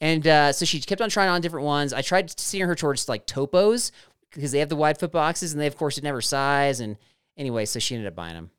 And 0.00 0.26
uh, 0.26 0.52
so 0.52 0.64
she 0.64 0.80
kept 0.80 1.02
on 1.02 1.10
trying 1.10 1.28
on 1.28 1.42
different 1.42 1.66
ones. 1.66 1.92
I 1.92 2.00
tried 2.00 2.30
steering 2.40 2.68
her 2.68 2.74
towards 2.74 3.06
like 3.08 3.26
topos 3.26 3.92
because 4.32 4.50
they 4.50 4.60
have 4.60 4.70
the 4.70 4.76
wide 4.76 4.98
foot 4.98 5.12
boxes, 5.12 5.52
and 5.52 5.60
they 5.60 5.66
of 5.66 5.76
course 5.76 5.96
didn't 5.96 6.06
have 6.06 6.14
her 6.14 6.22
size. 6.22 6.80
And 6.80 6.96
anyway, 7.40 7.64
so 7.64 7.80
she 7.80 7.96
ended 7.96 8.06
up 8.06 8.14
buying 8.14 8.34
them. 8.34 8.50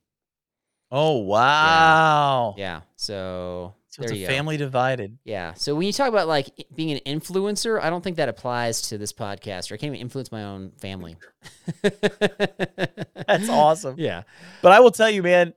Oh 0.92 1.20
wow. 1.20 2.54
Yeah. 2.58 2.82
So, 2.98 3.76
So 3.88 4.04
it's 4.04 4.12
a 4.12 4.18
you 4.18 4.28
go. 4.28 4.34
family 4.34 4.58
divided. 4.58 5.18
Yeah. 5.24 5.54
So 5.54 5.74
when 5.74 5.88
you 5.88 5.94
talk 5.94 6.10
about 6.10 6.28
like 6.28 6.50
being 6.76 6.92
an 6.92 7.00
influencer, 7.20 7.82
I 7.82 7.90
don't 7.90 8.04
think 8.04 8.18
that 8.18 8.28
applies 8.28 8.82
to 8.90 8.98
this 8.98 9.14
podcast. 9.14 9.72
Or 9.72 9.76
I 9.76 9.78
can't 9.78 9.94
even 9.94 10.02
influence 10.02 10.34
my 10.34 10.44
own 10.44 10.72
family. 10.82 11.16
That's 11.82 13.48
awesome. 13.50 13.96
Yeah. 13.98 14.24
But 14.62 14.74
I 14.74 14.82
will 14.82 14.92
tell 14.92 15.10
you, 15.10 15.24
man, 15.24 15.54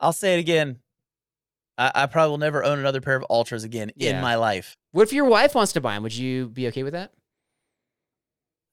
I'll 0.00 0.14
say 0.14 0.36
it 0.36 0.40
again. 0.40 0.78
I, 1.76 1.92
I 1.94 2.06
probably 2.06 2.30
will 2.30 2.38
never 2.38 2.64
own 2.64 2.78
another 2.78 3.02
pair 3.02 3.14
of 3.16 3.24
Altras 3.30 3.64
again 3.64 3.92
Yeah. 3.96 4.16
in 4.16 4.22
my 4.22 4.36
life. 4.36 4.74
What 4.92 5.02
if 5.02 5.12
your 5.12 5.26
wife 5.26 5.54
wants 5.54 5.72
to 5.74 5.80
buy 5.82 5.94
them? 5.94 6.02
Would 6.02 6.16
you 6.16 6.48
be 6.48 6.66
okay 6.68 6.82
with 6.82 6.94
that? 6.94 7.12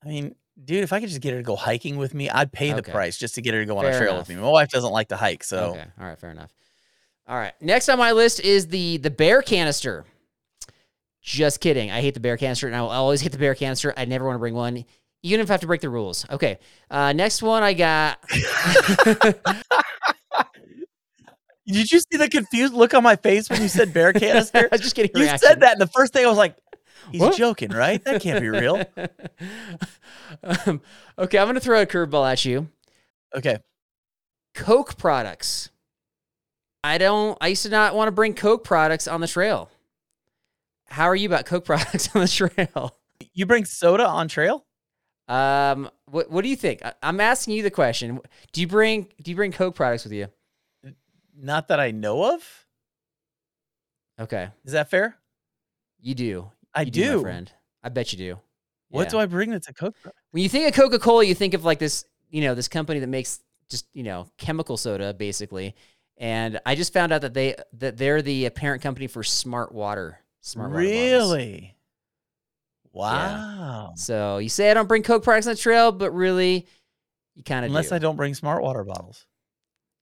I 0.03 0.07
mean, 0.07 0.35
dude, 0.63 0.83
if 0.83 0.93
I 0.93 0.99
could 0.99 1.09
just 1.09 1.21
get 1.21 1.31
her 1.33 1.37
to 1.39 1.43
go 1.43 1.55
hiking 1.55 1.97
with 1.97 2.13
me, 2.13 2.29
I'd 2.29 2.51
pay 2.51 2.71
the 2.71 2.79
Okay. 2.79 2.91
price 2.91 3.17
just 3.17 3.35
to 3.35 3.41
get 3.41 3.53
her 3.53 3.59
to 3.61 3.65
go 3.65 3.77
on 3.77 3.85
a 3.85 3.89
trail 3.97 4.13
enough. 4.13 4.27
with 4.27 4.35
me. 4.37 4.41
My 4.41 4.49
wife 4.49 4.69
doesn't 4.69 4.91
like 4.91 5.09
to 5.09 5.17
hike, 5.17 5.43
so 5.43 5.71
Okay. 5.71 5.85
All 5.99 6.07
right. 6.07 6.17
Fair 6.19 6.31
enough. 6.31 6.51
All 7.27 7.37
right. 7.37 7.53
Next 7.61 7.89
on 7.89 7.97
my 7.97 8.11
list 8.11 8.39
is 8.39 8.67
the 8.67 8.97
the 8.97 9.09
bear 9.09 9.41
canister. 9.41 10.05
Just 11.21 11.59
kidding. 11.59 11.89
I 11.89 12.01
hate 12.01 12.13
the 12.13 12.19
bear 12.19 12.37
canister, 12.37 12.67
and 12.67 12.75
I 12.75 12.81
will 12.81 12.89
always 12.89 13.21
hate 13.21 13.31
the 13.31 13.39
bear 13.39 13.55
canister. 13.55 13.93
I 13.97 14.05
never 14.05 14.25
want 14.25 14.35
to 14.35 14.39
bring 14.39 14.53
one, 14.53 14.85
even 15.23 15.39
if 15.39 15.49
I 15.49 15.53
have 15.53 15.61
to 15.61 15.67
break 15.67 15.81
the 15.81 15.89
rules. 15.89 16.23
Okay. 16.29 16.59
Uh, 16.91 17.13
next 17.13 17.41
one 17.41 17.63
I 17.63 17.73
got. 17.73 18.19
Did 21.67 21.91
you 21.91 21.99
see 21.99 22.17
the 22.17 22.29
confused 22.29 22.75
look 22.75 22.93
on 22.93 23.01
my 23.01 23.15
face 23.15 23.49
when 23.49 23.59
you 23.59 23.67
said 23.67 23.91
bear 23.91 24.13
canister? 24.13 24.59
I 24.71 24.75
was 24.75 24.81
just 24.81 24.95
getting. 24.95 25.09
you 25.15 25.21
reaction. 25.23 25.47
said 25.49 25.61
that, 25.61 25.71
and 25.73 25.81
the 25.81 25.87
first 25.87 26.13
thing 26.13 26.23
I 26.23 26.29
was 26.29 26.37
like, 26.37 26.55
"He's 27.11 27.21
What? 27.21 27.35
joking, 27.37 27.69
right? 27.71 28.03
That 28.03 28.21
can't 28.21 28.41
be 28.41 28.49
real." 28.49 28.83
um, 30.43 30.81
okay, 31.17 31.37
I'm 31.37 31.47
gonna 31.47 31.59
throw 31.59 31.81
a 31.81 31.85
curveball 31.85 32.29
at 32.31 32.45
you. 32.45 32.69
Okay, 33.35 33.57
Coke 34.53 34.97
products. 34.97 35.69
I 36.83 36.97
don't. 36.97 37.37
I 37.41 37.47
used 37.47 37.63
to 37.63 37.69
not 37.69 37.95
want 37.95 38.07
to 38.07 38.11
bring 38.11 38.33
Coke 38.33 38.63
products 38.63 39.07
on 39.07 39.21
the 39.21 39.27
trail. 39.27 39.69
How 40.87 41.05
are 41.05 41.15
you 41.15 41.27
about 41.27 41.45
Coke 41.45 41.65
products 41.65 42.15
on 42.15 42.21
the 42.21 42.27
trail? 42.27 42.95
you 43.33 43.45
bring 43.45 43.65
soda 43.65 44.07
on 44.07 44.27
trail? 44.27 44.65
Um, 45.27 45.89
what 46.05 46.29
what 46.29 46.43
do 46.43 46.49
you 46.49 46.55
think? 46.55 46.85
I, 46.85 46.93
I'm 47.01 47.19
asking 47.19 47.55
you 47.55 47.63
the 47.63 47.71
question. 47.71 48.19
Do 48.51 48.61
you 48.61 48.67
bring 48.67 49.07
do 49.21 49.31
you 49.31 49.35
bring 49.35 49.51
Coke 49.51 49.75
products 49.75 50.03
with 50.03 50.13
you? 50.13 50.27
Not 51.37 51.67
that 51.69 51.79
I 51.79 51.91
know 51.91 52.33
of. 52.35 52.65
Okay, 54.19 54.49
Is 54.63 54.71
that 54.71 54.89
fair? 54.89 55.17
you 55.99 56.13
do. 56.15 56.51
I 56.75 56.81
You 56.81 56.91
do. 56.91 57.15
my 57.17 57.21
friend. 57.23 57.51
I 57.83 57.89
bet 57.89 58.11
you 58.11 58.17
do. 58.17 58.39
What 58.89 59.03
Yeah. 59.05 59.09
do 59.09 59.19
I 59.19 59.25
bring 59.25 59.49
that's 59.51 59.67
a 59.69 59.73
Coke? 59.73 59.95
when 60.31 60.43
you 60.43 60.49
think 60.49 60.67
of 60.67 60.73
Coca 60.75 60.99
Cola, 60.99 61.23
you 61.23 61.33
think 61.35 61.53
of 61.53 61.63
like 61.65 61.79
this, 61.79 62.05
you 62.29 62.41
know, 62.41 62.53
this 62.55 62.67
company 62.67 62.99
that 62.99 63.07
makes 63.07 63.41
just 63.69 63.87
you 63.93 64.03
know 64.03 64.27
chemical 64.37 64.77
soda 64.77 65.13
basically. 65.13 65.75
And 66.17 66.59
I 66.65 66.75
just 66.75 66.93
found 66.93 67.11
out 67.11 67.21
that 67.21 67.33
they 67.33 67.55
that 67.73 67.97
they're 67.97 68.21
the 68.21 68.49
parent 68.51 68.81
company 68.83 69.07
for 69.07 69.23
Smart 69.23 69.73
Water. 69.73 70.19
Smart 70.41 70.71
Water 70.71 70.83
bottles. 70.83 71.33
Really? 71.33 71.75
Wow. 72.93 73.93
So 73.95 74.37
you 74.37 74.49
say 74.49 74.71
I 74.71 74.73
don't 74.73 74.87
bring 74.87 75.03
Coke 75.03 75.23
products 75.23 75.47
on 75.47 75.53
the 75.53 75.59
trail, 75.59 75.91
but 75.91 76.11
really, 76.11 76.67
you 77.35 77.43
kind 77.43 77.65
of 77.65 77.69
Unless 77.71 77.89
do. 77.89 77.95
I 77.95 77.99
don't 77.99 78.15
bring 78.15 78.33
smart 78.33 78.63
water 78.63 78.83
bottles. 78.83 79.25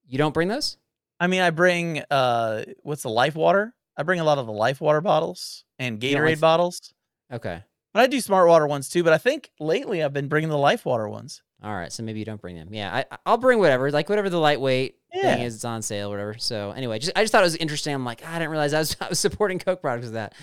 You 0.08 0.18
don't 0.18 0.34
bring 0.34 0.48
those? 0.48 0.78
I 1.20 1.28
mean, 1.28 1.42
I 1.42 1.50
bring 1.50 2.04
uh, 2.12 2.64
what's 2.84 3.02
the 3.04 3.10
Life 3.10 3.36
Water? 3.36 3.74
I 3.98 4.04
bring 4.04 4.20
a 4.20 4.24
lot 4.24 4.38
of 4.38 4.46
the 4.46 4.52
Life 4.52 4.82
Water 4.82 5.02
bottles 5.02 5.64
and 5.80 6.00
Gatorade 6.00 6.26
like- 6.32 6.40
bottles. 6.40 6.94
Okay. 7.32 7.64
But 7.94 8.02
I 8.04 8.08
do 8.08 8.20
smart 8.22 8.48
water 8.48 8.66
ones 8.68 8.90
too. 8.90 9.04
But 9.04 9.14
I 9.14 9.18
think 9.20 9.52
lately 9.60 10.04
I've 10.04 10.14
been 10.14 10.28
bringing 10.28 10.50
the 10.50 10.58
Life 10.58 10.86
Water 10.86 11.08
ones. 11.08 11.42
All 11.64 11.74
right. 11.74 11.92
So 11.92 12.02
maybe 12.04 12.20
you 12.20 12.26
don't 12.26 12.42
bring 12.42 12.56
them. 12.56 12.70
Yeah. 12.74 12.94
I, 13.12 13.18
I'll 13.26 13.38
bring 13.38 13.60
whatever, 13.60 13.92
like 13.92 14.10
whatever 14.10 14.30
the 14.30 14.40
lightweight 14.40 14.96
Yeah. 15.14 15.36
thing 15.36 15.44
is, 15.46 15.56
it's 15.56 15.64
on 15.66 15.82
sale, 15.84 16.08
or 16.10 16.12
whatever. 16.12 16.36
So 16.40 16.72
anyway, 16.72 17.00
just 17.00 17.12
I 17.16 17.22
just 17.24 17.32
thought 17.32 17.42
it 17.42 17.46
was 17.46 17.56
interesting. 17.56 17.94
I'm 17.94 18.04
like, 18.04 18.22
"Ah, 18.26 18.32
I 18.32 18.40
didn't 18.40 18.50
realize 18.52 18.74
I 18.74 18.80
was, 18.80 18.98
I 19.02 19.08
was 19.10 19.20
supporting 19.20 19.60
Coke 19.60 19.82
products 19.82 20.06
with 20.06 20.14
that. 20.16 20.34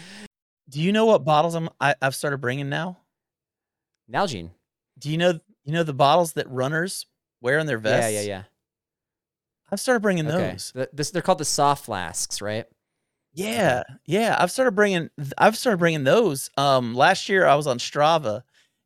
Do 0.68 0.80
you 0.80 0.92
know 0.92 1.06
what 1.06 1.24
bottles 1.24 1.54
I'm 1.56 1.68
I, 1.80 1.94
I've 2.00 2.14
started 2.14 2.38
bringing 2.40 2.68
now? 2.68 2.98
Nalgene. 4.10 4.50
Do 4.98 5.10
you 5.10 5.18
know 5.18 5.38
you 5.64 5.72
know 5.72 5.82
the 5.82 5.92
bottles 5.94 6.34
that 6.34 6.48
runners 6.48 7.06
wear 7.40 7.58
in 7.58 7.66
their 7.66 7.78
vests? 7.78 8.12
Yeah, 8.12 8.20
yeah, 8.20 8.26
yeah. 8.28 8.42
I've 9.72 9.80
started 9.80 10.00
bringing 10.00 10.26
Okay. 10.28 10.52
those. 10.52 10.72
The, 10.74 10.88
this, 10.92 11.10
they're 11.10 11.22
called 11.22 11.38
the 11.38 11.44
soft 11.44 11.84
flasks, 11.84 12.40
right? 12.40 12.66
Yeah, 13.32 13.82
yeah. 14.06 14.36
I've 14.38 14.50
started 14.50 14.72
bringing. 14.72 15.08
th- 15.16 15.32
I've 15.38 15.56
started 15.56 15.78
bringing 15.78 16.04
those. 16.04 16.50
Um, 16.56 16.94
last 16.94 17.28
year 17.28 17.46
I 17.46 17.54
was 17.54 17.66
on 17.66 17.78
Strava, 17.78 18.42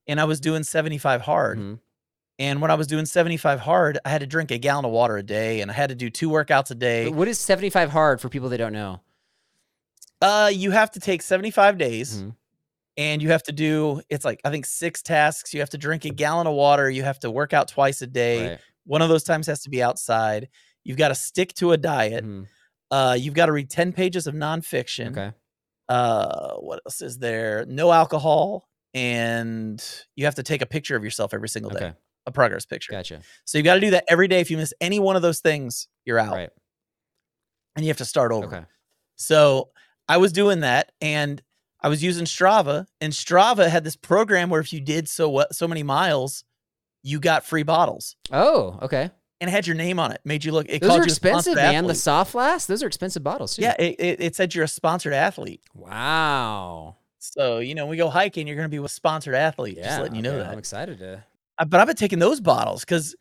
and 0.07 0.21
I 0.21 0.25
was 0.25 0.41
doing 0.41 0.63
seventy 0.65 0.99
five 0.99 1.23
hard. 1.23 1.59
Mhm. 1.59 1.79
And 2.39 2.61
when 2.61 2.71
I 2.71 2.75
was 2.75 2.87
doing 2.87 3.07
seventy 3.07 3.37
five 3.37 3.61
hard, 3.61 3.99
I 4.05 4.11
had 4.11 4.21
to 4.21 4.27
drink 4.27 4.51
a 4.51 4.59
gallon 4.59 4.85
of 4.85 4.91
water 4.91 5.17
a 5.17 5.23
day, 5.23 5.61
and 5.61 5.71
I 5.71 5.75
had 5.75 5.89
to 5.89 5.95
do 5.95 6.11
two 6.11 6.29
workouts 6.29 6.71
a 6.71 6.75
day. 6.75 7.09
What 7.09 7.29
is 7.29 7.39
75 7.39 7.91
hard 7.91 8.21
for 8.21 8.29
people 8.29 8.49
that 8.51 8.59
don't 8.59 8.73
know? 8.73 9.01
Uh, 10.21 10.51
you 10.53 10.71
have 10.73 10.91
to 10.93 11.01
take 11.01 11.23
seventy 11.23 11.51
five 11.51 11.79
days, 11.79 12.23
Mhm. 12.23 12.37
and 12.97 13.23
you 13.23 13.31
have 13.31 13.43
to 13.45 13.53
do. 13.53 14.03
It's 14.11 14.25
like 14.25 14.41
I 14.45 14.51
think 14.51 14.67
six 14.67 15.01
tasks. 15.03 15.55
You 15.55 15.61
have 15.61 15.71
to 15.71 15.79
drink 15.79 16.05
a 16.05 16.11
gallon 16.11 16.47
of 16.47 16.55
water. 16.55 16.91
You 16.91 17.03
have 17.05 17.19
to 17.21 17.31
work 17.31 17.53
out 17.53 17.69
twice 17.69 18.03
a 18.03 18.07
day. 18.07 18.49
Right. 18.51 18.59
One 18.85 19.01
of 19.01 19.09
those 19.09 19.25
times 19.25 19.47
has 19.47 19.63
to 19.63 19.71
be 19.71 19.83
outside. 19.83 20.49
You've 20.83 20.99
got 20.99 21.09
to 21.09 21.15
stick 21.15 21.55
to 21.55 21.73
a 21.73 21.79
diet. 21.79 22.25
Mhm. 22.25 22.47
Uh, 22.95 23.15
you've 23.15 23.35
got 23.35 23.47
to 23.47 23.53
read 23.53 23.69
ten 23.71 23.93
pages 23.93 24.27
of 24.27 24.35
nonfiction. 24.35 25.11
Okay. 25.11 25.33
uh 25.89 26.55
what 26.67 26.81
else 26.87 27.01
is 27.03 27.19
there 27.19 27.65
no 27.67 27.91
alcohol 27.93 28.69
and 28.95 29.83
you 30.17 30.25
have 30.25 30.37
to 30.37 30.43
take 30.43 30.63
a 30.63 30.67
picture 30.67 30.97
of 30.97 31.03
yourself 31.05 31.35
every 31.35 31.49
single 31.49 31.71
day 31.71 31.85
Okay. 31.87 31.93
a 32.27 32.33
progress 32.33 32.65
picture 32.65 32.93
Gotcha. 32.93 33.21
so 33.45 33.59
you've 33.59 33.65
got 33.71 33.75
to 33.75 33.81
do 33.81 33.91
that 33.91 34.05
every 34.09 34.29
day 34.29 34.41
if 34.41 34.51
you 34.51 34.57
miss 34.57 34.73
any 34.81 34.99
one 34.99 35.17
of 35.17 35.23
those 35.23 35.41
things 35.41 35.89
you're 36.07 36.19
out 36.19 36.35
Right. 36.41 36.51
and 37.77 37.85
you 37.85 37.91
have 37.91 37.99
to 37.99 38.05
start 38.15 38.33
over 38.33 38.47
Okay. 38.47 38.65
so 39.17 39.71
i 40.09 40.17
was 40.17 40.33
doing 40.33 40.61
that 40.61 40.93
and 41.03 41.43
i 41.83 41.89
was 41.89 42.03
using 42.03 42.25
strava 42.25 42.87
and 43.03 43.13
strava 43.13 43.69
had 43.69 43.85
this 43.85 43.97
program 43.97 44.49
where 44.51 44.61
if 44.61 44.73
you 44.73 44.81
did 44.81 45.09
so 45.09 45.29
what 45.29 45.55
so 45.55 45.67
many 45.69 45.83
miles 45.83 46.45
you 47.03 47.21
got 47.21 47.45
free 47.45 47.63
bottles 47.65 48.17
Oh, 48.33 48.79
okay. 48.83 49.11
And 49.45 49.51
it 49.51 49.53
had 49.53 49.67
your 49.67 49.77
name 49.77 49.99
on 50.01 50.11
it 50.11 50.21
made 50.25 50.45
you 50.45 50.53
look 50.53 50.67
it 50.69 50.81
Those 50.81 50.89
called 50.89 51.01
are 51.03 51.05
you 51.05 51.13
a 51.13 51.15
sponsored 51.15 51.53
expensive, 51.53 51.73
man. 51.75 51.87
The 51.87 51.95
soft 51.95 52.33
flasks, 52.33 52.67
those 52.67 52.83
are 52.83 52.87
expensive 52.87 53.23
bottles 53.23 53.57
too. 53.57 53.63
yeah 53.63 53.75
it, 53.79 53.97
it, 53.99 54.21
it 54.21 54.37
said 54.37 54.55
you're 54.55 54.65
a 54.65 54.69
sponsored 54.69 55.13
athlete 55.13 55.61
Wow. 55.75 56.97
so 57.19 57.59
you 57.59 57.75
know 57.75 57.87
we 57.87 57.97
go 57.97 58.09
hiking 58.11 58.47
you're 58.47 58.57
going 58.57 58.65
to 58.69 58.75
be 58.75 58.79
with 58.79 58.91
a 58.91 58.95
sponsored 58.95 59.35
athlete 59.35 59.77
Yeah. 59.77 59.85
just 59.85 60.01
letting 60.01 60.17
you 60.17 60.23
know 60.23 60.31
okay, 60.35 60.43
that 60.45 60.53
I'm 60.53 60.59
excited 60.59 60.99
to. 60.99 61.25
Uh, 61.59 61.65
but 61.65 61.79
I've 61.81 61.87
been 61.87 61.97
taking 61.97 62.19
those 62.19 62.41
bottles 62.41 62.85
because 62.85 63.15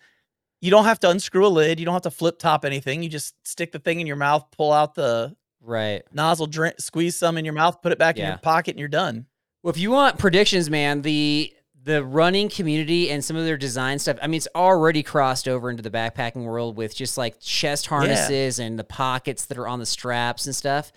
you 0.61 0.71
don't 0.71 0.85
have 0.85 0.99
to 1.01 1.09
unscrew 1.09 1.45
a 1.45 1.49
lid. 1.49 1.79
You 1.79 1.85
don't 1.85 1.93
have 1.93 2.03
to 2.03 2.11
flip 2.11 2.39
top 2.39 2.63
anything. 2.65 3.03
You 3.03 3.09
just 3.09 3.35
stick 3.45 3.71
the 3.73 3.79
thing 3.79 3.99
in 3.99 4.07
your 4.07 4.15
mouth, 4.15 4.45
pull 4.51 4.71
out 4.71 4.95
the 4.95 5.35
Right. 5.61 6.01
nozzle, 6.13 6.47
drink, 6.47 6.75
squeeze 6.79 7.15
some 7.15 7.37
in 7.37 7.45
your 7.45 7.53
mouth, 7.53 7.81
put 7.81 7.91
it 7.91 7.99
back 7.99 8.17
in 8.17 8.25
your 8.25 8.37
pocket, 8.37 8.71
and 8.71 8.79
you're 8.79 8.87
done. 8.87 9.27
Well, 9.61 9.71
if 9.71 9.77
you 9.77 9.91
want 9.91 10.17
predictions, 10.17 10.69
man, 10.69 11.01
the 11.03 11.53
the 11.83 12.03
running 12.03 12.49
community 12.49 13.11
and 13.11 13.23
some 13.23 13.35
of 13.35 13.45
their 13.45 13.57
design 13.57 13.99
stuff, 13.99 14.17
I 14.21 14.27
mean, 14.27 14.37
it's 14.37 14.47
already 14.55 15.03
crossed 15.03 15.47
over 15.47 15.69
into 15.69 15.83
the 15.83 15.91
backpacking 15.91 16.45
world 16.45 16.77
with 16.77 16.95
just 16.95 17.17
like 17.17 17.39
chest 17.39 17.87
harnesses 17.87 18.59
and 18.59 18.79
the 18.79 18.83
pockets 18.83 19.45
that 19.47 19.57
are 19.57 19.67
on 19.67 19.79
the 19.79 19.85
straps 19.85 20.45
and 20.45 20.55
stuff. 20.55 20.93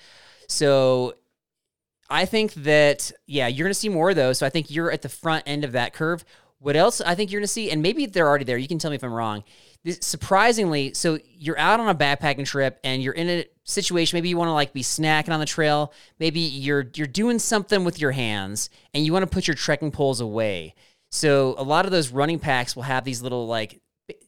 So 0.48 1.14
I 2.08 2.24
think 2.24 2.54
that, 2.54 3.10
yeah, 3.26 3.48
you're 3.48 3.64
going 3.64 3.70
to 3.70 3.74
see 3.74 3.88
more 3.88 4.10
of 4.10 4.16
those. 4.16 4.38
So 4.38 4.46
I 4.46 4.50
think 4.50 4.70
you're 4.70 4.92
at 4.92 5.02
the 5.02 5.08
front 5.08 5.42
end 5.46 5.64
of 5.64 5.72
that 5.72 5.92
curve. 5.92 6.24
What 6.58 6.76
else 6.76 7.00
I 7.00 7.14
think 7.14 7.30
you're 7.30 7.40
going 7.40 7.46
to 7.46 7.52
see, 7.52 7.70
and 7.70 7.82
maybe 7.82 8.06
they're 8.06 8.26
already 8.26 8.44
there, 8.44 8.56
you 8.56 8.68
can 8.68 8.78
tell 8.78 8.90
me 8.90 8.96
if 8.96 9.04
I'm 9.04 9.12
wrong. 9.12 9.44
This, 9.84 9.98
surprisingly, 10.00 10.94
so 10.94 11.18
you're 11.24 11.58
out 11.58 11.80
on 11.80 11.88
a 11.88 11.94
backpacking 11.94 12.46
trip 12.46 12.80
and 12.82 13.02
you're 13.02 13.12
in 13.12 13.28
a 13.28 13.44
situation, 13.64 14.16
maybe 14.16 14.28
you 14.28 14.36
want 14.36 14.48
to 14.48 14.52
like 14.52 14.72
be 14.72 14.82
snacking 14.82 15.30
on 15.30 15.40
the 15.40 15.46
trail, 15.46 15.92
maybe 16.18 16.40
you're 16.40 16.86
you're 16.94 17.06
doing 17.06 17.38
something 17.38 17.84
with 17.84 18.00
your 18.00 18.12
hands 18.12 18.70
and 18.94 19.04
you 19.04 19.12
want 19.12 19.22
to 19.22 19.30
put 19.32 19.46
your 19.46 19.54
trekking 19.54 19.90
poles 19.90 20.20
away. 20.20 20.74
So 21.10 21.54
a 21.58 21.62
lot 21.62 21.84
of 21.84 21.92
those 21.92 22.10
running 22.10 22.38
packs 22.38 22.74
will 22.74 22.82
have 22.84 23.04
these 23.04 23.22
little 23.22 23.46
like 23.46 23.80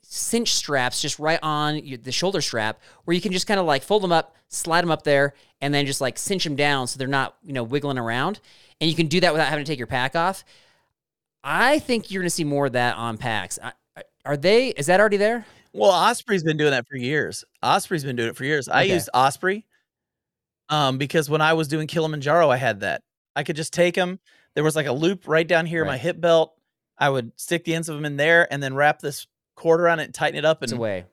cinch 0.03 0.55
straps 0.55 1.03
just 1.03 1.19
right 1.19 1.38
on 1.43 1.83
the 2.03 2.12
shoulder 2.12 2.41
strap 2.41 2.81
where 3.05 3.14
you 3.14 3.21
can 3.21 3.33
just 3.33 3.47
kind 3.47 3.61
of 3.61 3.67
like 3.67 3.83
fold 3.83 4.03
them 4.03 4.12
up, 4.12 4.37
slide 4.49 4.83
them 4.83 4.91
up 4.91 5.03
there, 5.03 5.35
and 5.61 5.73
then 5.73 5.87
just 5.87 6.01
like 6.01 6.19
cinch 6.19 6.45
them 6.45 6.57
down 6.57 6.87
so 6.87 6.99
they're 6.99 7.09
not, 7.09 7.37
you 7.43 7.53
know, 7.53 7.62
wiggling 7.62 7.99
around. 7.99 8.41
And 8.81 8.89
you 8.89 8.97
can 8.97 9.07
do 9.09 9.20
that 9.20 9.33
without 9.33 9.49
having 9.49 9.64
to 9.64 9.70
take 9.70 9.79
your 9.79 9.87
pack 9.87 10.14
off. 10.14 10.45
I 11.51 11.78
think 11.78 12.11
you're 12.11 12.22
going 12.22 12.26
to 12.26 12.30
see 12.34 12.44
more 12.44 12.66
of 12.66 12.72
that 12.72 12.96
on. 12.96 13.18
I- 13.22 13.49
I- 13.96 14.03
Are 14.26 14.36
they, 14.36 14.68
is 14.68 14.86
that 14.86 15.01
already 15.01 15.16
there? 15.16 15.46
Well, 15.72 15.90
Osprey's 15.90 16.42
been 16.42 16.57
doing 16.59 16.72
that 16.72 16.86
for 16.86 16.96
years. 16.96 17.44
Osprey's 17.62 18.05
been 18.05 18.16
doing 18.16 18.28
it 18.28 18.36
for 18.36 18.44
years. 18.44 18.68
I 18.68 18.82
Okay. 18.84 18.92
used 18.94 19.09
Osprey 19.14 19.64
um, 20.68 20.99
because 20.99 21.30
when 21.30 21.40
I 21.40 21.55
was 21.55 21.68
doing 21.68 21.86
Kilimanjaro, 21.86 22.51
I 22.51 22.57
had 22.57 22.80
that. 22.80 23.03
I 23.34 23.44
could 23.44 23.57
just 23.57 23.72
take 23.72 23.94
them. 23.94 24.18
There 24.55 24.64
was 24.64 24.76
like 24.76 24.86
a 24.86 24.92
loop 24.92 25.26
right 25.28 25.46
down 25.46 25.64
here 25.66 25.82
in 25.82 25.86
my 25.86 25.96
hip 25.99 26.20
belt. 26.20 26.55
I 26.99 27.09
would 27.11 27.32
stick 27.40 27.64
the 27.64 27.74
ends 27.74 27.88
of 27.88 27.94
them 27.96 28.05
in 28.05 28.16
there 28.16 28.53
and 28.53 28.62
then 28.62 28.74
wrap 28.74 29.01
this 29.01 29.26
cord 29.55 29.80
around 29.80 30.01
it 30.01 30.05
and 30.05 30.14
tighten 30.14 30.36
it 30.38 30.44
up 30.44 30.62
It's 30.62 30.72
and 30.72 30.78
away. 30.80 31.05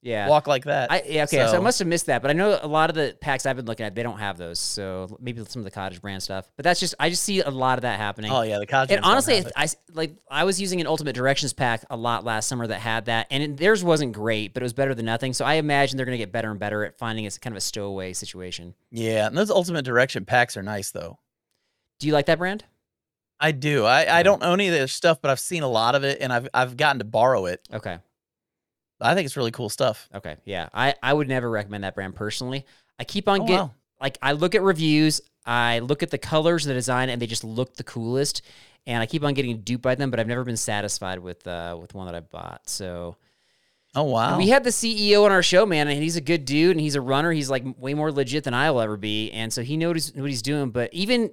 Yeah. 0.00 0.28
walk 0.28 0.46
like 0.46 0.64
that. 0.64 0.92
I, 0.92 1.02
yeah, 1.06 1.24
okay, 1.24 1.44
so, 1.46 1.56
I 1.56 1.60
must 1.60 1.80
have 1.80 1.88
missed 1.88 2.06
that, 2.06 2.22
but 2.22 2.30
I 2.30 2.34
know 2.34 2.58
a 2.62 2.68
lot 2.68 2.88
of 2.88 2.94
the 2.94 3.16
packs 3.20 3.46
I've 3.46 3.56
been 3.56 3.66
looking 3.66 3.84
at, 3.84 3.94
they 3.96 4.04
don't 4.04 4.18
have 4.18 4.38
those. 4.38 4.60
So 4.60 5.16
maybe 5.20 5.44
some 5.44 5.60
of 5.60 5.64
the 5.64 5.70
cottage 5.72 6.00
brand 6.00 6.22
stuff. 6.22 6.50
But 6.56 6.62
that's 6.62 6.78
just 6.78 6.94
I 7.00 7.10
just 7.10 7.22
see 7.24 7.40
a 7.40 7.50
lot 7.50 7.78
of 7.78 7.82
that 7.82 7.98
happening. 7.98 8.30
oh 8.30 8.42
yeah, 8.42 8.58
the 8.58 8.66
cottage. 8.66 8.94
And 8.96 9.04
honestly, 9.04 9.34
it. 9.38 9.52
I 9.56 9.64
s- 9.64 9.76
like 9.92 10.12
I 10.30 10.44
was 10.44 10.60
using 10.60 10.80
an 10.80 10.86
Ultimate 10.86 11.14
Directions 11.14 11.52
pack 11.52 11.84
a 11.90 11.96
lot 11.96 12.24
last 12.24 12.46
summer 12.48 12.66
that 12.68 12.78
had 12.78 13.06
that, 13.06 13.26
and 13.30 13.42
it, 13.42 13.56
theirs 13.56 13.82
wasn't 13.82 14.12
great, 14.12 14.54
but 14.54 14.62
it 14.62 14.64
was 14.64 14.72
better 14.72 14.94
than 14.94 15.04
nothing. 15.06 15.32
So 15.32 15.44
I 15.44 15.54
imagine 15.54 15.96
they're 15.96 16.06
going 16.06 16.16
to 16.18 16.22
get 16.22 16.30
better 16.32 16.50
and 16.50 16.60
better 16.60 16.84
at 16.84 16.96
finding 16.96 17.24
it's 17.24 17.36
kind 17.38 17.52
of 17.52 17.58
a 17.58 17.60
stowaway 17.60 18.12
situation. 18.12 18.74
yeah, 18.92 19.26
and 19.26 19.36
those 19.36 19.50
ultimate 19.50 19.84
direction 19.84 20.24
packs 20.24 20.56
are 20.56 20.62
nice 20.62 20.90
though. 20.92 21.18
Do 21.98 22.06
you 22.06 22.12
like 22.12 22.26
that 22.26 22.38
brand? 22.38 22.64
I 23.40 23.52
do. 23.52 23.84
I, 23.84 24.18
I 24.18 24.22
don't 24.22 24.42
own 24.42 24.54
any 24.60 24.68
of 24.68 24.74
their 24.74 24.88
stuff, 24.88 25.20
but 25.20 25.30
I've 25.30 25.38
seen 25.40 25.62
a 25.62 25.68
lot 25.68 25.94
of 25.94 26.04
it, 26.04 26.18
and 26.20 26.32
I've 26.32 26.48
I've 26.54 26.76
gotten 26.76 26.98
to 27.00 27.04
borrow 27.04 27.46
it. 27.46 27.60
Okay, 27.72 27.98
I 29.00 29.14
think 29.14 29.26
it's 29.26 29.36
really 29.36 29.50
cool 29.50 29.68
stuff. 29.68 30.08
okay, 30.14 30.36
yeah. 30.44 30.68
I 30.74 30.94
I 31.02 31.12
would 31.12 31.28
never 31.28 31.48
recommend 31.48 31.84
that 31.84 31.94
brand 31.94 32.14
personally. 32.14 32.66
I 32.98 33.04
keep 33.04 33.28
on 33.28 33.40
Oh, 33.42 33.44
getting 33.44 33.56
wow. 33.58 33.74
like 34.00 34.18
I 34.22 34.32
look 34.32 34.54
at 34.54 34.62
reviews, 34.62 35.20
I 35.46 35.78
look 35.80 36.02
at 36.02 36.10
the 36.10 36.18
colors, 36.18 36.64
the 36.64 36.74
design, 36.74 37.08
and 37.08 37.22
they 37.22 37.26
just 37.26 37.44
look 37.44 37.74
the 37.76 37.84
coolest. 37.84 38.42
And 38.86 39.02
I 39.02 39.06
keep 39.06 39.22
on 39.22 39.34
getting 39.34 39.60
duped 39.60 39.82
by 39.82 39.94
them, 39.96 40.10
but 40.10 40.18
I've 40.18 40.26
never 40.26 40.44
been 40.44 40.56
satisfied 40.56 41.18
with 41.18 41.46
uh, 41.46 41.76
with 41.80 41.94
one 41.94 42.06
that 42.06 42.14
I 42.14 42.20
bought. 42.20 42.68
So 42.68 43.16
Oh 43.94 44.02
wow. 44.04 44.36
We 44.36 44.48
had 44.48 44.64
the 44.64 44.70
CEO 44.70 45.24
on 45.24 45.32
our 45.32 45.42
show, 45.42 45.64
man, 45.64 45.88
and 45.88 46.02
he's 46.02 46.16
a 46.16 46.20
good 46.20 46.44
dude 46.44 46.72
and 46.72 46.80
he's 46.80 46.94
a 46.94 47.00
runner. 47.00 47.32
He's 47.32 47.48
like 47.50 47.64
way 47.78 47.94
more 47.94 48.12
legit 48.12 48.44
than 48.44 48.54
I 48.54 48.70
will 48.70 48.80
ever 48.80 48.96
be. 48.96 49.30
And 49.30 49.52
so 49.52 49.62
he 49.62 49.76
knows 49.76 50.12
what 50.14 50.28
he's 50.28 50.42
doing. 50.42 50.70
But 50.70 50.92
even 50.92 51.32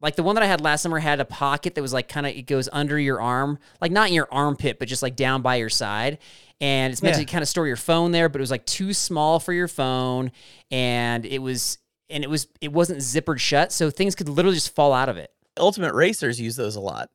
like 0.00 0.16
the 0.16 0.22
one 0.22 0.34
that 0.34 0.42
I 0.44 0.46
had 0.46 0.60
last 0.60 0.82
summer 0.82 0.98
had 0.98 1.20
a 1.20 1.24
pocket 1.24 1.74
that 1.74 1.82
was 1.82 1.92
like 1.92 2.08
kind 2.08 2.26
of, 2.26 2.34
it 2.36 2.42
goes 2.46 2.68
under 2.72 2.98
your 2.98 3.20
arm, 3.20 3.58
like 3.80 3.90
not 3.92 4.08
in 4.08 4.14
your 4.14 4.28
armpit, 4.30 4.78
but 4.78 4.88
just 4.88 5.02
like 5.02 5.16
down 5.16 5.42
by 5.42 5.56
your 5.56 5.70
side. 5.70 6.18
And 6.60 6.92
it's 6.92 7.02
meant 7.02 7.16
Yeah. 7.16 7.24
to 7.24 7.30
kind 7.30 7.42
of 7.42 7.48
store 7.48 7.66
your 7.66 7.76
phone 7.76 8.12
there, 8.12 8.28
but 8.28 8.38
it 8.38 8.42
was 8.42 8.50
like 8.50 8.66
too 8.66 8.92
small 8.92 9.40
for 9.40 9.52
your 9.52 9.68
phone. 9.68 10.32
And 10.70 11.24
it 11.24 11.38
was, 11.38 11.78
and 12.10 12.22
it 12.24 12.30
was, 12.30 12.46
it 12.60 12.72
wasn't 12.72 13.00
zippered 13.00 13.40
shut. 13.40 13.72
So 13.72 13.90
things 13.90 14.14
could 14.14 14.28
literally 14.28 14.56
just 14.56 14.74
fall 14.74 14.92
out 14.92 15.08
of 15.08 15.16
it. 15.16 15.30
Ultimate 15.58 15.94
Racers 15.94 16.40
use 16.40 16.56
those 16.56 16.76
a 16.76 16.80
lot. 16.80 17.08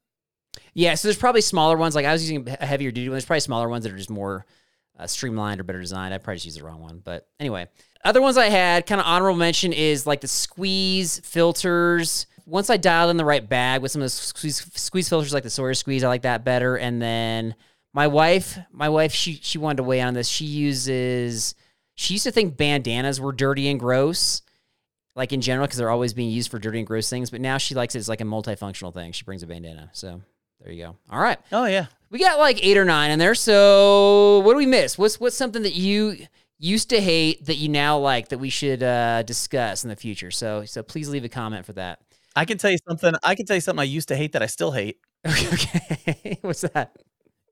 Yeah, 0.73 0.95
so 0.95 1.07
there's 1.07 1.17
probably 1.17 1.41
smaller 1.41 1.77
ones. 1.77 1.95
Like 1.95 2.05
I 2.05 2.11
was 2.13 2.23
using 2.29 2.47
a 2.49 2.65
heavier 2.65 2.91
duty 2.91 3.09
one. 3.09 3.13
There's 3.15 3.25
probably 3.25 3.41
smaller 3.41 3.69
ones 3.69 3.83
that 3.83 3.93
are 3.93 3.97
just 3.97 4.09
more 4.09 4.45
uh, 4.97 5.05
streamlined 5.07 5.59
or 5.59 5.63
better 5.63 5.79
designed. 5.81 6.13
I 6.13 6.17
probably 6.17 6.37
just 6.37 6.45
used 6.45 6.59
the 6.59 6.63
wrong 6.63 6.81
one, 6.81 7.01
but 7.03 7.27
anyway. 7.39 7.67
Other 8.03 8.21
ones 8.21 8.35
I 8.37 8.49
had, 8.49 8.87
kind 8.87 8.99
of 8.99 9.05
honorable 9.05 9.37
mention, 9.37 9.73
is 9.73 10.07
like 10.07 10.21
the 10.21 10.27
squeeze 10.27 11.19
filters. 11.23 12.25
Once 12.45 12.69
I 12.69 12.77
dialed 12.77 13.11
in 13.11 13.17
the 13.17 13.25
right 13.25 13.47
bag 13.47 13.81
with 13.81 13.91
some 13.91 14.01
of 14.01 14.05
the 14.05 14.09
squeeze, 14.09 14.65
squeeze 14.75 15.09
filters, 15.09 15.33
like 15.33 15.43
the 15.43 15.49
Sawyer 15.49 15.73
squeeze, 15.73 16.03
I 16.03 16.07
like 16.07 16.23
that 16.23 16.43
better. 16.43 16.75
And 16.77 17.01
then 17.01 17.55
my 17.93 18.07
wife, 18.07 18.57
my 18.71 18.89
wife, 18.89 19.13
she 19.13 19.39
she 19.41 19.57
wanted 19.57 19.77
to 19.77 19.83
weigh 19.83 20.01
on 20.01 20.13
this. 20.13 20.27
She 20.27 20.45
uses. 20.45 21.55
She 21.95 22.13
used 22.15 22.23
to 22.23 22.31
think 22.31 22.57
bandanas 22.57 23.19
were 23.19 23.31
dirty 23.33 23.67
and 23.69 23.79
gross 23.79 24.41
like 25.13 25.33
in 25.33 25.41
general 25.41 25.67
because 25.67 25.77
they're 25.77 25.89
always 25.89 26.13
being 26.13 26.29
used 26.31 26.49
for 26.49 26.57
dirty 26.57 26.77
and 26.79 26.87
gross 26.87 27.09
things. 27.09 27.29
But 27.29 27.41
now 27.41 27.57
she 27.57 27.75
likes 27.75 27.95
it 27.95 27.99
as 27.99 28.07
like 28.09 28.21
a 28.21 28.25
multifunctional 28.25 28.93
thing. 28.93 29.11
She 29.11 29.25
brings 29.25 29.43
a 29.43 29.47
bandana. 29.47 29.89
So 29.93 30.21
there 30.61 30.71
you 30.71 30.83
go. 30.83 30.95
All 31.11 31.19
right, 31.19 31.37
Oh 31.51 31.65
yeah. 31.65 31.87
we 32.09 32.17
got 32.19 32.39
like 32.39 32.63
eight 32.65 32.77
or 32.77 32.85
nine 32.85 33.11
in 33.11 33.19
there. 33.19 33.35
So 33.35 34.39
what 34.39 34.53
do 34.53 34.57
we 34.57 34.65
miss? 34.65 34.97
What's 34.97 35.19
what's 35.19 35.35
something 35.35 35.63
that 35.63 35.73
you 35.75 36.15
used 36.57 36.89
to 36.91 37.01
hate 37.01 37.45
that 37.45 37.55
you 37.55 37.67
now 37.67 37.97
like 37.97 38.29
that 38.29 38.37
we 38.37 38.49
should 38.49 38.81
uh, 38.83 39.23
discuss 39.23 39.83
in 39.83 39.89
the 39.89 39.95
future? 39.97 40.31
So 40.31 40.63
so 40.65 40.81
please 40.81 41.09
leave 41.09 41.25
a 41.25 41.29
comment 41.29 41.65
for 41.65 41.73
that. 41.73 41.99
I 42.35 42.45
can 42.45 42.57
tell 42.57 42.71
you 42.71 42.77
something. 42.87 43.13
I 43.23 43.35
can 43.35 43.45
tell 43.45 43.55
you 43.57 43.61
something 43.61 43.79
I 43.81 43.83
used 43.85 44.07
to 44.09 44.15
hate 44.15 44.33
that 44.33 44.41
I 44.41 44.47
still 44.47 44.71
hate. 44.71 44.97
Okay, 45.27 46.37
what's 46.41 46.61
that? 46.61 46.95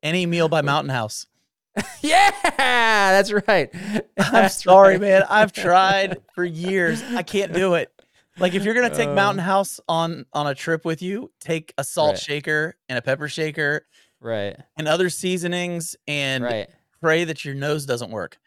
Any 0.01 0.25
meal 0.25 0.49
by 0.49 0.61
Mountain 0.61 0.89
House. 0.89 1.27
Yeah, 2.01 2.31
that's 2.43 3.31
right. 3.47 3.69
I'm 4.17 4.49
sorry, 4.49 4.93
right. 4.93 5.01
man. 5.01 5.23
I've 5.29 5.51
tried 5.53 6.17
for 6.33 6.43
years. 6.43 7.01
I 7.03 7.23
can't 7.23 7.53
do 7.53 7.75
it. 7.75 7.91
Like 8.37 8.53
if 8.53 8.63
you're 8.63 8.73
gonna 8.73 8.93
take 8.93 9.09
Uh. 9.09 9.13
Mountain 9.13 9.43
House 9.43 9.79
on 9.87 10.25
on 10.33 10.47
a 10.47 10.55
trip 10.55 10.83
with 10.85 11.01
you, 11.01 11.31
take 11.39 11.73
a 11.77 11.83
salt 11.83 12.13
Right. 12.13 12.19
shaker 12.19 12.75
and 12.89 12.97
a 12.97 13.01
pepper 13.01 13.27
shaker 13.27 13.85
Right, 14.21 14.57
and 14.77 14.87
other 14.87 15.09
seasonings, 15.09 15.95
and 16.07 16.43
right. 16.43 16.69
pray 17.01 17.23
that 17.25 17.45
your 17.45 17.53
nose 17.55 17.85
doesn't 17.85 18.11
work. 18.11 18.37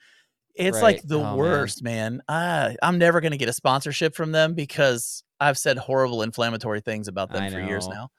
It's 0.54 0.76
Right. 0.76 0.96
like 0.96 1.02
the 1.08 1.18
Oh, 1.18 1.36
worst, 1.36 1.82
man. 1.82 2.22
Ah, 2.28 2.72
I'm 2.82 2.98
never 2.98 3.20
gonna 3.20 3.36
get 3.36 3.48
a 3.48 3.52
sponsorship 3.52 4.14
from 4.14 4.32
them 4.32 4.54
because 4.54 5.24
I've 5.40 5.58
said 5.58 5.78
horrible 5.78 6.22
inflammatory 6.22 6.80
things 6.80 7.08
about 7.08 7.32
them 7.32 7.44
I 7.44 7.50
for 7.50 7.60
years 7.60 7.88
now. 7.88 8.10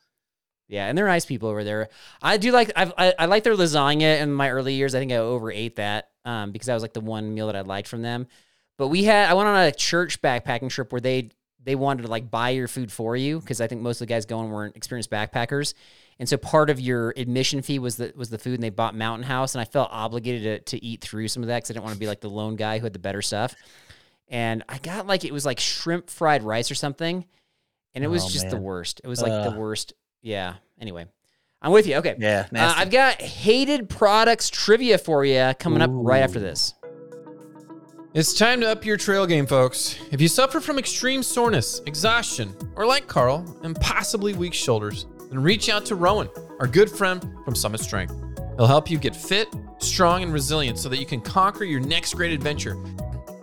Yeah, 0.67 0.87
and 0.87 0.97
they're 0.97 1.07
nice 1.07 1.25
people 1.25 1.49
over 1.49 1.63
there. 1.63 1.89
I 2.21 2.37
do 2.37 2.51
like 2.51 2.71
I've, 2.75 2.93
I 2.97 3.13
I 3.19 3.25
like 3.25 3.43
their 3.43 3.55
lasagna 3.55 4.19
in 4.21 4.33
my 4.33 4.49
early 4.49 4.73
years. 4.73 4.95
I 4.95 4.99
think 4.99 5.11
I 5.11 5.17
overate 5.17 5.75
that 5.75 6.09
um, 6.25 6.51
because 6.51 6.67
that 6.67 6.73
was 6.73 6.81
like 6.81 6.93
the 6.93 7.01
one 7.01 7.33
meal 7.33 7.47
that 7.47 7.55
I 7.55 7.61
liked 7.61 7.87
from 7.87 8.01
them. 8.01 8.27
But 8.77 8.87
we 8.87 9.03
had 9.03 9.29
I 9.29 9.33
went 9.33 9.47
on 9.47 9.59
a 9.65 9.71
church 9.71 10.21
backpacking 10.21 10.69
trip 10.69 10.91
where 10.91 11.01
they 11.01 11.29
they 11.63 11.75
wanted 11.75 12.03
to 12.03 12.07
like 12.07 12.31
buy 12.31 12.49
your 12.49 12.67
food 12.67 12.91
for 12.91 13.15
you 13.15 13.39
because 13.39 13.61
I 13.61 13.67
think 13.67 13.81
most 13.81 14.01
of 14.01 14.07
the 14.07 14.13
guys 14.13 14.25
going 14.25 14.49
weren't 14.49 14.75
experienced 14.75 15.11
backpackers, 15.11 15.73
and 16.19 16.29
so 16.29 16.37
part 16.37 16.69
of 16.69 16.79
your 16.79 17.13
admission 17.17 17.61
fee 17.61 17.79
was 17.79 17.95
the 17.97 18.13
was 18.15 18.29
the 18.29 18.37
food, 18.37 18.55
and 18.55 18.63
they 18.63 18.69
bought 18.69 18.95
Mountain 18.95 19.23
House, 19.27 19.55
and 19.55 19.61
I 19.61 19.65
felt 19.65 19.89
obligated 19.91 20.65
to 20.67 20.77
to 20.77 20.85
eat 20.85 21.01
through 21.01 21.27
some 21.27 21.43
of 21.43 21.47
that 21.47 21.57
because 21.57 21.71
I 21.71 21.73
didn't 21.73 21.85
want 21.85 21.95
to 21.95 21.99
be 21.99 22.07
like 22.07 22.21
the 22.21 22.29
lone 22.29 22.55
guy 22.55 22.79
who 22.79 22.85
had 22.85 22.93
the 22.93 22.99
better 22.99 23.21
stuff. 23.21 23.55
And 24.29 24.63
I 24.69 24.77
got 24.77 25.05
like 25.07 25.25
it 25.25 25.33
was 25.33 25.45
like 25.45 25.59
shrimp 25.59 26.09
fried 26.09 26.43
rice 26.43 26.71
or 26.71 26.75
something, 26.75 27.25
and 27.93 28.03
it 28.03 28.07
was 28.07 28.25
Oh, 28.25 28.29
just 28.29 28.49
the 28.49 28.57
worst. 28.57 29.01
It 29.03 29.07
was 29.07 29.21
like 29.21 29.51
the 29.51 29.57
worst. 29.59 29.93
Yeah. 30.21 30.55
Anyway, 30.79 31.05
I'm 31.61 31.71
with 31.71 31.85
you. 31.87 31.95
Okay. 31.97 32.15
Yeah, 32.19 32.47
Uh. 32.55 32.73
I've 32.77 32.89
got 32.91 33.21
hated 33.21 33.89
products 33.89 34.49
trivia 34.49 34.97
for 34.97 35.25
you 35.25 35.53
coming 35.59 35.81
up 35.81 35.89
right 35.93 36.21
after 36.23 36.39
this. 36.39 36.73
It's 38.13 38.33
time 38.35 38.61
to 38.61 38.69
up 38.69 38.85
your 38.85 38.95
trail 38.95 39.25
game, 39.25 39.47
folks. 39.47 39.97
If 40.11 40.21
you 40.21 40.27
suffer 40.27 40.59
from 40.59 40.77
extreme 40.77 41.23
soreness, 41.23 41.81
exhaustion, 41.87 42.55
or 42.75 42.85
like 42.85 43.07
Carl, 43.07 43.59
impossibly 43.63 44.33
weak 44.33 44.53
shoulders, 44.53 45.07
then 45.33 45.41
reach 45.41 45.67
out 45.67 45.83
to 45.85 45.95
Rowan, 45.95 46.29
our 46.59 46.67
good 46.67 46.89
friend 46.89 47.19
from 47.43 47.55
Summit 47.55 47.81
Strength. 47.81 48.15
He'll 48.55 48.67
help 48.67 48.91
you 48.91 48.99
get 48.99 49.15
fit, 49.15 49.47
strong, 49.79 50.21
and 50.21 50.31
resilient 50.31 50.77
so 50.77 50.89
that 50.89 50.97
you 50.97 51.07
can 51.07 51.21
conquer 51.21 51.63
your 51.63 51.79
next 51.79 52.13
great 52.13 52.31
adventure. 52.31 52.77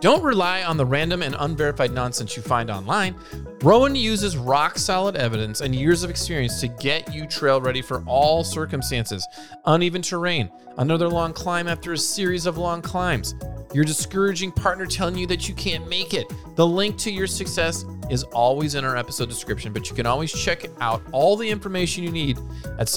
Don't 0.01 0.23
rely 0.23 0.63
on 0.63 0.77
the 0.77 0.85
random 0.85 1.21
and 1.21 1.35
unverified 1.37 1.91
nonsense 1.93 2.35
you 2.35 2.41
find 2.41 2.71
online. 2.71 3.15
Rowan 3.61 3.95
uses 3.95 4.35
rock 4.35 4.79
solid 4.79 5.15
evidence 5.15 5.61
and 5.61 5.75
years 5.75 6.01
of 6.01 6.09
experience 6.09 6.59
to 6.59 6.67
get 6.67 7.13
you 7.13 7.27
trail 7.27 7.61
ready 7.61 7.83
for 7.83 8.03
all 8.07 8.43
circumstances 8.43 9.27
uneven 9.65 10.01
terrain, 10.01 10.49
another 10.79 11.07
long 11.07 11.33
climb 11.33 11.67
after 11.67 11.93
a 11.93 11.97
series 11.97 12.47
of 12.47 12.57
long 12.57 12.81
climbs, 12.81 13.35
your 13.75 13.83
discouraging 13.85 14.51
partner 14.51 14.87
telling 14.87 15.15
you 15.15 15.27
that 15.27 15.47
you 15.47 15.53
can't 15.53 15.87
make 15.87 16.15
it. 16.15 16.25
The 16.55 16.65
link 16.65 16.97
to 16.97 17.11
your 17.11 17.27
success 17.27 17.85
is 18.09 18.23
always 18.23 18.73
in 18.73 18.83
our 18.83 18.97
episode 18.97 19.29
description, 19.29 19.71
but 19.71 19.87
you 19.87 19.95
can 19.95 20.07
always 20.07 20.33
check 20.33 20.65
out 20.79 21.03
all 21.11 21.37
the 21.37 21.47
information 21.47 22.03
you 22.03 22.11
need 22.11 22.39
at 22.79 22.89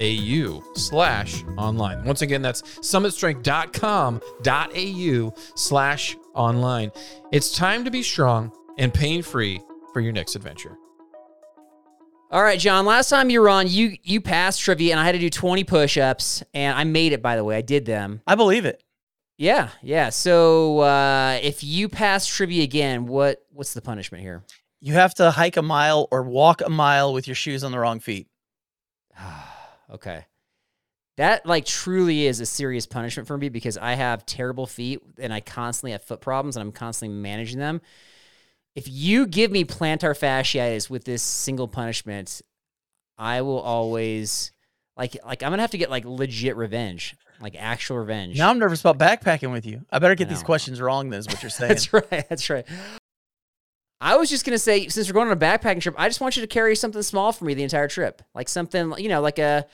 summitstrength.com.au 0.00 0.62
slash 0.74 1.44
online. 1.56 2.04
Once 2.04 2.22
again, 2.22 2.42
that's 2.42 2.62
summitstrength.com.au 2.62 5.34
slash 5.54 6.16
online. 6.34 6.90
It's 7.32 7.56
time 7.56 7.84
to 7.84 7.90
be 7.90 8.02
strong 8.02 8.52
and 8.78 8.92
pain 8.92 9.22
free 9.22 9.60
for 9.92 10.00
your 10.00 10.12
next 10.12 10.36
adventure. 10.36 10.76
All 12.30 12.42
right, 12.42 12.58
John. 12.58 12.86
Last 12.86 13.08
time 13.08 13.30
you 13.30 13.40
were 13.40 13.48
on, 13.48 13.68
you 13.68 13.96
you 14.02 14.20
passed 14.20 14.60
trivia, 14.60 14.92
and 14.92 15.00
I 15.00 15.04
had 15.04 15.12
to 15.12 15.18
do 15.18 15.30
20 15.30 15.64
push-ups, 15.64 16.42
and 16.52 16.76
I 16.76 16.84
made 16.84 17.12
it. 17.12 17.22
By 17.22 17.36
the 17.36 17.44
way, 17.44 17.56
I 17.56 17.60
did 17.60 17.86
them. 17.86 18.20
I 18.26 18.34
believe 18.34 18.64
it. 18.64 18.82
Yeah, 19.38 19.68
yeah. 19.80 20.10
So 20.10 20.80
uh, 20.80 21.38
if 21.42 21.62
you 21.62 21.88
pass 21.88 22.26
trivia 22.26 22.64
again, 22.64 23.06
what 23.06 23.44
what's 23.52 23.74
the 23.74 23.80
punishment 23.80 24.22
here? 24.22 24.42
You 24.80 24.94
have 24.94 25.14
to 25.14 25.30
hike 25.30 25.56
a 25.56 25.62
mile 25.62 26.08
or 26.10 26.22
walk 26.22 26.62
a 26.62 26.68
mile 26.68 27.12
with 27.12 27.28
your 27.28 27.34
shoes 27.34 27.62
on 27.62 27.72
the 27.72 27.78
wrong 27.78 28.00
feet. 28.00 28.26
okay. 29.92 30.24
That 31.16 31.46
like 31.46 31.64
truly 31.64 32.26
is 32.26 32.40
a 32.40 32.46
serious 32.46 32.86
punishment 32.86 33.26
for 33.26 33.38
me 33.38 33.48
because 33.48 33.78
I 33.78 33.94
have 33.94 34.26
terrible 34.26 34.66
feet 34.66 35.00
and 35.18 35.32
I 35.32 35.40
constantly 35.40 35.92
have 35.92 36.02
foot 36.02 36.20
problems 36.20 36.56
and 36.56 36.62
I'm 36.62 36.72
constantly 36.72 37.16
managing 37.16 37.58
them. 37.58 37.80
If 38.74 38.86
you 38.88 39.26
give 39.26 39.50
me 39.50 39.64
plantar 39.64 40.18
fasciitis 40.18 40.90
with 40.90 41.04
this 41.04 41.22
single 41.22 41.68
punishment, 41.68 42.42
I 43.16 43.40
will 43.40 43.60
always 43.60 44.52
like 44.96 45.16
like 45.24 45.42
I'm 45.42 45.52
gonna 45.52 45.62
have 45.62 45.70
to 45.70 45.78
get 45.78 45.90
like 45.90 46.04
legit 46.04 46.56
revenge, 46.56 47.16
like 47.40 47.56
actual 47.58 47.96
revenge. 47.96 48.36
Now 48.36 48.50
I'm 48.50 48.58
nervous 48.58 48.82
about 48.84 48.98
backpacking 48.98 49.52
with 49.52 49.64
you. 49.64 49.86
I 49.90 49.98
better 49.98 50.14
get 50.14 50.26
I 50.26 50.30
these 50.30 50.42
questions 50.42 50.82
wrong. 50.82 51.08
Then 51.08 51.20
is 51.20 51.26
what 51.26 51.42
you're 51.42 51.48
saying. 51.50 51.68
That's 51.70 51.92
right. 51.94 52.28
That's 52.28 52.50
right. 52.50 52.66
I 54.00 54.16
was 54.16 54.28
just 54.28 54.44
gonna 54.44 54.58
say, 54.58 54.88
since 54.88 55.08
we're 55.08 55.14
going 55.14 55.28
on 55.28 55.32
a 55.32 55.40
backpacking 55.40 55.80
trip, 55.80 55.94
I 55.98 56.08
just 56.08 56.20
want 56.20 56.36
you 56.36 56.42
to 56.42 56.46
carry 56.46 56.76
something 56.76 57.02
small 57.02 57.32
for 57.32 57.44
me 57.44 57.54
the 57.54 57.62
entire 57.62 57.88
trip, 57.88 58.22
like 58.34 58.48
something, 58.48 58.92
you 58.98 59.08
know, 59.08 59.20
like 59.20 59.38
a 59.38 59.66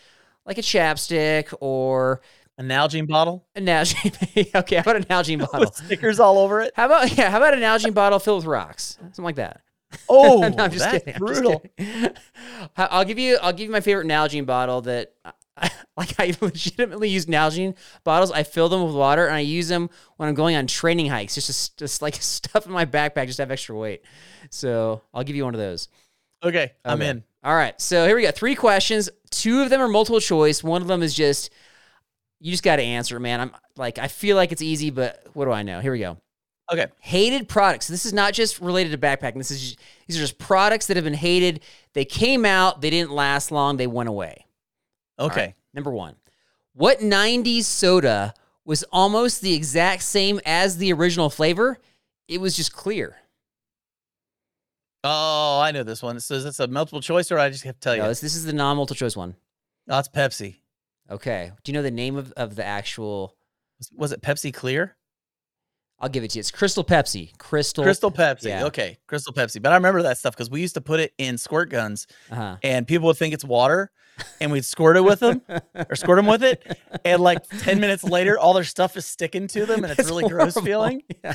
like 0.46 0.58
a 0.58 0.62
chapstick 0.62 1.52
or 1.60 2.20
A 2.58 2.62
Nalgene 2.62 3.08
bottle 3.08 3.46
a 3.56 3.60
Nalgene. 3.60 4.54
okay, 4.54 4.76
how 4.76 4.82
about 4.82 4.96
a 4.96 5.00
Nalgene 5.06 5.38
bottle? 5.40 5.60
with 5.60 5.74
stickers 5.74 6.20
all 6.20 6.38
over 6.38 6.60
it. 6.60 6.72
How 6.76 6.86
about 6.86 7.16
yeah? 7.16 7.30
How 7.30 7.38
about 7.38 7.54
a 7.54 7.56
Nalgene 7.58 7.94
bottle 7.94 8.18
filled 8.18 8.38
with 8.44 8.46
rocks, 8.46 8.96
something 9.00 9.24
like 9.24 9.36
that? 9.36 9.60
Oh, 10.08 10.38
No, 10.48 10.64
I'm 10.64 10.70
just 10.70 10.90
that's 10.90 11.04
kidding. 11.04 11.18
Brutal. 11.18 11.62
I'll 12.76 13.04
give 13.04 13.18
you 13.18 13.38
I'll 13.42 13.52
give 13.52 13.66
you 13.66 13.72
my 13.72 13.80
favorite 13.80 14.06
Nalgene 14.06 14.46
bottle 14.46 14.80
that 14.82 15.12
I- 15.62 15.70
like 15.96 16.14
I 16.18 16.34
legitimately 16.40 17.08
use 17.08 17.26
Nalgene 17.26 17.76
bottles. 18.04 18.32
I 18.32 18.42
fill 18.42 18.68
them 18.68 18.84
with 18.84 18.94
water 18.94 19.26
and 19.26 19.36
I 19.36 19.40
use 19.40 19.68
them 19.68 19.88
when 20.16 20.28
I'm 20.28 20.34
going 20.34 20.56
on 20.56 20.66
training 20.66 21.06
hikes, 21.06 21.34
just 21.34 21.76
to, 21.76 21.76
just 21.76 22.02
like 22.02 22.14
stuff 22.20 22.66
in 22.66 22.72
my 22.72 22.84
backpack, 22.84 23.26
just 23.26 23.36
to 23.36 23.42
have 23.42 23.50
extra 23.50 23.76
weight. 23.76 24.02
So 24.50 25.02
I'll 25.14 25.24
give 25.24 25.36
you 25.36 25.44
one 25.44 25.54
of 25.54 25.60
those. 25.60 25.88
Okay, 26.44 26.72
I'm 26.84 27.00
in. 27.02 27.22
All 27.44 27.54
right. 27.54 27.80
So 27.80 28.06
here 28.06 28.16
we 28.16 28.22
go. 28.22 28.30
Three 28.32 28.56
questions. 28.56 29.08
Two 29.30 29.62
of 29.62 29.70
them 29.70 29.80
are 29.80 29.88
multiple 29.88 30.20
choice. 30.20 30.62
One 30.62 30.82
of 30.82 30.88
them 30.88 31.02
is 31.02 31.14
just 31.14 31.50
you 32.40 32.50
just 32.50 32.64
got 32.64 32.76
to 32.76 32.82
answer, 32.82 33.20
man. 33.20 33.40
I'm 33.40 33.52
like 33.76 33.98
I 33.98 34.08
feel 34.08 34.36
like 34.36 34.50
it's 34.50 34.62
easy, 34.62 34.90
but 34.90 35.24
what 35.34 35.44
do 35.44 35.52
I 35.52 35.62
know? 35.62 35.80
Here 35.80 35.92
we 35.92 36.00
go. 36.00 36.18
Okay. 36.72 36.86
Hated 37.00 37.48
products. 37.48 37.86
This 37.86 38.06
is 38.06 38.12
not 38.12 38.32
just 38.32 38.60
related 38.60 38.92
to 38.92 38.98
backpacking. 38.98 39.36
This 39.36 39.50
is 39.50 39.60
just, 39.60 39.78
these 40.06 40.16
are 40.16 40.20
just 40.20 40.38
products 40.38 40.86
that 40.86 40.96
have 40.96 41.04
been 41.04 41.12
hated. 41.12 41.60
They 41.92 42.04
came 42.04 42.44
out, 42.44 42.80
they 42.80 42.90
didn't 42.90 43.12
last 43.12 43.52
long, 43.52 43.76
they 43.76 43.86
went 43.86 44.08
away. 44.08 44.41
Okay. 45.22 45.40
right, 45.46 45.54
number 45.74 45.90
1. 45.90 46.14
What 46.74 46.98
90s 47.00 47.64
soda 47.64 48.34
was 48.64 48.82
almost 48.92 49.40
the 49.42 49.54
exact 49.54 50.02
same 50.02 50.40
as 50.46 50.78
the 50.78 50.92
original 50.92 51.28
flavor? 51.30 51.78
It 52.28 52.40
was 52.40 52.56
just 52.56 52.72
clear. 52.72 53.16
Oh, 55.04 55.60
I 55.60 55.72
know 55.72 55.82
this 55.82 56.02
one. 56.02 56.20
So 56.20 56.34
is 56.34 56.44
this 56.44 56.60
a 56.60 56.68
multiple 56.68 57.00
choice 57.00 57.32
or 57.32 57.38
I 57.38 57.50
just 57.50 57.64
have 57.64 57.74
to 57.74 57.80
tell 57.80 57.96
you? 57.96 58.02
No, 58.02 58.08
this, 58.08 58.20
this 58.20 58.36
is 58.36 58.44
the 58.44 58.52
non-multiple 58.52 58.96
choice 58.96 59.16
one. 59.16 59.34
oh, 59.88 59.98
it's 59.98 60.08
Pepsi. 60.08 60.56
Okay. 61.10 61.50
Do 61.64 61.72
you 61.72 61.74
know 61.74 61.82
the 61.82 61.90
name 61.90 62.16
of, 62.16 62.32
of 62.36 62.54
the 62.54 62.64
actual 62.64 63.36
Was- 63.78 63.90
Was 63.94 64.12
it 64.12 64.22
Pepsi 64.22 64.54
Clear? 64.54 64.96
I'll 66.02 66.08
give 66.08 66.24
it 66.24 66.32
to 66.32 66.38
you. 66.38 66.40
It's 66.40 66.50
Crystal 66.50 66.84
Pepsi. 66.84 67.36
Crystal. 67.38 67.84
Crystal 67.84 68.10
Pepsi. 68.10 68.46
yeah. 68.46 68.64
Okay, 68.66 68.98
Crystal 69.06 69.32
Pepsi. 69.32 69.62
But 69.62 69.72
I 69.72 69.76
remember 69.76 70.02
that 70.02 70.18
stuff 70.18 70.34
because 70.34 70.50
we 70.50 70.60
used 70.60 70.74
to 70.74 70.80
put 70.80 70.98
it 71.00 71.14
in 71.16 71.38
squirt 71.38 71.70
guns, 71.70 72.06
Uh-huh. 72.30 72.56
and 72.64 72.86
people 72.86 73.06
would 73.06 73.16
think 73.16 73.32
it's 73.32 73.44
water, 73.44 73.90
and 74.40 74.50
we'd 74.52 74.64
squirt 74.64 74.96
it 74.96 75.04
with 75.04 75.20
them 75.20 75.40
or 75.88 75.94
squirt 75.94 76.16
them 76.16 76.26
with 76.26 76.42
it, 76.42 76.76
and 77.04 77.22
like 77.22 77.46
ten 77.60 77.78
minutes 77.80 78.02
later, 78.04 78.36
all 78.38 78.52
their 78.52 78.64
stuff 78.64 78.96
is 78.96 79.06
sticking 79.06 79.46
to 79.48 79.64
them, 79.64 79.84
and 79.84 79.96
it's, 79.98 80.08
really 80.10 80.28
gross 80.28 80.54
feeling. 80.60 81.02
Yeah. 81.24 81.34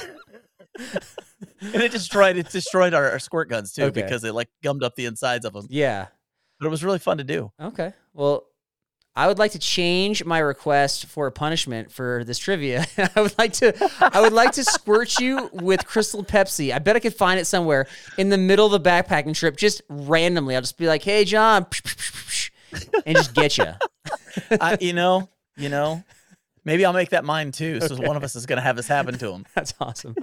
And 1.62 1.82
it 1.82 1.92
destroyed 1.92 2.38
it 2.38 2.50
destroyed 2.52 2.94
our, 2.94 3.12
our 3.12 3.20
squirt 3.20 3.50
guns 3.50 3.74
too 3.74 3.84
Okay. 3.86 4.02
because 4.04 4.24
it 4.24 4.34
like 4.34 4.50
gummed 4.62 4.84
up 4.84 4.96
the 4.96 5.06
insides 5.06 5.44
of 5.46 5.54
them. 5.54 5.66
yeah. 5.70 6.08
But 6.60 6.68
it 6.68 6.70
was 6.70 6.84
really 6.84 7.00
fun 7.00 7.18
to 7.20 7.24
do. 7.24 7.52
Okay. 7.62 7.94
Well, 8.14 8.46
I 9.18 9.26
would 9.26 9.40
like 9.40 9.54
to 9.54 9.60
change 9.60 10.24
my 10.24 10.38
request 10.38 11.08
for 11.08 11.26
a 11.26 11.32
punishment 11.32 11.92
for 11.92 12.24
this 12.24 12.38
trivia. 12.38 12.86
I 13.16 13.22
would 13.22 13.36
like 13.40 13.52
to 13.54 13.74
I 14.00 14.22
would 14.22 14.32
like 14.32 14.52
to 14.54 14.64
squirt 14.64 15.18
you 15.20 15.50
with 15.52 15.88
Crystal 15.88 16.24
Pepsi. 16.24 16.72
I 16.72 16.78
bet 16.78 16.96
I 16.96 17.00
could 17.00 17.16
find 17.16 17.40
it 17.40 17.46
somewhere 17.46 17.88
in 18.20 18.30
the 18.30 18.38
middle 18.38 18.72
of 18.72 18.72
the 18.72 18.90
backpacking 18.90 19.34
trip 19.34 19.58
just 19.58 19.82
randomly. 19.90 20.54
I'll 20.54 20.62
just 20.62 20.78
be 20.78 20.86
like, 20.86 21.02
"Hey 21.02 21.26
John," 21.26 21.66
and 23.08 23.18
just 23.18 23.34
get 23.34 23.58
you. 23.58 23.66
I, 24.62 24.78
you 24.80 24.94
know, 24.94 25.30
you 25.58 25.70
know, 25.70 26.04
maybe 26.64 26.86
I'll 26.86 26.94
make 26.94 27.10
that 27.10 27.26
mine 27.26 27.52
too. 27.52 27.82
So 27.82 27.96
one 27.96 28.18
of 28.18 28.24
us 28.24 28.36
is 28.36 28.46
gonna 28.46 28.62
have 28.62 28.76
this 28.76 28.88
happen 28.88 29.18
to 29.18 29.32
him. 29.32 29.46
That's 29.56 29.74
awesome. 29.80 30.16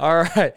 All 0.00 0.16
right. 0.16 0.52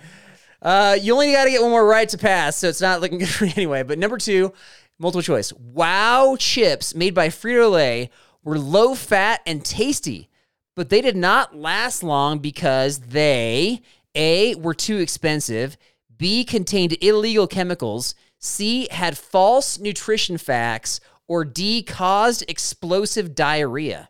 Uh, 0.59 0.97
you 0.99 1.13
only 1.13 1.31
got 1.31 1.45
to 1.45 1.51
get 1.51 1.61
one 1.61 1.71
more 1.71 1.87
right 1.87 2.09
to 2.09 2.17
pass, 2.17 2.57
so 2.57 2.67
it's 2.67 2.81
not 2.81 2.99
looking 2.99 3.19
good 3.19 3.29
for 3.29 3.45
you 3.45 3.53
anyway. 3.55 3.81
But 3.83 3.97
number 3.97 4.17
two, 4.17 4.53
multiple 4.99 5.23
choice. 5.23 5.51
Wow 5.53 6.35
chips 6.37 6.93
made 6.93 7.15
by 7.15 7.29
Frito 7.29 7.71
Lay 7.71 8.09
were 8.43 8.59
low 8.59 8.95
fat 8.95 9.41
and 9.45 9.63
tasty, 9.63 10.29
but 10.75 10.89
they 10.89 11.01
did 11.01 11.15
not 11.15 11.55
last 11.55 12.03
long 12.03 12.39
because 12.39 12.99
they 12.99 13.81
A, 14.15 14.55
were 14.55 14.73
too 14.73 14.97
expensive, 14.97 15.77
B, 16.15 16.43
contained 16.43 16.97
illegal 17.01 17.47
chemicals, 17.47 18.13
C, 18.39 18.87
had 18.91 19.17
false 19.17 19.79
nutrition 19.79 20.37
facts, 20.37 20.99
or 21.27 21.45
D, 21.45 21.81
caused 21.81 22.43
explosive 22.47 23.35
diarrhea. 23.35 24.09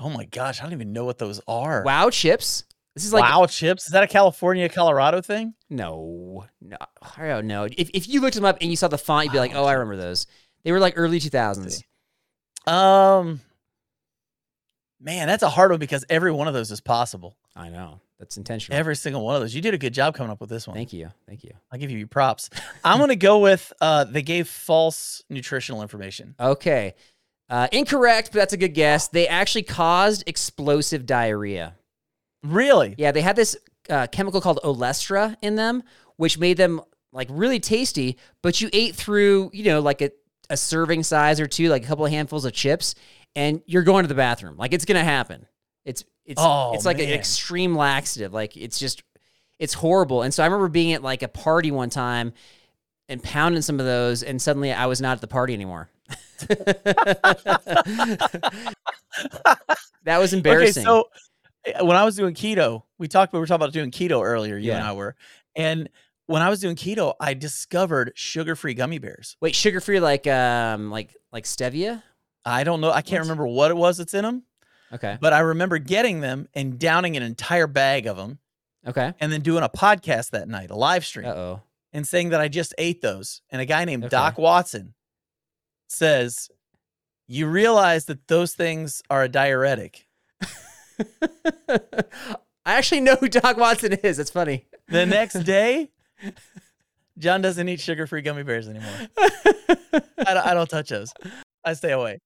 Oh 0.00 0.10
my 0.10 0.24
gosh, 0.24 0.60
I 0.60 0.64
don't 0.64 0.72
even 0.72 0.92
know 0.92 1.04
what 1.04 1.18
those 1.18 1.40
are. 1.46 1.82
Wow 1.84 2.10
chips. 2.10 2.64
This 2.94 3.04
is 3.04 3.12
like 3.12 3.22
wow 3.22 3.46
chips. 3.46 3.86
Is 3.86 3.92
that 3.92 4.02
a 4.02 4.06
California, 4.08 4.68
Colorado 4.68 5.20
thing? 5.20 5.54
No, 5.68 6.46
no, 6.60 6.76
I 7.16 7.28
don't 7.28 7.46
know. 7.46 7.64
If, 7.64 7.90
if 7.94 8.08
you 8.08 8.20
looked 8.20 8.34
them 8.34 8.44
up 8.44 8.58
and 8.60 8.70
you 8.70 8.76
saw 8.76 8.88
the 8.88 8.98
font, 8.98 9.26
you'd 9.26 9.32
be 9.32 9.38
like, 9.38 9.54
oh, 9.54 9.64
I 9.64 9.74
remember 9.74 9.96
those. 9.96 10.26
They 10.64 10.72
were 10.72 10.80
like 10.80 10.94
early 10.96 11.20
2000s. 11.20 11.82
Um, 12.70 13.40
man, 15.00 15.28
that's 15.28 15.42
a 15.42 15.48
hard 15.48 15.70
one 15.70 15.80
because 15.80 16.04
every 16.10 16.32
one 16.32 16.48
of 16.48 16.54
those 16.54 16.70
is 16.70 16.80
possible. 16.80 17.36
I 17.56 17.68
know. 17.68 18.00
That's 18.18 18.36
intentional. 18.36 18.78
Every 18.78 18.96
single 18.96 19.24
one 19.24 19.34
of 19.36 19.40
those. 19.40 19.54
You 19.54 19.62
did 19.62 19.72
a 19.72 19.78
good 19.78 19.94
job 19.94 20.14
coming 20.14 20.30
up 20.30 20.40
with 20.40 20.50
this 20.50 20.68
one. 20.68 20.76
Thank 20.76 20.92
you. 20.92 21.10
Thank 21.26 21.42
you. 21.42 21.52
I'll 21.72 21.78
give 21.78 21.90
you 21.90 22.06
props. 22.06 22.50
I'm 22.84 22.98
gonna 22.98 23.16
go 23.16 23.38
with 23.38 23.72
uh, 23.80 24.04
they 24.04 24.20
gave 24.20 24.46
false 24.46 25.22
nutritional 25.30 25.80
information. 25.80 26.34
Okay. 26.38 26.94
Uh, 27.48 27.66
incorrect, 27.72 28.30
but 28.30 28.38
that's 28.38 28.52
a 28.52 28.58
good 28.58 28.74
guess. 28.74 29.08
They 29.08 29.26
actually 29.26 29.62
caused 29.62 30.22
explosive 30.26 31.06
diarrhea. 31.06 31.74
Really? 32.42 32.94
Yeah, 32.98 33.12
they 33.12 33.20
had 33.20 33.36
this 33.36 33.56
uh, 33.88 34.06
chemical 34.06 34.40
called 34.40 34.60
olestra 34.64 35.36
in 35.42 35.56
them, 35.56 35.82
which 36.16 36.38
made 36.38 36.56
them 36.56 36.80
like 37.12 37.28
really 37.30 37.60
tasty. 37.60 38.16
But 38.42 38.60
you 38.60 38.70
ate 38.72 38.94
through, 38.94 39.50
you 39.52 39.64
know, 39.64 39.80
like 39.80 40.00
a, 40.00 40.10
a 40.48 40.56
serving 40.56 41.02
size 41.02 41.40
or 41.40 41.46
two, 41.46 41.68
like 41.68 41.84
a 41.84 41.86
couple 41.86 42.06
of 42.06 42.12
handfuls 42.12 42.44
of 42.44 42.52
chips, 42.52 42.94
and 43.36 43.62
you're 43.66 43.82
going 43.82 44.04
to 44.04 44.08
the 44.08 44.14
bathroom. 44.14 44.56
Like 44.56 44.72
it's 44.72 44.84
gonna 44.84 45.04
happen. 45.04 45.46
It's 45.84 46.04
it's 46.24 46.40
Oh, 46.42 46.72
it's 46.74 46.84
like 46.84 46.98
an 46.98 47.10
extreme 47.10 47.74
laxative. 47.74 48.32
Like 48.32 48.56
it's 48.56 48.78
just 48.78 49.02
it's 49.58 49.74
horrible. 49.74 50.22
And 50.22 50.32
so 50.32 50.42
I 50.42 50.46
remember 50.46 50.68
being 50.68 50.92
at 50.92 51.02
like 51.02 51.22
a 51.22 51.28
party 51.28 51.70
one 51.70 51.90
time 51.90 52.32
and 53.08 53.22
pounding 53.22 53.62
some 53.62 53.80
of 53.80 53.86
those, 53.86 54.22
and 54.22 54.40
suddenly 54.40 54.72
I 54.72 54.86
was 54.86 55.00
not 55.00 55.12
at 55.12 55.20
the 55.20 55.26
party 55.26 55.52
anymore. 55.52 55.90
that 60.04 60.18
was 60.18 60.32
embarrassing. 60.32 60.86
Okay, 60.86 61.02
so 61.02 61.08
when 61.80 61.96
I 61.96 62.04
was 62.04 62.16
doing 62.16 62.34
keto, 62.34 62.82
we 62.98 63.08
talked. 63.08 63.32
We 63.32 63.38
were 63.38 63.46
talking 63.46 63.62
about 63.62 63.72
doing 63.72 63.90
keto 63.90 64.24
earlier. 64.24 64.56
You 64.56 64.72
and 64.72 64.82
I 64.82 64.92
were, 64.92 65.14
and 65.54 65.88
when 66.26 66.42
I 66.42 66.48
was 66.48 66.60
doing 66.60 66.76
keto, 66.76 67.14
I 67.20 67.34
discovered 67.34 68.12
sugar-free 68.14 68.74
gummy 68.74 68.98
bears. 68.98 69.36
Wait, 69.40 69.54
sugar 69.54 69.80
free 69.80 70.00
like 70.00 70.26
um 70.26 70.90
like 70.90 71.16
like 71.32 71.44
stevia? 71.44 72.02
I 72.44 72.64
don't 72.64 72.80
know. 72.80 72.90
I 72.90 73.02
can't 73.02 73.20
What? 73.20 73.28
remember 73.28 73.46
what 73.46 73.70
it 73.70 73.76
was 73.76 73.98
that's 73.98 74.14
in 74.14 74.22
them, 74.24 74.44
Okay. 74.92 75.18
but 75.20 75.32
I 75.32 75.40
remember 75.40 75.78
getting 75.78 76.20
them 76.20 76.48
and 76.54 76.78
downing 76.78 77.16
an 77.16 77.22
entire 77.22 77.66
bag 77.66 78.06
of 78.06 78.16
them, 78.16 78.38
Okay. 78.86 79.12
and 79.20 79.30
then 79.32 79.42
doing 79.42 79.62
a 79.62 79.68
podcast 79.68 80.30
that 80.30 80.48
night, 80.48 80.70
a 80.70 80.76
live 80.76 81.04
stream. 81.04 81.26
Uh 81.26 81.32
oh. 81.34 81.62
and 81.92 82.06
saying 82.06 82.30
that 82.30 82.40
I 82.40 82.48
just 82.48 82.72
ate 82.78 83.02
those. 83.02 83.42
And 83.50 83.60
a 83.60 83.66
guy 83.66 83.84
named 83.84 84.04
Okay. 84.04 84.10
Doc 84.10 84.38
Watson 84.38 84.94
says, 85.88 86.48
You 87.26 87.46
realize 87.48 88.04
that 88.06 88.28
those 88.28 88.54
things 88.54 89.02
are 89.10 89.24
a 89.24 89.28
diuretic. 89.28 90.06
I 92.64 92.74
actually 92.76 93.00
know 93.00 93.16
who 93.16 93.28
Doc 93.28 93.56
Watson 93.56 93.92
is. 93.94 94.16
That's 94.16 94.30
funny. 94.30 94.66
The 94.88 95.06
next 95.06 95.40
day, 95.44 95.90
John 97.18 97.42
doesn't 97.42 97.68
eat 97.68 97.80
sugar 97.80 98.06
free 98.06 98.22
gummy 98.22 98.42
bears 98.42 98.68
anymore. 98.68 98.92
I 99.18 100.34
don't, 100.34 100.46
I 100.46 100.54
don't 100.54 100.68
touch 100.68 100.88
those. 100.88 101.12
I 101.64 101.74
stay 101.74 101.92
away. 101.92 102.20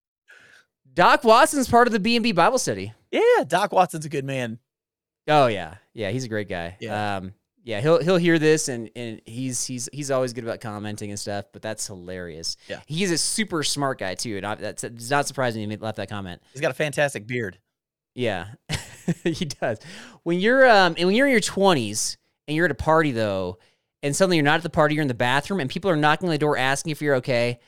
Doc 0.93 1.25
Watson's 1.25 1.69
part 1.69 1.87
of 1.89 1.93
the 1.93 2.01
B 2.01 2.17
and 2.17 2.23
B 2.23 2.33
Bible 2.33 2.59
study. 2.59 2.93
Yeah, 3.11 3.45
Doc 3.47 3.73
Watson's 3.73 4.07
a 4.07 4.09
good 4.09 4.25
man. 4.25 4.59
Oh 5.27 5.47
yeah, 5.47 5.77
yeah, 5.93 6.11
he's 6.11 6.25
a 6.25 6.29
great 6.29 6.49
guy. 6.49 6.77
Yeah. 6.81 7.17
Um, 7.17 7.35
yeah, 7.65 7.81
he'll 7.81 8.01
he'll 8.03 8.19
hear 8.19 8.39
this 8.39 8.69
and 8.69 8.91
and 8.95 9.23
he's 9.25 9.65
he's 9.65 9.89
he's 9.93 10.11
always 10.11 10.35
good 10.35 10.45
about 10.45 10.61
commenting 10.61 11.11
and 11.11 11.19
stuff. 11.19 11.47
But 11.53 11.63
that's 11.63 11.87
hilarious. 11.87 12.57
Yeah. 12.69 12.81
he's 12.87 13.11
a 13.11 13.19
super 13.19 13.63
smart 13.63 13.99
guy 13.99 14.15
too. 14.15 14.37
And 14.37 14.47
I, 14.47 14.55
that's 14.55 14.85
it's 14.85 15.11
not 15.11 15.27
surprising 15.27 15.69
he 15.69 15.77
left 15.79 15.97
that 15.97 16.11
comment. 16.11 16.43
He's 16.53 16.61
got 16.61 16.71
a 16.71 16.75
fantastic 16.75 17.27
beard. 17.27 17.59
Yeah, 18.15 18.49
he 19.25 19.45
does. 19.45 19.79
When 20.23 20.39
you're 20.39 20.69
um 20.69 20.95
and 20.97 21.07
when 21.07 21.15
you're 21.17 21.27
in 21.27 21.33
your 21.33 21.41
twenties 21.41 22.17
and 22.47 22.57
you're 22.57 22.67
at 22.67 22.71
a 22.71 22.77
party 22.77 23.13
though, 23.13 23.59
and 24.03 24.15
suddenly 24.15 24.37
you're 24.37 24.45
not 24.45 24.57
at 24.57 24.63
the 24.63 24.71
party, 24.71 24.95
you're 24.95 25.03
in 25.03 25.09
the 25.09 25.15
bathroom, 25.15 25.61
and 25.61 25.69
people 25.69 25.91
are 25.91 25.97
knocking 25.97 26.29
on 26.29 26.33
the 26.33 26.39
door 26.39 26.57
asking 26.57 26.93
if 26.93 27.03
you're 27.03 27.17
okay. 27.17 27.59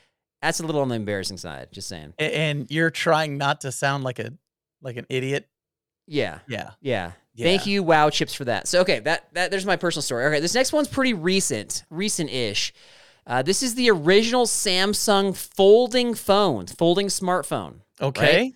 That's 0.41 0.59
a 0.59 0.65
little 0.65 0.81
on 0.81 0.89
the 0.89 0.95
embarrassing 0.95 1.37
side. 1.37 1.69
Just 1.71 1.87
saying. 1.87 2.13
And 2.19 2.69
you're 2.69 2.91
trying 2.91 3.37
not 3.37 3.61
to 3.61 3.71
sound 3.71 4.03
like 4.03 4.19
a 4.19 4.33
like 4.81 4.97
an 4.97 5.05
idiot. 5.09 5.47
Yeah. 6.07 6.39
Yeah. 6.47 6.71
Yeah. 6.81 7.11
Thank 7.37 7.67
you, 7.67 7.83
Wow 7.83 8.09
Chips, 8.09 8.33
for 8.33 8.45
that. 8.45 8.67
So 8.67 8.81
okay, 8.81 8.99
that 9.01 9.31
that 9.33 9.51
there's 9.51 9.65
my 9.65 9.75
personal 9.75 10.01
story. 10.01 10.25
Okay, 10.25 10.39
this 10.39 10.55
next 10.55 10.73
one's 10.73 10.87
pretty 10.87 11.13
recent, 11.13 11.83
recent-ish. 11.91 12.73
Uh, 13.27 13.43
this 13.43 13.61
is 13.61 13.75
the 13.75 13.91
original 13.91 14.45
Samsung 14.45 15.35
folding 15.35 16.15
phone, 16.15 16.65
folding 16.65 17.07
smartphone. 17.07 17.81
Okay. 18.01 18.53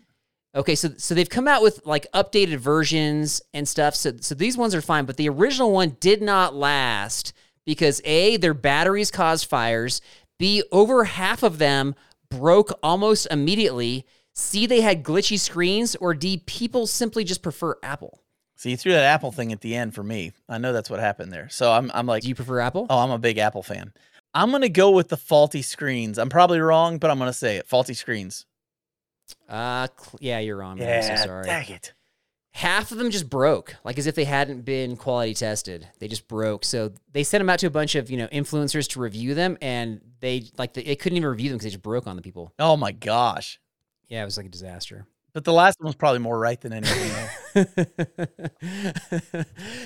Okay, 0.53 0.75
so 0.75 0.89
so 0.97 1.15
they've 1.15 1.29
come 1.29 1.47
out 1.47 1.61
with 1.61 1.85
like 1.85 2.07
updated 2.13 2.57
versions 2.57 3.41
and 3.53 3.67
stuff. 3.67 3.95
So 3.95 4.13
so 4.19 4.35
these 4.35 4.57
ones 4.57 4.75
are 4.75 4.81
fine, 4.81 5.05
but 5.05 5.17
the 5.17 5.29
original 5.29 5.71
one 5.71 5.95
did 5.99 6.21
not 6.21 6.53
last 6.53 7.33
because 7.65 8.01
a 8.03 8.37
their 8.37 8.53
batteries 8.53 9.11
caused 9.11 9.47
fires. 9.47 10.01
B 10.39 10.63
over 10.71 11.05
half 11.05 11.43
of 11.43 11.57
them 11.57 11.95
broke 12.29 12.77
almost 12.83 13.27
immediately. 13.31 14.05
C 14.33 14.65
they 14.65 14.81
had 14.81 15.03
glitchy 15.03 15.39
screens, 15.39 15.95
or 15.95 16.13
D 16.13 16.43
people 16.45 16.85
simply 16.85 17.23
just 17.23 17.41
prefer 17.43 17.75
Apple. 17.81 18.21
So 18.57 18.69
you 18.69 18.77
threw 18.77 18.91
that 18.91 19.03
Apple 19.03 19.31
thing 19.31 19.51
at 19.53 19.61
the 19.61 19.75
end 19.75 19.95
for 19.95 20.03
me. 20.03 20.33
I 20.49 20.57
know 20.57 20.73
that's 20.73 20.89
what 20.89 20.99
happened 20.99 21.31
there. 21.31 21.47
So 21.49 21.71
I'm 21.71 21.89
I'm 21.93 22.07
like, 22.07 22.23
Do 22.23 22.29
you 22.29 22.35
prefer 22.35 22.59
Apple? 22.59 22.87
Oh, 22.89 22.97
I'm 22.99 23.11
a 23.11 23.17
big 23.17 23.37
Apple 23.37 23.63
fan. 23.63 23.93
I'm 24.33 24.51
gonna 24.51 24.69
go 24.69 24.91
with 24.91 25.07
the 25.07 25.17
faulty 25.17 25.61
screens. 25.61 26.17
I'm 26.17 26.29
probably 26.29 26.59
wrong, 26.59 26.97
but 26.97 27.09
I'm 27.09 27.19
gonna 27.19 27.31
say 27.31 27.55
it. 27.55 27.67
Faulty 27.67 27.93
screens. 27.93 28.45
Uh, 29.49 29.87
cl- 29.97 30.17
yeah, 30.19 30.39
you're 30.39 30.57
wrong. 30.57 30.77
Man. 30.77 30.87
I'm 30.97 31.03
so 31.03 31.09
Yeah, 31.09 31.23
sorry. 31.25 31.43
dang 31.45 31.69
it. 31.69 31.93
half 32.53 32.91
of 32.91 32.97
them 32.97 33.09
just 33.11 33.29
broke, 33.29 33.75
like 33.85 33.97
as 33.97 34.07
if 34.07 34.15
they 34.15 34.25
hadn't 34.25 34.61
been 34.65 34.97
quality 34.97 35.33
tested. 35.33 35.87
They 35.99 36.07
just 36.07 36.27
broke. 36.27 36.65
So 36.65 36.91
they 37.13 37.23
sent 37.23 37.39
them 37.39 37.49
out 37.49 37.59
to 37.59 37.67
a 37.67 37.71
bunch 37.71 37.95
of 37.95 38.09
you 38.11 38.17
know 38.17 38.27
influencers 38.27 38.87
to 38.89 38.99
review 38.99 39.33
them, 39.35 39.57
and 39.61 40.01
they 40.19 40.49
like 40.57 40.73
they, 40.73 40.83
they 40.83 40.95
couldn't 40.95 41.17
even 41.17 41.29
review 41.29 41.49
them 41.49 41.57
because 41.57 41.65
they 41.65 41.69
just 41.71 41.81
broke 41.83 42.07
on 42.07 42.15
the 42.15 42.21
people. 42.21 42.53
Oh 42.59 42.75
my 42.77 42.91
gosh. 42.91 43.59
Yeah, 44.07 44.21
it 44.21 44.25
was 44.25 44.35
like 44.37 44.45
a 44.47 44.49
disaster. 44.49 45.05
But 45.33 45.45
the 45.45 45.53
last 45.53 45.79
one 45.79 45.85
was 45.87 45.95
probably 45.95 46.19
more 46.19 46.37
right 46.37 46.59
than 46.59 46.73
anything 46.73 47.09
else. 47.11 47.67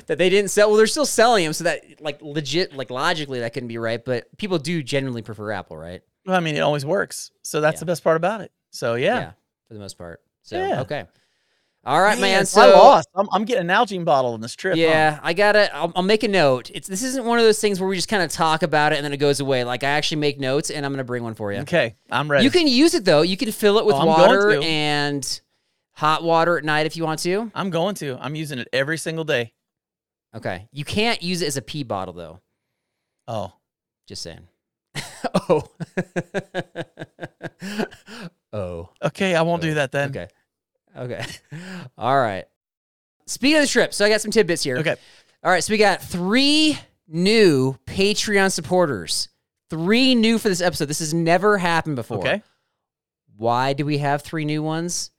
that 0.07 0.17
they 0.17 0.29
didn't 0.29 0.49
sell. 0.49 0.69
Well, 0.69 0.77
they're 0.77 0.87
still 0.87 1.05
selling 1.05 1.43
them, 1.43 1.53
so 1.53 1.65
that 1.65 1.83
like 2.01 2.19
legit, 2.21 2.75
like 2.75 2.89
logically, 2.89 3.39
that 3.41 3.53
couldn't 3.53 3.67
be 3.69 3.77
right. 3.77 4.03
But 4.03 4.35
people 4.37 4.57
do 4.57 4.81
genuinely 4.81 5.21
prefer 5.21 5.51
Apple, 5.51 5.77
right? 5.77 6.01
Well, 6.25 6.35
I 6.35 6.39
mean, 6.39 6.55
it 6.55 6.61
always 6.61 6.85
works. 6.85 7.29
So 7.43 7.61
that's 7.61 7.75
Yeah. 7.75 7.79
the 7.81 7.85
best 7.85 8.03
part 8.03 8.17
about 8.17 8.41
it. 8.41 8.51
So 8.75 8.95
yeah. 8.95 9.31
for 9.67 9.73
the 9.73 9.79
most 9.79 9.97
part. 9.97 10.21
So 10.43 10.57
Yeah. 10.57 10.81
okay, 10.81 11.05
all 11.85 12.01
right, 12.01 12.19
man. 12.19 12.39
Man, 12.39 12.45
So 12.45 12.61
I 12.61 12.65
lost. 12.73 13.07
I'm, 13.15 13.27
I'm 13.31 13.45
getting 13.45 13.69
a 13.69 13.73
Nalgene 13.73 14.05
bottle 14.05 14.33
in 14.33 14.41
this 14.41 14.55
trip. 14.55 14.75
huh? 14.75 14.81
Yeah, 14.81 15.19
I 15.21 15.33
gotta. 15.33 15.73
I'll, 15.75 15.91
I'll 15.95 16.03
make 16.03 16.23
a 16.23 16.27
note. 16.27 16.71
It's 16.73 16.87
this 16.87 17.03
isn't 17.03 17.25
one 17.25 17.37
of 17.37 17.45
those 17.45 17.59
things 17.59 17.79
where 17.79 17.87
we 17.87 17.95
just 17.95 18.09
kind 18.09 18.23
of 18.23 18.31
talk 18.31 18.63
about 18.63 18.91
it 18.91 18.95
and 18.97 19.05
then 19.05 19.13
it 19.13 19.17
goes 19.17 19.39
away. 19.39 19.63
Like 19.63 19.83
I 19.83 19.89
actually 19.89 20.17
make 20.17 20.39
notes, 20.39 20.69
and 20.71 20.85
I'm 20.85 20.91
gonna 20.91 21.03
bring 21.03 21.23
one 21.23 21.35
for 21.35 21.53
you. 21.53 21.59
Okay, 21.59 21.95
I'm 22.11 22.29
ready. 22.29 22.43
You 22.43 22.51
can 22.51 22.67
use 22.67 22.95
it 22.95 23.05
though. 23.05 23.21
You 23.21 23.37
can 23.37 23.51
fill 23.51 23.77
it 23.77 23.85
with 23.85 23.95
Oh, 23.95 24.05
water 24.05 24.59
and 24.61 25.41
hot 25.93 26.23
water 26.23 26.57
at 26.57 26.65
night 26.65 26.85
if 26.85 26.97
you 26.97 27.03
want 27.03 27.19
to. 27.21 27.51
I'm 27.53 27.69
going 27.69 27.95
to. 27.95 28.17
I'm 28.19 28.35
using 28.35 28.59
it 28.59 28.67
every 28.73 28.97
single 28.97 29.23
day. 29.23 29.53
Okay, 30.35 30.67
you 30.71 30.83
can't 30.83 31.21
use 31.21 31.41
it 31.41 31.47
as 31.47 31.55
a 31.55 31.61
pee 31.61 31.83
bottle 31.83 32.13
though. 32.15 32.41
Oh, 33.27 33.53
Just 34.07 34.23
saying. 34.23 34.47
oh. 35.49 35.69
oh. 38.55 38.89
okay. 39.03 39.35
I 39.35 39.41
won't 39.41 39.61
do 39.61 39.75
that 39.75 39.91
then. 39.91 40.09
Okay. 40.09 40.27
Okay. 40.97 41.25
All 41.97 42.17
right. 42.17 42.45
Speaking 43.27 43.57
of 43.57 43.63
the 43.63 43.67
trip, 43.67 43.93
so 43.93 44.05
I 44.05 44.09
got 44.09 44.21
some 44.21 44.31
tidbits 44.31 44.63
here. 44.63 44.77
Okay. 44.77 44.95
All 45.43 45.51
right, 45.51 45.63
so 45.63 45.71
we 45.71 45.77
got 45.77 46.01
three 46.01 46.77
new 47.07 47.77
Patreon 47.85 48.51
supporters. 48.51 49.29
Three 49.69 50.15
new 50.15 50.37
for 50.37 50.49
this 50.49 50.61
episode. 50.61 50.85
This 50.85 50.99
has 50.99 51.13
never 51.13 51.57
happened 51.57 51.95
before. 51.95 52.19
Okay. 52.19 52.41
Why 53.35 53.73
do 53.73 53.85
we 53.85 53.97
have 53.99 54.21
three 54.21 54.45
new 54.45 54.63
ones? 54.63 55.11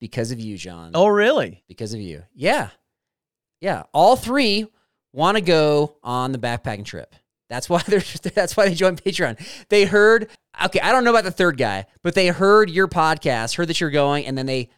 Because 0.00 0.32
of 0.32 0.40
you, 0.40 0.56
John. 0.56 0.92
Oh, 0.94 1.06
really? 1.06 1.62
Because 1.68 1.92
of 1.92 2.00
you. 2.00 2.24
Yeah. 2.34 2.70
Yeah. 3.60 3.84
All 3.92 4.16
three 4.16 4.66
want 5.12 5.36
to 5.36 5.42
go 5.42 5.96
on 6.02 6.32
the 6.32 6.38
backpacking 6.38 6.84
trip. 6.84 7.14
That's 7.48 7.68
why 7.68 7.82
they're 7.86 8.02
that's 8.34 8.56
why 8.56 8.68
they 8.68 8.74
joined 8.74 9.02
Patreon. 9.02 9.38
They 9.68 9.84
heard 9.84 10.30
okay, 10.64 10.80
I 10.80 10.92
don't 10.92 11.04
know 11.04 11.10
about 11.10 11.24
the 11.24 11.30
third 11.30 11.56
guy, 11.56 11.86
but 12.02 12.14
they 12.14 12.28
heard 12.28 12.70
your 12.70 12.88
podcast, 12.88 13.56
heard 13.56 13.68
that 13.68 13.80
you're 13.80 13.90
going, 13.90 14.26
and 14.26 14.36
then 14.36 14.46
they 14.46 14.70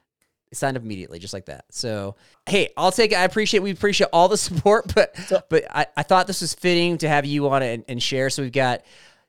signed 0.53 0.77
up 0.77 0.83
immediately, 0.83 1.19
just 1.19 1.33
like 1.33 1.47
that. 1.47 1.65
So 1.71 2.17
hey, 2.47 2.71
I'll 2.77 2.93
take 2.93 3.13
it. 3.13 3.17
I 3.17 3.25
appreciate 3.25 3.61
we 3.61 3.71
appreciate 3.71 4.11
all 4.13 4.29
the 4.29 4.37
support, 4.39 4.95
but 4.95 5.15
but 5.49 5.65
I, 5.71 5.87
I 5.97 6.03
thought 6.03 6.27
this 6.27 6.41
was 6.41 6.55
fitting 6.55 6.99
to 6.99 7.09
have 7.09 7.25
you 7.25 7.49
on 7.49 7.63
it 7.63 7.75
and, 7.75 7.85
and 7.89 8.03
share. 8.03 8.31
So 8.31 8.43
we've 8.43 8.53
got 8.53 8.83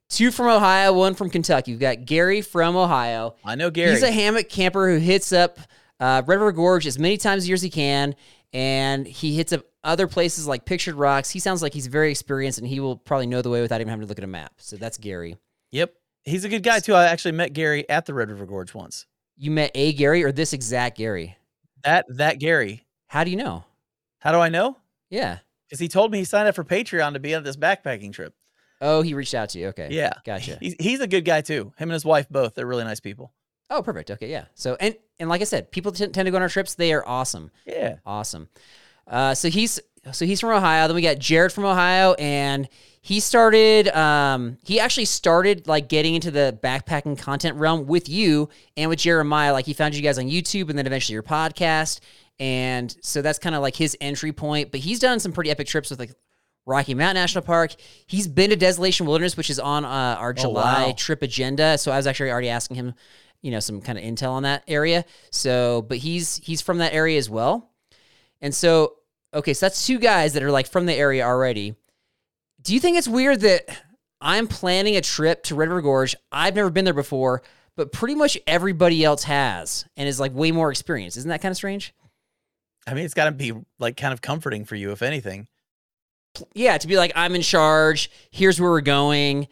two 0.09 0.31
from 0.31 0.47
Ohio, 0.47 0.93
one 0.93 1.15
from 1.15 1.29
Kentucky. 1.29 1.71
We've 1.71 1.79
got 1.79 2.05
Gary 2.05 2.41
from 2.41 2.75
Ohio. 2.75 3.35
I 3.43 3.55
know 3.55 3.69
Gary. 3.69 3.91
He's 3.91 4.03
a 4.03 4.11
hammock 4.11 4.49
camper 4.49 4.89
who 4.89 4.97
hits 4.97 5.31
up 5.31 5.59
uh, 5.99 6.21
Red 6.25 6.35
River 6.35 6.51
Gorge 6.51 6.87
as 6.87 6.99
many 6.99 7.17
times 7.17 7.45
a 7.45 7.47
year 7.47 7.55
as 7.55 7.61
he 7.61 7.69
can, 7.69 8.15
and 8.51 9.07
he 9.07 9.35
hits 9.35 9.53
up 9.53 9.65
other 9.83 10.07
places 10.07 10.47
like 10.47 10.65
Pictured 10.65 10.95
Rocks. 10.95 11.29
He 11.29 11.39
sounds 11.39 11.61
like 11.61 11.73
he's 11.73 11.87
very 11.87 12.11
experienced, 12.11 12.59
and 12.59 12.67
he 12.67 12.79
will 12.79 12.97
probably 12.97 13.27
know 13.27 13.41
the 13.41 13.49
way 13.49 13.61
without 13.61 13.81
even 13.81 13.89
having 13.89 14.05
to 14.05 14.07
look 14.07 14.17
at 14.17 14.23
a 14.23 14.27
map. 14.27 14.53
So 14.57 14.77
that's 14.77 14.97
Gary. 14.97 15.37
yep. 15.71 15.93
He's 16.23 16.45
a 16.45 16.49
good 16.49 16.63
guy 16.63 16.79
too. 16.79 16.93
I 16.93 17.05
actually 17.05 17.33
met 17.33 17.53
Gary 17.53 17.87
at 17.89 18.05
the 18.05 18.13
Red 18.13 18.29
River 18.29 18.45
Gorge 18.45 18.73
once. 18.73 19.05
You 19.37 19.51
met 19.51 19.71
a 19.75 19.93
Gary 19.93 20.23
or 20.23 20.31
this 20.31 20.53
exact 20.53 20.97
Gary? 20.97 21.37
That 21.83 22.05
that 22.09 22.39
Gary. 22.39 22.85
How 23.07 23.23
do 23.23 23.31
you 23.31 23.37
know? 23.37 23.65
How 24.19 24.31
do 24.31 24.39
I 24.39 24.49
know? 24.49 24.77
Yeah. 25.09 25.39
Because 25.67 25.79
he 25.79 25.87
told 25.87 26.11
me 26.11 26.19
he 26.19 26.23
signed 26.23 26.47
up 26.47 26.55
for 26.55 26.63
Patreon 26.63 27.13
to 27.13 27.19
be 27.19 27.35
on 27.35 27.43
this 27.43 27.57
backpacking 27.57 28.13
trip. 28.13 28.33
Oh, 28.79 29.01
he 29.01 29.13
reached 29.13 29.33
out 29.33 29.49
to 29.49 29.59
you. 29.59 29.67
Okay. 29.67 29.89
Yeah. 29.91 30.13
Gotcha. 30.25 30.57
He's 30.59 30.75
he's 30.79 30.99
a 30.99 31.07
good 31.07 31.25
guy 31.25 31.41
too. 31.41 31.73
Him 31.77 31.89
and 31.89 31.93
his 31.93 32.05
wife 32.05 32.29
both. 32.29 32.55
They're 32.55 32.65
really 32.65 32.83
nice 32.83 32.99
people. 32.99 33.33
Oh, 33.69 33.81
perfect. 33.81 34.11
Okay. 34.11 34.29
Yeah. 34.29 34.45
So 34.55 34.77
and 34.79 34.95
and 35.19 35.29
like 35.29 35.41
I 35.41 35.45
said, 35.45 35.71
people 35.71 35.91
t- 35.91 36.07
tend 36.07 36.25
to 36.25 36.31
go 36.31 36.37
on 36.37 36.41
our 36.41 36.49
trips. 36.49 36.75
They 36.75 36.93
are 36.93 37.05
awesome. 37.07 37.51
Yeah. 37.65 37.95
Awesome. 38.05 38.49
Uh, 39.07 39.35
so 39.35 39.49
he's 39.49 39.79
so 40.11 40.25
he's 40.25 40.39
from 40.39 40.51
Ohio. 40.51 40.87
Then 40.87 40.95
we 40.95 41.01
got 41.01 41.19
Jared 41.19 41.51
from 41.51 41.65
Ohio, 41.65 42.13
and 42.13 42.67
he 43.01 43.19
started. 43.19 43.87
Um, 43.89 44.57
he 44.65 44.79
actually 44.79 45.05
started 45.05 45.67
like 45.67 45.87
getting 45.87 46.15
into 46.15 46.31
the 46.31 46.57
backpacking 46.61 47.17
content 47.17 47.57
realm 47.57 47.85
with 47.87 48.09
you 48.09 48.49
and 48.75 48.89
with 48.89 48.99
Jeremiah. 48.99 49.53
Like 49.53 49.65
he 49.65 49.73
found 49.73 49.95
you 49.95 50.01
guys 50.01 50.17
on 50.19 50.25
YouTube, 50.25 50.69
and 50.69 50.77
then 50.77 50.87
eventually 50.87 51.13
your 51.13 51.23
podcast. 51.23 51.99
And 52.39 52.95
so 53.01 53.21
that's 53.21 53.39
kind 53.39 53.55
of 53.55 53.61
like 53.61 53.75
his 53.75 53.95
entry 54.01 54.33
point. 54.33 54.71
But 54.71 54.81
he's 54.81 54.99
done 54.99 55.19
some 55.19 55.31
pretty 55.31 55.51
epic 55.51 55.67
trips 55.67 55.89
with 55.89 55.99
like 55.99 56.11
Rocky 56.65 56.93
Mountain 56.93 57.21
National 57.21 57.43
Park. 57.43 57.75
He's 58.07 58.27
been 58.27 58.49
to 58.49 58.55
Desolation 58.55 59.05
Wilderness, 59.05 59.37
which 59.37 59.49
is 59.49 59.59
on 59.59 59.85
uh, 59.85 60.17
our 60.19 60.33
July 60.33 60.87
wow. 60.87 60.93
trip 60.97 61.21
agenda. 61.21 61.77
So 61.77 61.91
I 61.91 61.97
was 61.97 62.07
actually 62.07 62.31
already 62.31 62.49
asking 62.49 62.75
him, 62.77 62.93
you 63.41 63.51
know, 63.51 63.59
some 63.59 63.81
kind 63.81 63.97
of 63.97 64.03
intel 64.03 64.31
on 64.31 64.43
that 64.43 64.63
area. 64.67 65.05
So, 65.29 65.83
but 65.83 65.97
he's 65.97 66.37
he's 66.37 66.61
from 66.61 66.77
that 66.79 66.93
area 66.93 67.17
as 67.17 67.29
well. 67.29 67.69
And 68.41 68.53
so, 68.53 68.95
okay, 69.33 69.53
so 69.53 69.65
that's 69.65 69.85
two 69.85 69.99
guys 69.99 70.33
that 70.33 70.43
are 70.43 70.51
like 70.51 70.67
from 70.67 70.85
the 70.85 70.93
area 70.93 71.25
already. 71.25 71.75
Do 72.61 72.73
you 72.73 72.79
think 72.79 72.97
it's 72.97 73.07
weird 73.07 73.41
that 73.41 73.63
I'm 74.21 74.47
planning 74.47 74.95
a 74.95 75.01
trip 75.01 75.43
to 75.43 75.55
Red 75.55 75.69
River 75.69 75.81
Gorge? 75.81 76.15
I've 76.31 76.55
never 76.55 76.69
been 76.69 76.85
there 76.85 76.93
before, 76.93 77.41
but 77.75 77.91
pretty 77.91 78.15
much 78.15 78.37
everybody 78.47 79.03
else 79.03 79.23
has 79.23 79.85
and 79.97 80.07
is 80.07 80.19
like 80.19 80.33
way 80.33 80.51
more 80.51 80.71
experienced. 80.71 81.17
Isn't 81.17 81.29
that 81.29 81.41
kind 81.41 81.51
of 81.51 81.57
strange? 81.57 81.93
I 82.87 82.93
mean, 82.93 83.05
it's 83.05 83.13
got 83.13 83.25
to 83.25 83.31
be 83.31 83.53
like 83.79 83.97
kind 83.97 84.13
of 84.13 84.21
comforting 84.21 84.65
for 84.65 84.75
you, 84.75 84.91
if 84.91 85.01
anything. 85.01 85.47
Yeah, 86.53 86.77
to 86.77 86.87
be 86.87 86.97
like, 86.97 87.11
I'm 87.15 87.35
in 87.35 87.41
charge, 87.41 88.09
here's 88.31 88.59
where 88.59 88.69
we're 88.69 88.81
going. 88.81 89.47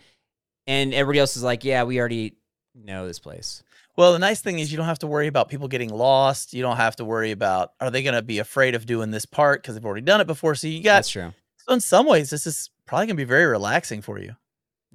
And 0.67 0.93
everybody 0.93 1.19
else 1.19 1.37
is 1.37 1.43
like, 1.43 1.63
yeah, 1.63 1.83
we 1.83 1.99
already 1.99 2.35
know 2.75 3.07
this 3.07 3.19
place. 3.19 3.63
Well, 3.97 4.13
the 4.13 4.19
nice 4.19 4.41
thing 4.41 4.59
is 4.59 4.71
you 4.71 4.77
don't 4.77 4.85
have 4.85 4.99
to 4.99 5.07
worry 5.07 5.27
about 5.27 5.49
people 5.49 5.67
getting 5.67 5.89
lost. 5.89 6.53
You 6.53 6.61
don't 6.61 6.77
have 6.77 6.95
to 6.97 7.05
worry 7.05 7.31
about 7.31 7.73
are 7.79 7.91
they 7.91 8.03
going 8.03 8.15
to 8.15 8.21
be 8.21 8.39
afraid 8.39 8.73
of 8.75 8.85
doing 8.85 9.11
this 9.11 9.25
part 9.25 9.61
because 9.61 9.75
they've 9.75 9.85
already 9.85 10.01
done 10.01 10.21
it 10.21 10.27
before. 10.27 10.55
So 10.55 10.67
you 10.67 10.81
got 10.81 10.95
That's 10.97 11.09
true. 11.09 11.33
so 11.57 11.73
in 11.73 11.81
some 11.81 12.05
ways 12.07 12.29
this 12.29 12.47
is 12.47 12.69
probably 12.85 13.07
going 13.07 13.17
to 13.17 13.21
be 13.21 13.25
very 13.25 13.45
relaxing 13.45 14.01
for 14.01 14.17
you. 14.19 14.35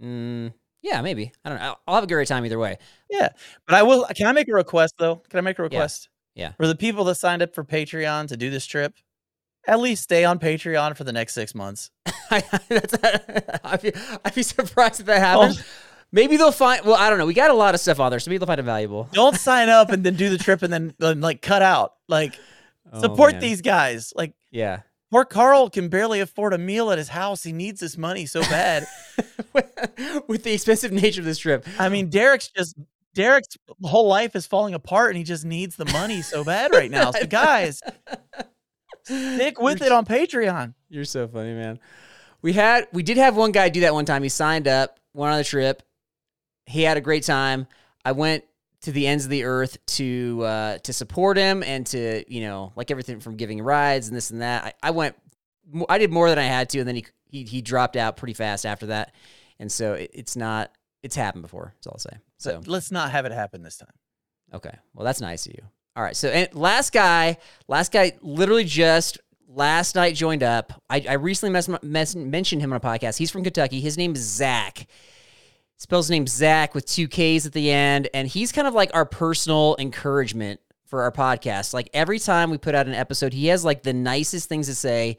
Mm, 0.03 0.53
yeah, 0.83 1.01
maybe. 1.03 1.33
I 1.45 1.49
don't 1.51 1.59
know. 1.59 1.65
I'll- 1.65 1.81
I'll 1.87 1.95
have 1.97 2.05
a 2.05 2.07
great 2.07 2.29
time 2.29 2.45
either 2.47 2.59
way. 2.59 2.79
Yeah, 3.11 3.29
but 3.67 3.75
I 3.75 3.83
will. 3.83 4.07
Can 4.17 4.27
I 4.27 4.33
make 4.33 4.49
a 4.49 4.53
request 4.55 4.95
though? 4.99 5.17
Can 5.17 5.39
I 5.39 5.43
make 5.43 5.59
a 5.59 5.63
request? 5.63 6.09
Yeah. 6.35 6.53
For 6.59 6.67
the 6.67 6.75
people 6.77 7.05
that 7.05 7.15
signed 7.17 7.43
up 7.43 7.55
for 7.55 7.65
Patreon 7.65 8.29
to 8.29 8.37
do 8.37 8.51
this 8.51 8.67
trip, 8.67 8.95
at 9.67 9.81
least 9.81 10.03
stay 10.03 10.25
on 10.25 10.39
Patreon 10.39 10.97
for 10.97 11.05
the 11.05 11.13
next 11.13 11.33
six 11.35 11.55
months. 11.55 11.91
I'd, 12.31 13.81
be, 13.83 13.93
I'd 14.25 14.35
be 14.35 14.43
surprised 14.43 15.01
if 15.01 15.07
that 15.07 15.19
happens. 15.21 15.63
Maybe 16.17 16.39
they'll 16.39 16.51
find. 16.51 16.83
Well, 16.85 16.95
I 16.97 17.11
don't 17.11 17.19
know. 17.19 17.27
We 17.27 17.35
got 17.35 17.51
a 17.51 17.55
lot 17.55 17.75
of 17.75 17.81
stuff 17.81 18.01
on 18.01 18.09
there, 18.11 18.19
so 18.19 18.31
maybe 18.31 18.39
they'll 18.39 18.47
find 18.47 18.59
it 18.59 18.63
valuable. 18.63 19.07
Don't 19.13 19.37
sign 19.37 19.69
up 19.69 19.91
and 19.91 20.03
then 20.03 20.15
do 20.17 20.31
the 20.31 20.39
trip 20.39 20.63
and 20.63 20.73
then, 20.73 20.95
then 20.99 21.21
like 21.21 21.43
cut 21.43 21.61
out. 21.61 21.93
Like 22.09 22.39
Oh, 22.91 23.03
support 23.03 23.33
man. 23.33 23.41
these 23.43 23.61
guys. 23.61 24.15
Like 24.17 24.33
Yeah. 24.51 24.81
poor 25.11 25.27
Carl 25.27 25.69
can 25.69 25.89
barely 25.91 26.21
afford 26.21 26.55
a 26.55 26.59
meal 26.59 26.91
at 26.91 26.97
his 26.97 27.09
house. 27.11 27.43
He 27.43 27.53
needs 27.53 27.81
this 27.81 27.99
money 27.99 28.25
so 28.25 28.41
bad. 28.41 28.87
With 30.27 30.43
the 30.45 30.55
expensive 30.55 30.91
nature 30.91 31.21
of 31.21 31.27
this 31.27 31.37
trip. 31.39 31.67
I 31.79 31.91
mean, 31.91 32.09
Derek's 32.09 32.49
just 32.49 32.77
Derek's 33.15 33.57
whole 33.83 34.09
life 34.09 34.35
is 34.35 34.47
falling 34.47 34.73
apart 34.73 35.11
and 35.11 35.19
he 35.19 35.23
just 35.25 35.45
needs 35.45 35.77
the 35.77 35.85
money 35.87 36.23
so 36.23 36.45
bad 36.45 36.73
right 36.73 36.91
now. 36.91 37.11
So 37.11 37.27
guys, 37.45 37.83
stick 39.05 39.61
with 39.61 39.83
it 39.83 39.93
on 39.93 40.05
Patreon. 40.07 40.73
You're 40.89 41.05
so 41.05 41.29
funny, 41.29 41.53
man. 41.53 41.79
We 42.43 42.53
had 42.55 42.89
we 42.93 43.03
did 43.03 43.17
have 43.19 43.37
one 43.37 43.53
guy 43.53 43.69
do 43.69 43.81
that 43.81 43.93
one 43.95 44.05
time. 44.07 44.23
He 44.23 44.29
signed 44.29 44.67
up, 44.69 44.99
went 45.13 45.33
on 45.33 45.39
the 45.39 45.45
trip. 45.45 45.83
He 46.67 46.83
had 46.83 46.97
a 46.97 47.01
great 47.01 47.23
time. 47.23 47.67
I 48.05 48.13
went 48.13 48.45
to 48.83 48.93
the 48.93 49.07
ends 49.07 49.25
of 49.25 49.31
the 49.31 49.45
earth 49.45 49.79
to 49.87 50.43
uh, 50.45 50.79
to 50.79 50.93
support 50.93 51.37
him 51.37 51.63
and 51.63 51.87
to 51.89 52.25
you 52.33 52.43
know 52.43 52.73
like 52.77 52.91
everything 52.91 53.21
from 53.21 53.37
giving 53.37 53.63
rides 53.63 54.09
and 54.09 54.17
this 54.17 54.31
and 54.31 54.43
that. 54.43 54.65
I, 54.65 54.89
I 54.89 54.91
went, 54.91 55.17
I 55.89 55.99
did 55.99 56.11
more 56.11 56.29
than 56.29 56.39
I 56.39 56.45
had 56.45 56.69
to, 56.71 56.79
and 56.81 56.89
then 56.89 56.97
he 56.97 57.07
he 57.31 57.45
he 57.45 57.63
dropped 57.63 57.97
out 57.97 58.17
pretty 58.17 58.35
fast 58.35 58.67
after 58.67 58.87
that. 58.87 59.15
And 59.59 59.71
so 59.73 59.95
it, 59.95 60.11
it's 60.13 60.37
not 60.37 60.73
it's 61.03 61.17
happened 61.17 61.43
before. 61.43 61.73
That's 61.77 61.87
all 61.87 61.95
I'll 61.95 61.99
say. 61.99 62.19
So 62.39 62.63
let's 62.67 62.91
not 62.91 63.11
have 63.11 63.25
it 63.27 63.33
happen 63.33 63.63
this 63.63 63.79
time. 63.79 63.93
Okay. 64.53 64.77
Well, 64.95 65.05
that's 65.05 65.21
nice 65.21 65.47
of 65.47 65.53
you. 65.55 65.63
All 65.97 66.03
right. 66.03 66.17
So, 66.17 66.29
and 66.29 66.53
last 66.55 66.93
guy, 66.93 67.39
last 67.69 67.91
guy 67.91 68.13
literally 68.21 68.65
just 68.65 69.19
last 69.49 69.95
night 69.95 70.15
joined 70.15 70.43
up. 70.43 70.83
I, 70.91 71.05
I 71.09 71.13
recently 71.15 71.53
mes- 71.53 71.83
mes- 71.83 72.17
mentioned 72.17 72.61
him 72.61 72.73
on 72.73 72.77
a 72.77 72.81
podcast. 72.81 73.17
He's 73.17 73.31
from 73.31 73.45
Kentucky. 73.45 73.81
His 73.81 73.97
name 73.97 74.15
is 74.15 74.21
Zach. 74.21 74.87
Spells 75.77 76.11
name 76.11 76.27
Zach 76.27 76.75
with 76.75 76.87
two 76.87 77.09
K's 77.09 77.47
at 77.47 77.53
the 77.53 77.71
end. 77.71 78.09
And 78.15 78.27
he's 78.27 78.53
kind 78.53 78.67
of 78.67 78.75
like 78.75 78.91
our 78.95 79.05
personal 79.05 79.77
encouragement 79.79 80.61
for 80.87 81.03
our 81.03 81.13
podcast. 81.13 81.75
Like 81.75 81.91
every 81.93 82.19
time 82.19 82.51
we 82.51 82.59
put 82.59 82.75
out 82.75 82.87
an 82.87 82.95
episode, 82.95 83.33
he 83.33 83.49
has 83.49 83.65
like 83.65 83.83
the 83.83 83.93
nicest 83.93 84.49
things 84.49 84.67
to 84.69 84.75
say. 84.75 85.19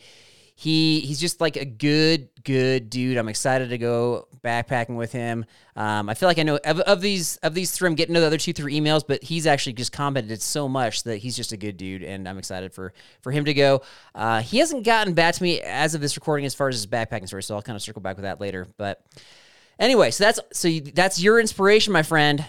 he 0.59 1.01
he's 1.01 1.19
just 1.19 1.39
like 1.39 1.55
a 1.55 1.65
good 1.65 2.29
good 2.43 2.89
dude. 2.89 3.17
I'm 3.17 3.29
excited 3.29 3.69
to 3.69 3.77
go 3.77 4.27
backpacking 4.43 4.95
with 4.95 5.11
him. 5.11 5.45
Um, 5.75 6.09
I 6.09 6.15
feel 6.15 6.27
like 6.27 6.39
I 6.39 6.43
know 6.43 6.57
of, 6.65 6.79
of 6.79 6.99
these 6.99 7.37
of 7.37 7.53
these 7.53 7.69
three. 7.69 7.87
I'm 7.87 7.93
getting 7.93 8.15
to 8.15 8.21
the 8.21 8.25
other 8.25 8.39
two 8.39 8.53
through 8.53 8.71
emails, 8.71 9.03
but 9.07 9.23
he's 9.23 9.45
actually 9.45 9.73
just 9.73 9.91
commented 9.91 10.41
so 10.41 10.67
much 10.67 11.03
that 11.03 11.17
he's 11.17 11.35
just 11.35 11.51
a 11.51 11.57
good 11.57 11.77
dude, 11.77 12.01
and 12.01 12.27
I'm 12.27 12.39
excited 12.39 12.73
for 12.73 12.93
for 13.21 13.31
him 13.31 13.45
to 13.45 13.53
go. 13.53 13.83
Uh, 14.15 14.41
he 14.41 14.57
hasn't 14.57 14.83
gotten 14.83 15.13
back 15.13 15.35
to 15.35 15.43
me 15.43 15.61
as 15.61 15.93
of 15.93 16.01
this 16.01 16.17
recording 16.17 16.47
as 16.47 16.55
far 16.55 16.69
as 16.69 16.75
his 16.75 16.87
backpacking 16.87 17.27
story, 17.27 17.43
so 17.43 17.53
I'll 17.53 17.61
kind 17.61 17.75
of 17.75 17.83
circle 17.83 18.01
back 18.01 18.15
with 18.15 18.23
that 18.23 18.41
later. 18.41 18.67
But 18.77 19.03
anyway, 19.79 20.11
so 20.11 20.23
that's 20.23 20.39
so 20.53 20.67
you, 20.67 20.81
that's 20.81 21.21
your 21.21 21.39
inspiration, 21.39 21.93
my 21.93 22.03
friend. 22.03 22.45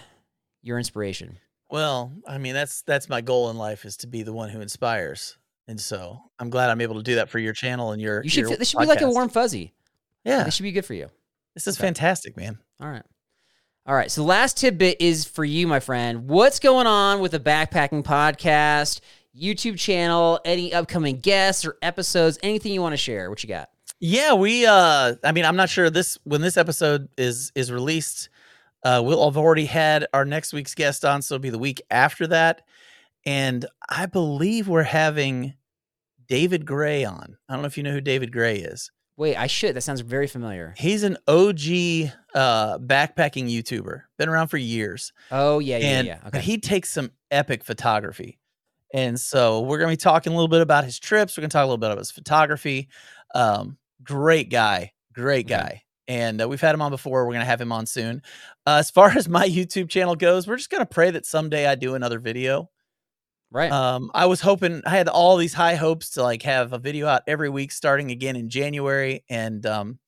Your 0.63 0.79
inspiration. 0.79 1.39
Well, 1.71 2.13
I 2.27 2.39
mean, 2.39 2.55
that's 2.55 2.83
that's 2.83 3.09
my 3.09 3.21
goal 3.21 3.51
in 3.51 3.57
life 3.59 3.85
is 3.85 3.97
to 3.99 4.07
be 4.07 4.23
the 4.23 4.33
one 4.33 4.49
who 4.51 4.61
inspires. 4.61 5.37
And 5.67 5.79
so 5.81 6.19
I'm 6.39 6.49
glad 6.51 6.71
I'm 6.71 6.81
able 6.81 6.95
to 6.97 7.03
do 7.03 7.17
that 7.17 7.29
for 7.29 7.39
your 7.39 7.53
channel 7.53 7.93
and 7.93 8.01
your. 8.01 8.23
You 8.23 8.31
should. 8.31 8.49
your 8.49 8.57
This 8.57 8.71
should 8.71 8.81
be 8.81 8.87
like 8.87 9.03
a 9.03 9.11
warm 9.11 9.29
fuzzy. 9.29 9.75
Yeah, 10.25 10.45
This 10.45 10.55
should 10.55 10.63
be 10.65 10.73
good 10.73 10.85
for 10.85 10.95
you. 10.95 11.09
this 11.55 11.67
is 11.67 11.77
Okay. 11.79 11.87
fantastic, 11.87 12.37
man. 12.37 12.59
All 12.81 12.89
right. 12.89 13.05
All 13.87 13.95
right. 13.95 14.11
So 14.11 14.21
the 14.23 14.27
last 14.27 14.57
tidbit 14.59 14.97
is 15.01 15.25
for 15.25 15.45
you, 15.45 15.67
my 15.67 15.81
friend. 15.81 16.29
What's 16.29 16.59
going 16.59 16.87
on 16.87 17.21
with 17.21 17.33
the 17.33 17.41
backpacking 17.41 18.03
podcast, 18.03 19.01
YouTube 19.39 19.79
channel, 19.79 20.41
any 20.45 20.73
upcoming 20.75 21.21
guests 21.21 21.65
or 21.65 21.77
episodes, 21.81 22.39
anything 22.43 22.73
you 22.73 22.83
want 22.83 22.93
to 22.95 22.99
share? 22.99 23.31
What 23.31 23.43
you 23.43 23.49
got? 23.49 23.71
Yeah, 24.01 24.35
we. 24.35 24.67
uh 24.67 25.15
I 25.25 25.33
mean, 25.33 25.45
I'm 25.45 25.57
not 25.57 25.69
sure 25.69 25.91
this 25.91 26.19
when 26.25 26.41
this 26.41 26.57
episode 26.57 27.09
is 27.19 27.53
is 27.55 27.73
released. 27.73 28.29
Uh, 28.85 29.03
we'll 29.05 29.25
have 29.25 29.37
already 29.37 29.65
had 29.65 30.07
our 30.15 30.25
next 30.25 30.53
week's 30.53 30.75
guest 30.75 31.05
on, 31.05 31.21
so 31.21 31.35
it'll 31.35 31.43
be 31.43 31.51
the 31.51 31.59
week 31.59 31.83
after 31.91 32.29
that. 32.29 32.63
And 33.27 33.67
I 33.89 34.07
believe 34.07 34.69
we're 34.69 34.85
having 34.85 35.55
David 36.29 36.65
Gray 36.65 37.05
on. 37.05 37.37
I 37.49 37.53
don't 37.53 37.63
know 37.63 37.67
if 37.67 37.77
you 37.77 37.83
know 37.83 37.91
who 37.91 38.01
David 38.01 38.33
Gray 38.33 38.57
is. 38.59 38.91
Wait, 39.17 39.37
I 39.37 39.49
should. 39.49 39.75
That 39.75 39.81
sounds 39.81 40.01
very 40.01 40.29
familiar. 40.29 40.75
He's 40.79 41.03
an 41.03 41.17
OG 41.27 42.13
uh, 42.37 42.79
backpacking 42.79 43.51
YouTuber, 43.51 44.03
been 44.17 44.29
around 44.29 44.47
for 44.47 44.59
years. 44.59 45.13
Oh 45.33 45.59
yeah, 45.59 45.79
yeah, 45.79 45.87
and 45.87 46.07
yeah. 46.07 46.21
Okay. 46.29 46.41
he 46.41 46.59
takes 46.59 46.91
some 46.91 47.11
epic 47.33 47.65
photography. 47.65 48.39
And 48.95 49.19
so 49.19 49.63
we're 49.63 49.79
gonna 49.79 49.91
be 49.91 49.97
talking 49.97 50.33
a 50.33 50.37
little 50.37 50.49
bit 50.49 50.61
about 50.61 50.85
his 50.85 51.01
trips. 51.01 51.37
We're 51.37 51.43
gonna 51.43 51.51
talk 51.51 51.65
a 51.65 51.67
little 51.67 51.79
bit 51.79 51.89
about 51.89 51.99
his 51.99 52.13
photography. 52.13 52.89
Um, 53.35 53.77
great 54.03 54.51
guy, 54.51 54.93
great 55.13 55.47
Okay. 55.47 55.55
guy. 55.55 55.83
And 56.07 56.41
uh, 56.41 56.49
we've 56.49 56.61
had 56.61 56.75
him 56.75 56.81
on 56.83 56.91
before. 56.91 57.27
We're 57.27 57.35
gonna 57.35 57.45
have 57.45 57.61
him 57.61 57.73
on 57.73 57.85
soon. 57.87 58.23
Uh, 58.67 58.77
as 58.79 58.91
far 58.91 59.11
as 59.17 59.29
my 59.29 59.47
YouTube 59.49 59.89
channel 59.91 60.17
goes, 60.17 60.47
we're 60.47 60.57
just 60.57 60.71
gonna 60.71 60.87
pray 60.87 61.11
that 61.11 61.27
someday 61.27 61.67
I 61.67 61.75
do 61.75 61.95
another 61.95 62.19
video. 62.19 62.71
right. 63.51 63.71
Um, 63.71 64.11
I 64.15 64.27
was 64.27 64.41
hoping 64.41 64.83
I 64.87 64.91
had 64.91 65.09
all 65.09 65.37
these 65.37 65.55
high 65.55 65.75
hopes 65.75 66.11
to 66.11 66.23
like 66.23 66.43
have 66.43 66.73
a 66.73 66.79
video 66.79 67.07
out 67.07 67.23
every 67.27 67.51
week 67.51 67.73
starting 67.73 68.11
again 68.11 68.37
in 68.37 68.49
January. 68.49 69.25
And 69.29 69.65
um, 69.67 69.99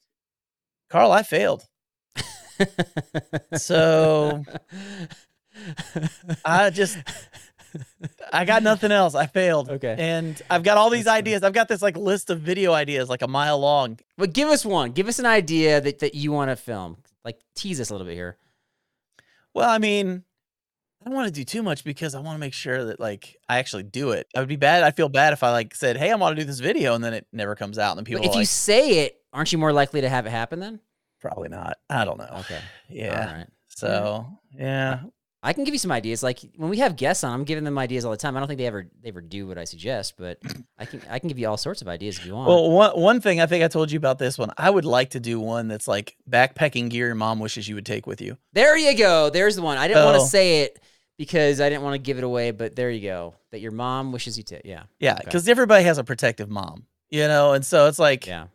Carl, 0.88 1.12
I 1.12 1.22
failed. 1.22 1.64
so 3.56 4.44
I 6.44 6.70
just 6.70 6.98
I 8.32 8.44
got 8.44 8.62
nothing 8.62 8.92
else. 8.92 9.14
I 9.14 9.26
failed. 9.26 9.68
Okay. 9.70 9.96
And 9.98 10.40
I've 10.48 10.62
got 10.62 10.76
all 10.76 10.90
these 10.90 11.04
That's 11.04 11.18
ideas. 11.18 11.42
I've 11.42 11.52
got 11.52 11.68
this 11.68 11.82
like 11.82 11.96
list 11.96 12.30
of 12.30 12.40
video 12.40 12.72
ideas 12.72 13.08
like 13.08 13.22
a 13.22 13.28
mile 13.28 13.58
long. 13.58 13.98
but 14.16 14.32
give 14.32 14.48
us 14.48 14.64
one. 14.64 14.92
Give 14.92 15.08
us 15.08 15.18
an 15.18 15.26
idea 15.26 15.80
that, 15.80 16.00
that 16.00 16.14
you 16.14 16.32
want 16.32 16.50
to 16.50 16.56
film. 16.56 16.98
Like 17.24 17.40
tease 17.54 17.80
us 17.80 17.90
a 17.90 17.94
little 17.94 18.06
bit 18.06 18.14
here. 18.14 18.36
Well, 19.52 19.68
I 19.68 19.78
mean, 19.78 20.24
I 21.00 21.08
don't 21.08 21.14
want 21.14 21.28
to 21.28 21.32
do 21.32 21.44
too 21.44 21.62
much 21.62 21.82
because 21.82 22.14
I 22.14 22.20
want 22.20 22.34
to 22.36 22.40
make 22.40 22.52
sure 22.52 22.84
that 22.86 23.00
like 23.00 23.36
I 23.48 23.58
actually 23.58 23.84
do 23.84 24.10
it. 24.10 24.26
I 24.36 24.40
would 24.40 24.48
be 24.48 24.56
bad. 24.56 24.82
I 24.82 24.90
feel 24.90 25.08
bad 25.08 25.32
if 25.32 25.42
I 25.42 25.50
like 25.50 25.74
said, 25.74 25.96
"Hey, 25.96 26.10
I 26.10 26.14
want 26.16 26.36
to 26.36 26.42
do 26.42 26.46
this 26.46 26.60
video," 26.60 26.94
and 26.94 27.02
then 27.02 27.14
it 27.14 27.26
never 27.32 27.54
comes 27.54 27.78
out, 27.78 27.90
and 27.90 27.98
then 27.98 28.04
people 28.04 28.22
But 28.22 28.30
if 28.30 28.36
are 28.36 28.40
you 28.40 28.44
say 28.44 29.04
it, 29.04 29.20
aren't 29.32 29.50
you 29.50 29.58
more 29.58 29.72
likely 29.72 30.02
to 30.02 30.08
have 30.08 30.26
it 30.26 30.30
happen 30.30 30.60
then? 30.60 30.80
"Probably 31.20 31.48
not." 31.48 31.78
I 31.88 32.04
don't 32.04 32.18
know. 32.18 32.28
Okay. 32.40 32.60
Yeah. 32.90 33.26
All 33.28 33.36
right. 33.38 33.46
So 33.68 34.26
yeah, 34.54 35.00
I 35.42 35.54
can 35.54 35.64
give 35.64 35.72
you 35.74 35.78
some 35.78 35.90
ideas. 35.92 36.22
Like 36.22 36.40
when 36.56 36.68
we 36.68 36.78
have 36.78 36.96
guests 36.96 37.24
on, 37.24 37.32
I'm 37.32 37.44
giving 37.44 37.64
them 37.64 37.78
ideas 37.78 38.04
all 38.04 38.10
the 38.10 38.16
time. 38.18 38.36
I 38.36 38.40
don't 38.40 38.46
think 38.46 38.58
they 38.58 38.66
ever 38.66 38.86
they 39.02 39.08
ever 39.08 39.20
do 39.22 39.46
what 39.46 39.56
I 39.56 39.64
suggest, 39.64 40.14
but 40.18 40.38
I 40.78 40.84
can 40.84 41.00
I 41.08 41.18
can 41.18 41.28
give 41.28 41.38
you 41.38 41.48
all 41.48 41.56
sorts 41.56 41.80
of 41.80 41.88
ideas 41.88 42.18
if 42.18 42.26
you 42.26 42.34
want. 42.34 42.48
Well, 42.48 42.70
one 42.70 42.90
one 43.00 43.20
thing 43.22 43.40
I 43.40 43.46
think 43.46 43.64
I 43.64 43.68
told 43.68 43.90
you 43.90 43.96
about 43.96 44.18
this 44.18 44.36
one. 44.36 44.50
I 44.58 44.68
would 44.68 44.84
like 44.84 45.10
to 45.10 45.20
do 45.20 45.40
one 45.40 45.68
that's 45.68 45.88
like 45.88 46.16
backpacking 46.28 46.90
gear 46.90 47.06
your 47.06 47.14
mom 47.14 47.38
wishes 47.40 47.68
you 47.68 47.74
would 47.74 47.86
take 47.86 48.06
with 48.06 48.20
you. 48.20 48.36
there 48.52 48.76
you 48.76 48.96
go. 48.96 49.30
There's 49.30 49.56
the 49.56 49.62
one. 49.62 49.78
I 49.78 49.88
didn't 49.88 50.04
want 50.04 50.16
to 50.16 50.22
Oh. 50.22 50.26
say 50.26 50.60
it 50.62 50.78
because 51.16 51.60
I 51.60 51.68
didn't 51.70 51.82
want 51.84 51.94
to 51.94 51.98
give 51.98 52.18
it 52.18 52.24
away, 52.24 52.50
but 52.50 52.76
there 52.76 52.90
you 52.90 53.00
go. 53.00 53.34
That 53.50 53.60
your 53.60 53.72
mom 53.72 54.12
wishes 54.12 54.36
you 54.36 54.44
to. 54.44 54.60
Yeah. 54.64 54.84
Yeah, 54.98 55.14
Okay. 55.14 55.22
because 55.24 55.48
everybody 55.48 55.84
has 55.84 55.98
a 55.98 56.04
protective 56.04 56.48
mom, 56.50 56.86
you 57.08 57.26
know, 57.28 57.52
and 57.54 57.64
so 57.64 57.86
it's 57.88 57.98
like, 57.98 58.26
Yeah. 58.26 58.46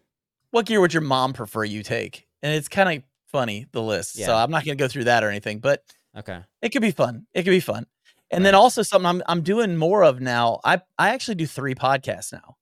what 0.51 0.65
gear 0.65 0.79
would 0.81 0.93
your 0.93 1.01
mom 1.01 1.33
prefer 1.33 1.63
you 1.63 1.83
take? 1.83 2.27
And 2.43 2.53
it's 2.53 2.67
kind 2.67 2.97
of 2.97 3.03
funny 3.31 3.65
the 3.71 3.81
list. 3.81 4.15
So 4.23 4.35
I'm 4.35 4.49
not 4.51 4.63
gonna 4.65 4.75
go 4.75 4.87
through 4.87 5.03
that 5.05 5.23
or 5.23 5.29
anything, 5.29 5.59
but 5.59 5.83
Okay. 6.17 6.39
it 6.61 6.69
could 6.69 6.81
be 6.81 6.91
fun. 6.91 7.27
It 7.33 7.43
could 7.43 7.51
be 7.51 7.59
fun. 7.59 7.85
And 8.31 8.45
then 8.45 8.55
also 8.55 8.81
something 8.81 9.05
I'm 9.05 9.21
I'm 9.27 9.41
doing 9.41 9.77
more 9.77 10.03
of 10.03 10.19
now. 10.19 10.59
I 10.63 10.81
I 10.97 11.09
actually 11.09 11.35
do 11.35 11.45
three 11.45 11.75
podcasts 11.75 12.33
now. 12.33 12.57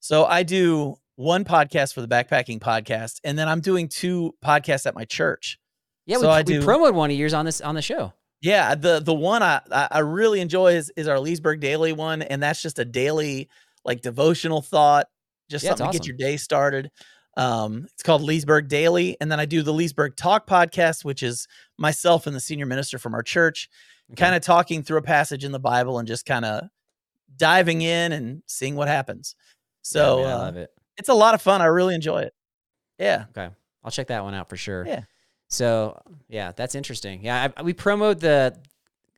So 0.00 0.24
I 0.24 0.42
do 0.42 0.96
one 1.16 1.44
podcast 1.44 1.94
for 1.94 2.00
the 2.00 2.08
backpacking 2.08 2.60
podcast, 2.60 3.20
and 3.24 3.38
then 3.38 3.48
I'm 3.48 3.60
doing 3.60 3.88
two 3.88 4.34
podcasts 4.44 4.86
at 4.86 4.94
my 4.94 5.04
church. 5.04 5.58
Yeah, 6.06 6.18
So 6.18 6.28
we, 6.28 6.34
I 6.34 6.42
we 6.42 6.60
promoted 6.64 6.94
one 6.94 7.10
of 7.10 7.16
yours 7.16 7.34
on 7.34 7.44
this 7.44 7.60
on 7.60 7.74
the 7.74 7.82
show. 7.82 8.12
Yeah, 8.40 8.74
the 8.74 9.00
the 9.00 9.14
one 9.14 9.42
I 9.42 9.60
I 9.70 9.98
really 9.98 10.40
enjoy 10.40 10.74
is 10.74 10.92
is 10.96 11.08
our 11.08 11.20
Leesburg 11.20 11.60
Daily 11.60 11.92
one, 11.92 12.22
and 12.22 12.42
that's 12.42 12.62
just 12.62 12.78
a 12.78 12.84
daily 12.84 13.48
like 13.84 14.00
devotional 14.02 14.62
thought, 14.62 15.08
just 15.50 15.64
Yeah, 15.64 15.74
something 15.74 15.90
to 15.92 15.98
get 15.98 16.06
your 16.06 16.16
day 16.16 16.36
started. 16.36 16.90
Um, 17.36 17.86
it's 17.92 18.02
called 18.02 18.22
Leesburg 18.22 18.68
Daily, 18.68 19.16
and 19.20 19.30
then 19.30 19.38
I 19.40 19.44
do 19.44 19.62
the 19.62 19.72
Leesburg 19.72 20.16
Talk 20.16 20.46
podcast, 20.46 21.04
which 21.04 21.22
is 21.22 21.46
myself 21.76 22.26
and 22.26 22.34
the 22.34 22.40
senior 22.40 22.66
minister 22.66 22.98
from 22.98 23.14
our 23.14 23.22
church, 23.22 23.68
Okay. 24.12 24.22
kind 24.24 24.34
of 24.34 24.42
talking 24.42 24.82
through 24.82 24.98
a 24.98 25.02
passage 25.02 25.44
in 25.44 25.52
the 25.52 25.58
Bible 25.58 25.98
and 25.98 26.06
just 26.08 26.24
kind 26.24 26.44
of 26.44 26.68
diving 27.36 27.82
in 27.82 28.12
and 28.12 28.42
seeing 28.46 28.76
what 28.76 28.88
happens. 28.88 29.34
Yeah, 29.38 29.42
So 29.82 30.16
man, 30.22 30.26
I 30.26 30.48
uh, 30.48 30.52
it. 30.62 30.70
it's 30.96 31.08
a 31.08 31.14
lot 31.14 31.34
of 31.34 31.42
fun. 31.42 31.60
I 31.60 31.66
really 31.66 31.94
enjoy 31.94 32.22
it. 32.22 32.32
Yeah, 32.98 33.24
Okay. 33.36 33.50
I'll 33.84 33.90
check 33.90 34.06
that 34.08 34.22
one 34.24 34.32
out 34.34 34.48
for 34.48 34.56
sure. 34.56 34.86
Yeah. 34.86 35.02
So 35.48 36.00
yeah, 36.28 36.52
that's 36.52 36.74
interesting. 36.74 37.22
Yeah, 37.24 37.48
I, 37.56 37.62
we 37.62 37.72
promote 37.72 38.20
the 38.20 38.56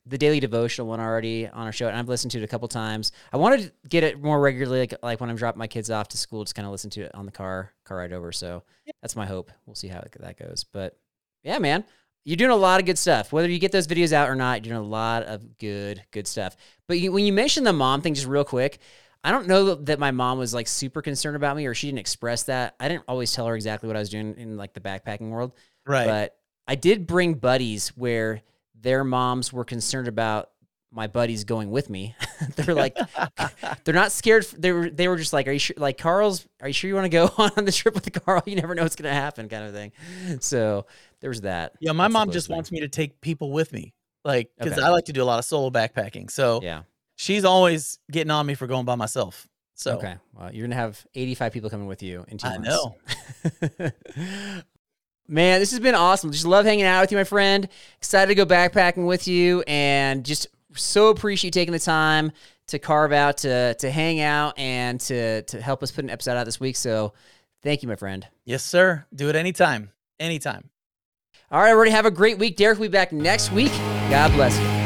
the 0.09 0.19
daily 0.19 0.41
devotional 0.41 0.87
one 0.87 1.01
already 1.01 1.47
on 1.47 1.67
our 1.67 1.73
show, 1.73 1.89
and 1.89 1.97
I've 1.97 2.09
listened 2.09 2.31
to 2.33 2.39
it 2.39 2.45
a 2.45 2.49
couple 2.49 2.67
times. 2.69 3.13
I 3.33 3.37
wanted 3.37 3.61
to 3.63 3.89
get 3.89 4.05
it 4.05 4.23
more 4.23 4.41
regularly, 4.41 4.81
like, 4.81 4.95
like 5.03 5.21
when 5.21 5.31
I'm 5.31 5.37
dropping 5.37 5.59
my 5.59 5.67
kids 5.67 5.91
off 5.91 6.09
to 6.09 6.19
school, 6.19 6.45
just 6.45 6.55
kind 6.55 6.67
of 6.67 6.73
listen 6.73 6.91
to 6.91 7.03
it 7.03 7.15
on 7.15 7.27
the 7.27 7.33
car 7.33 7.73
car 7.85 7.99
ride 7.99 8.13
over. 8.13 8.33
So 8.33 8.63
that's 9.03 9.17
my 9.17 9.27
hope. 9.27 9.51
We'll 9.67 9.75
see 9.75 9.89
how 9.89 10.01
that 10.01 10.39
goes. 10.39 10.65
But 10.65 10.99
yeah, 11.45 11.59
man, 11.59 11.85
you're 12.25 12.37
doing 12.37 12.51
a 12.51 12.57
lot 12.57 12.81
of 12.81 12.87
good 12.87 12.99
stuff. 12.99 13.33
Whether 13.33 13.49
you 13.49 13.59
get 13.59 13.73
those 13.73 13.87
videos 13.87 14.13
out 14.13 14.29
or 14.29 14.35
not, 14.35 14.65
you're 14.65 14.75
doing 14.75 14.87
a 14.87 14.89
lot 14.89 15.25
of 15.25 15.59
good 15.59 16.03
good 16.11 16.27
stuff. 16.27 16.57
But 16.87 16.99
you, 16.99 17.13
when 17.13 17.25
you 17.25 17.33
mentioned 17.33 17.67
the 17.67 17.73
mom 17.73 18.01
thing, 18.01 18.15
just 18.15 18.27
real 18.27 18.45
quick. 18.45 18.79
I 19.25 19.33
don't 19.33 19.49
know 19.49 19.75
that 19.75 19.99
my 19.99 20.13
mom 20.13 20.39
was 20.39 20.55
like 20.55 20.69
super 20.69 21.03
concerned 21.03 21.35
about 21.35 21.57
me 21.57 21.67
or 21.67 21.75
she 21.75 21.89
didn't 21.89 21.99
express 21.99 22.45
that. 22.45 22.77
I 22.79 22.87
didn't 22.87 23.03
always 23.09 23.33
tell 23.33 23.47
her 23.47 23.57
exactly 23.57 23.89
what 23.89 23.97
I 23.97 23.99
was 23.99 24.11
doing 24.11 24.35
in 24.39 24.57
like 24.57 24.75
the 24.75 24.81
backpacking 24.81 25.31
world. 25.31 25.55
right. 25.85 26.07
But 26.07 26.37
I 26.69 26.77
did 26.77 27.07
bring 27.07 27.35
buddies 27.35 27.89
where 27.97 28.43
their 28.81 29.05
moms 29.05 29.53
were 29.53 29.65
concerned 29.65 30.09
about 30.09 30.51
my 30.91 31.07
buddies 31.07 31.45
going 31.45 31.71
with 31.71 31.91
me. 31.91 32.15
they're 32.57 32.75
like, 32.75 32.97
they're 33.85 33.95
not 33.95 34.11
scared. 34.13 34.45
They 34.57 34.73
were, 34.73 34.89
they 34.89 35.07
were 35.09 35.17
just 35.17 35.33
like, 35.35 35.47
are 35.47 35.53
you 35.53 35.59
sure? 35.59 35.75
Like 35.77 35.99
Carl's, 35.99 36.47
are 36.63 36.69
you 36.69 36.73
sure 36.73 36.89
you 36.89 36.95
want 36.95 37.05
to 37.05 37.09
go 37.11 37.31
on 37.57 37.65
the 37.65 37.73
trip 37.73 37.95
with 37.95 38.11
Carl? 38.25 38.43
You 38.47 38.57
never 38.57 38.75
know 38.75 38.85
what's 38.85 38.97
going 38.97 39.09
to 39.09 39.15
happen, 39.15 39.49
kind 39.49 39.65
of 39.65 39.75
thing. 39.75 39.93
So 40.41 40.87
there 41.21 41.29
was 41.31 41.43
that. 41.43 41.73
yeah, 41.81 41.93
my 41.93 42.05
That's 42.05 42.13
mom 42.13 42.31
just 42.31 42.47
thing. 42.47 42.57
wants 42.57 42.73
me 42.73 42.81
to 42.81 42.89
take 42.89 43.21
people 43.21 43.53
with 43.53 43.73
me, 43.73 43.93
like 44.25 44.51
because 44.57 44.79
Okay. 44.79 44.83
I 44.87 44.89
like 44.91 45.05
to 45.07 45.13
do 45.13 45.23
a 45.23 45.27
lot 45.27 45.39
of 45.39 45.45
solo 45.45 45.69
backpacking. 45.71 46.31
So 46.31 46.61
Yeah. 46.63 46.83
she's 47.17 47.45
always 47.45 47.99
getting 48.11 48.31
on 48.31 48.47
me 48.47 48.55
for 48.55 48.67
going 48.67 48.87
by 48.87 48.95
myself. 48.95 49.47
So 49.75 49.97
okay. 49.99 50.17
Well, 50.35 50.53
you're 50.55 50.67
gonna 50.67 50.75
have 50.77 51.05
85 51.15 51.53
people 51.53 51.71
coming 51.71 51.87
with 51.87 52.03
you 52.03 52.25
in 52.29 52.39
two 52.39 52.49
I 52.49 52.59
months. 52.59 52.69
know. 53.81 53.91
Man, 55.29 55.61
this 55.61 55.71
has 55.73 55.81
been 55.81 55.95
awesome. 55.95 56.33
Just 56.33 56.47
love 56.47 56.65
hanging 56.65 56.87
out 56.87 57.03
with 57.03 57.13
you, 57.13 57.19
my 57.19 57.25
friend. 57.25 57.69
Excited 57.99 58.29
to 58.29 58.35
go 58.35 58.47
backpacking 58.47 59.07
with 59.07 59.29
you, 59.29 59.63
and 59.67 60.25
just 60.25 60.47
so 60.75 61.09
appreciate 61.09 61.49
you 61.49 61.61
taking 61.61 61.73
the 61.73 61.79
time 61.79 62.33
to 62.69 62.79
carve 62.79 63.13
out 63.13 63.39
to 63.39 63.75
to 63.75 63.91
hang 63.91 64.21
out 64.21 64.59
and 64.59 64.99
to 65.01 65.43
to 65.43 65.61
help 65.61 65.83
us 65.83 65.91
put 65.91 66.05
an 66.05 66.11
episode 66.11 66.37
out 66.37 66.45
this 66.45 66.59
week. 66.59 66.77
So, 66.77 67.13
thank 67.63 67.83
you, 67.83 67.89
my 67.89 67.97
friend. 67.97 68.27
Yes, 68.47 68.65
sir. 68.65 69.05
Do 69.15 69.29
it 69.29 69.37
anytime. 69.37 69.91
Anytime. 70.19 70.71
All 71.51 71.61
right, 71.61 71.71
everybody, 71.71 71.91
have 71.91 72.07
a 72.07 72.11
great 72.11 72.39
week. 72.39 72.57
Derek 72.57 72.79
will 72.79 72.89
be 72.89 72.93
back 72.93 73.13
next 73.13 73.53
week. 73.53 73.73
God 74.11 74.33
bless 74.33 74.59
you. 74.59 74.78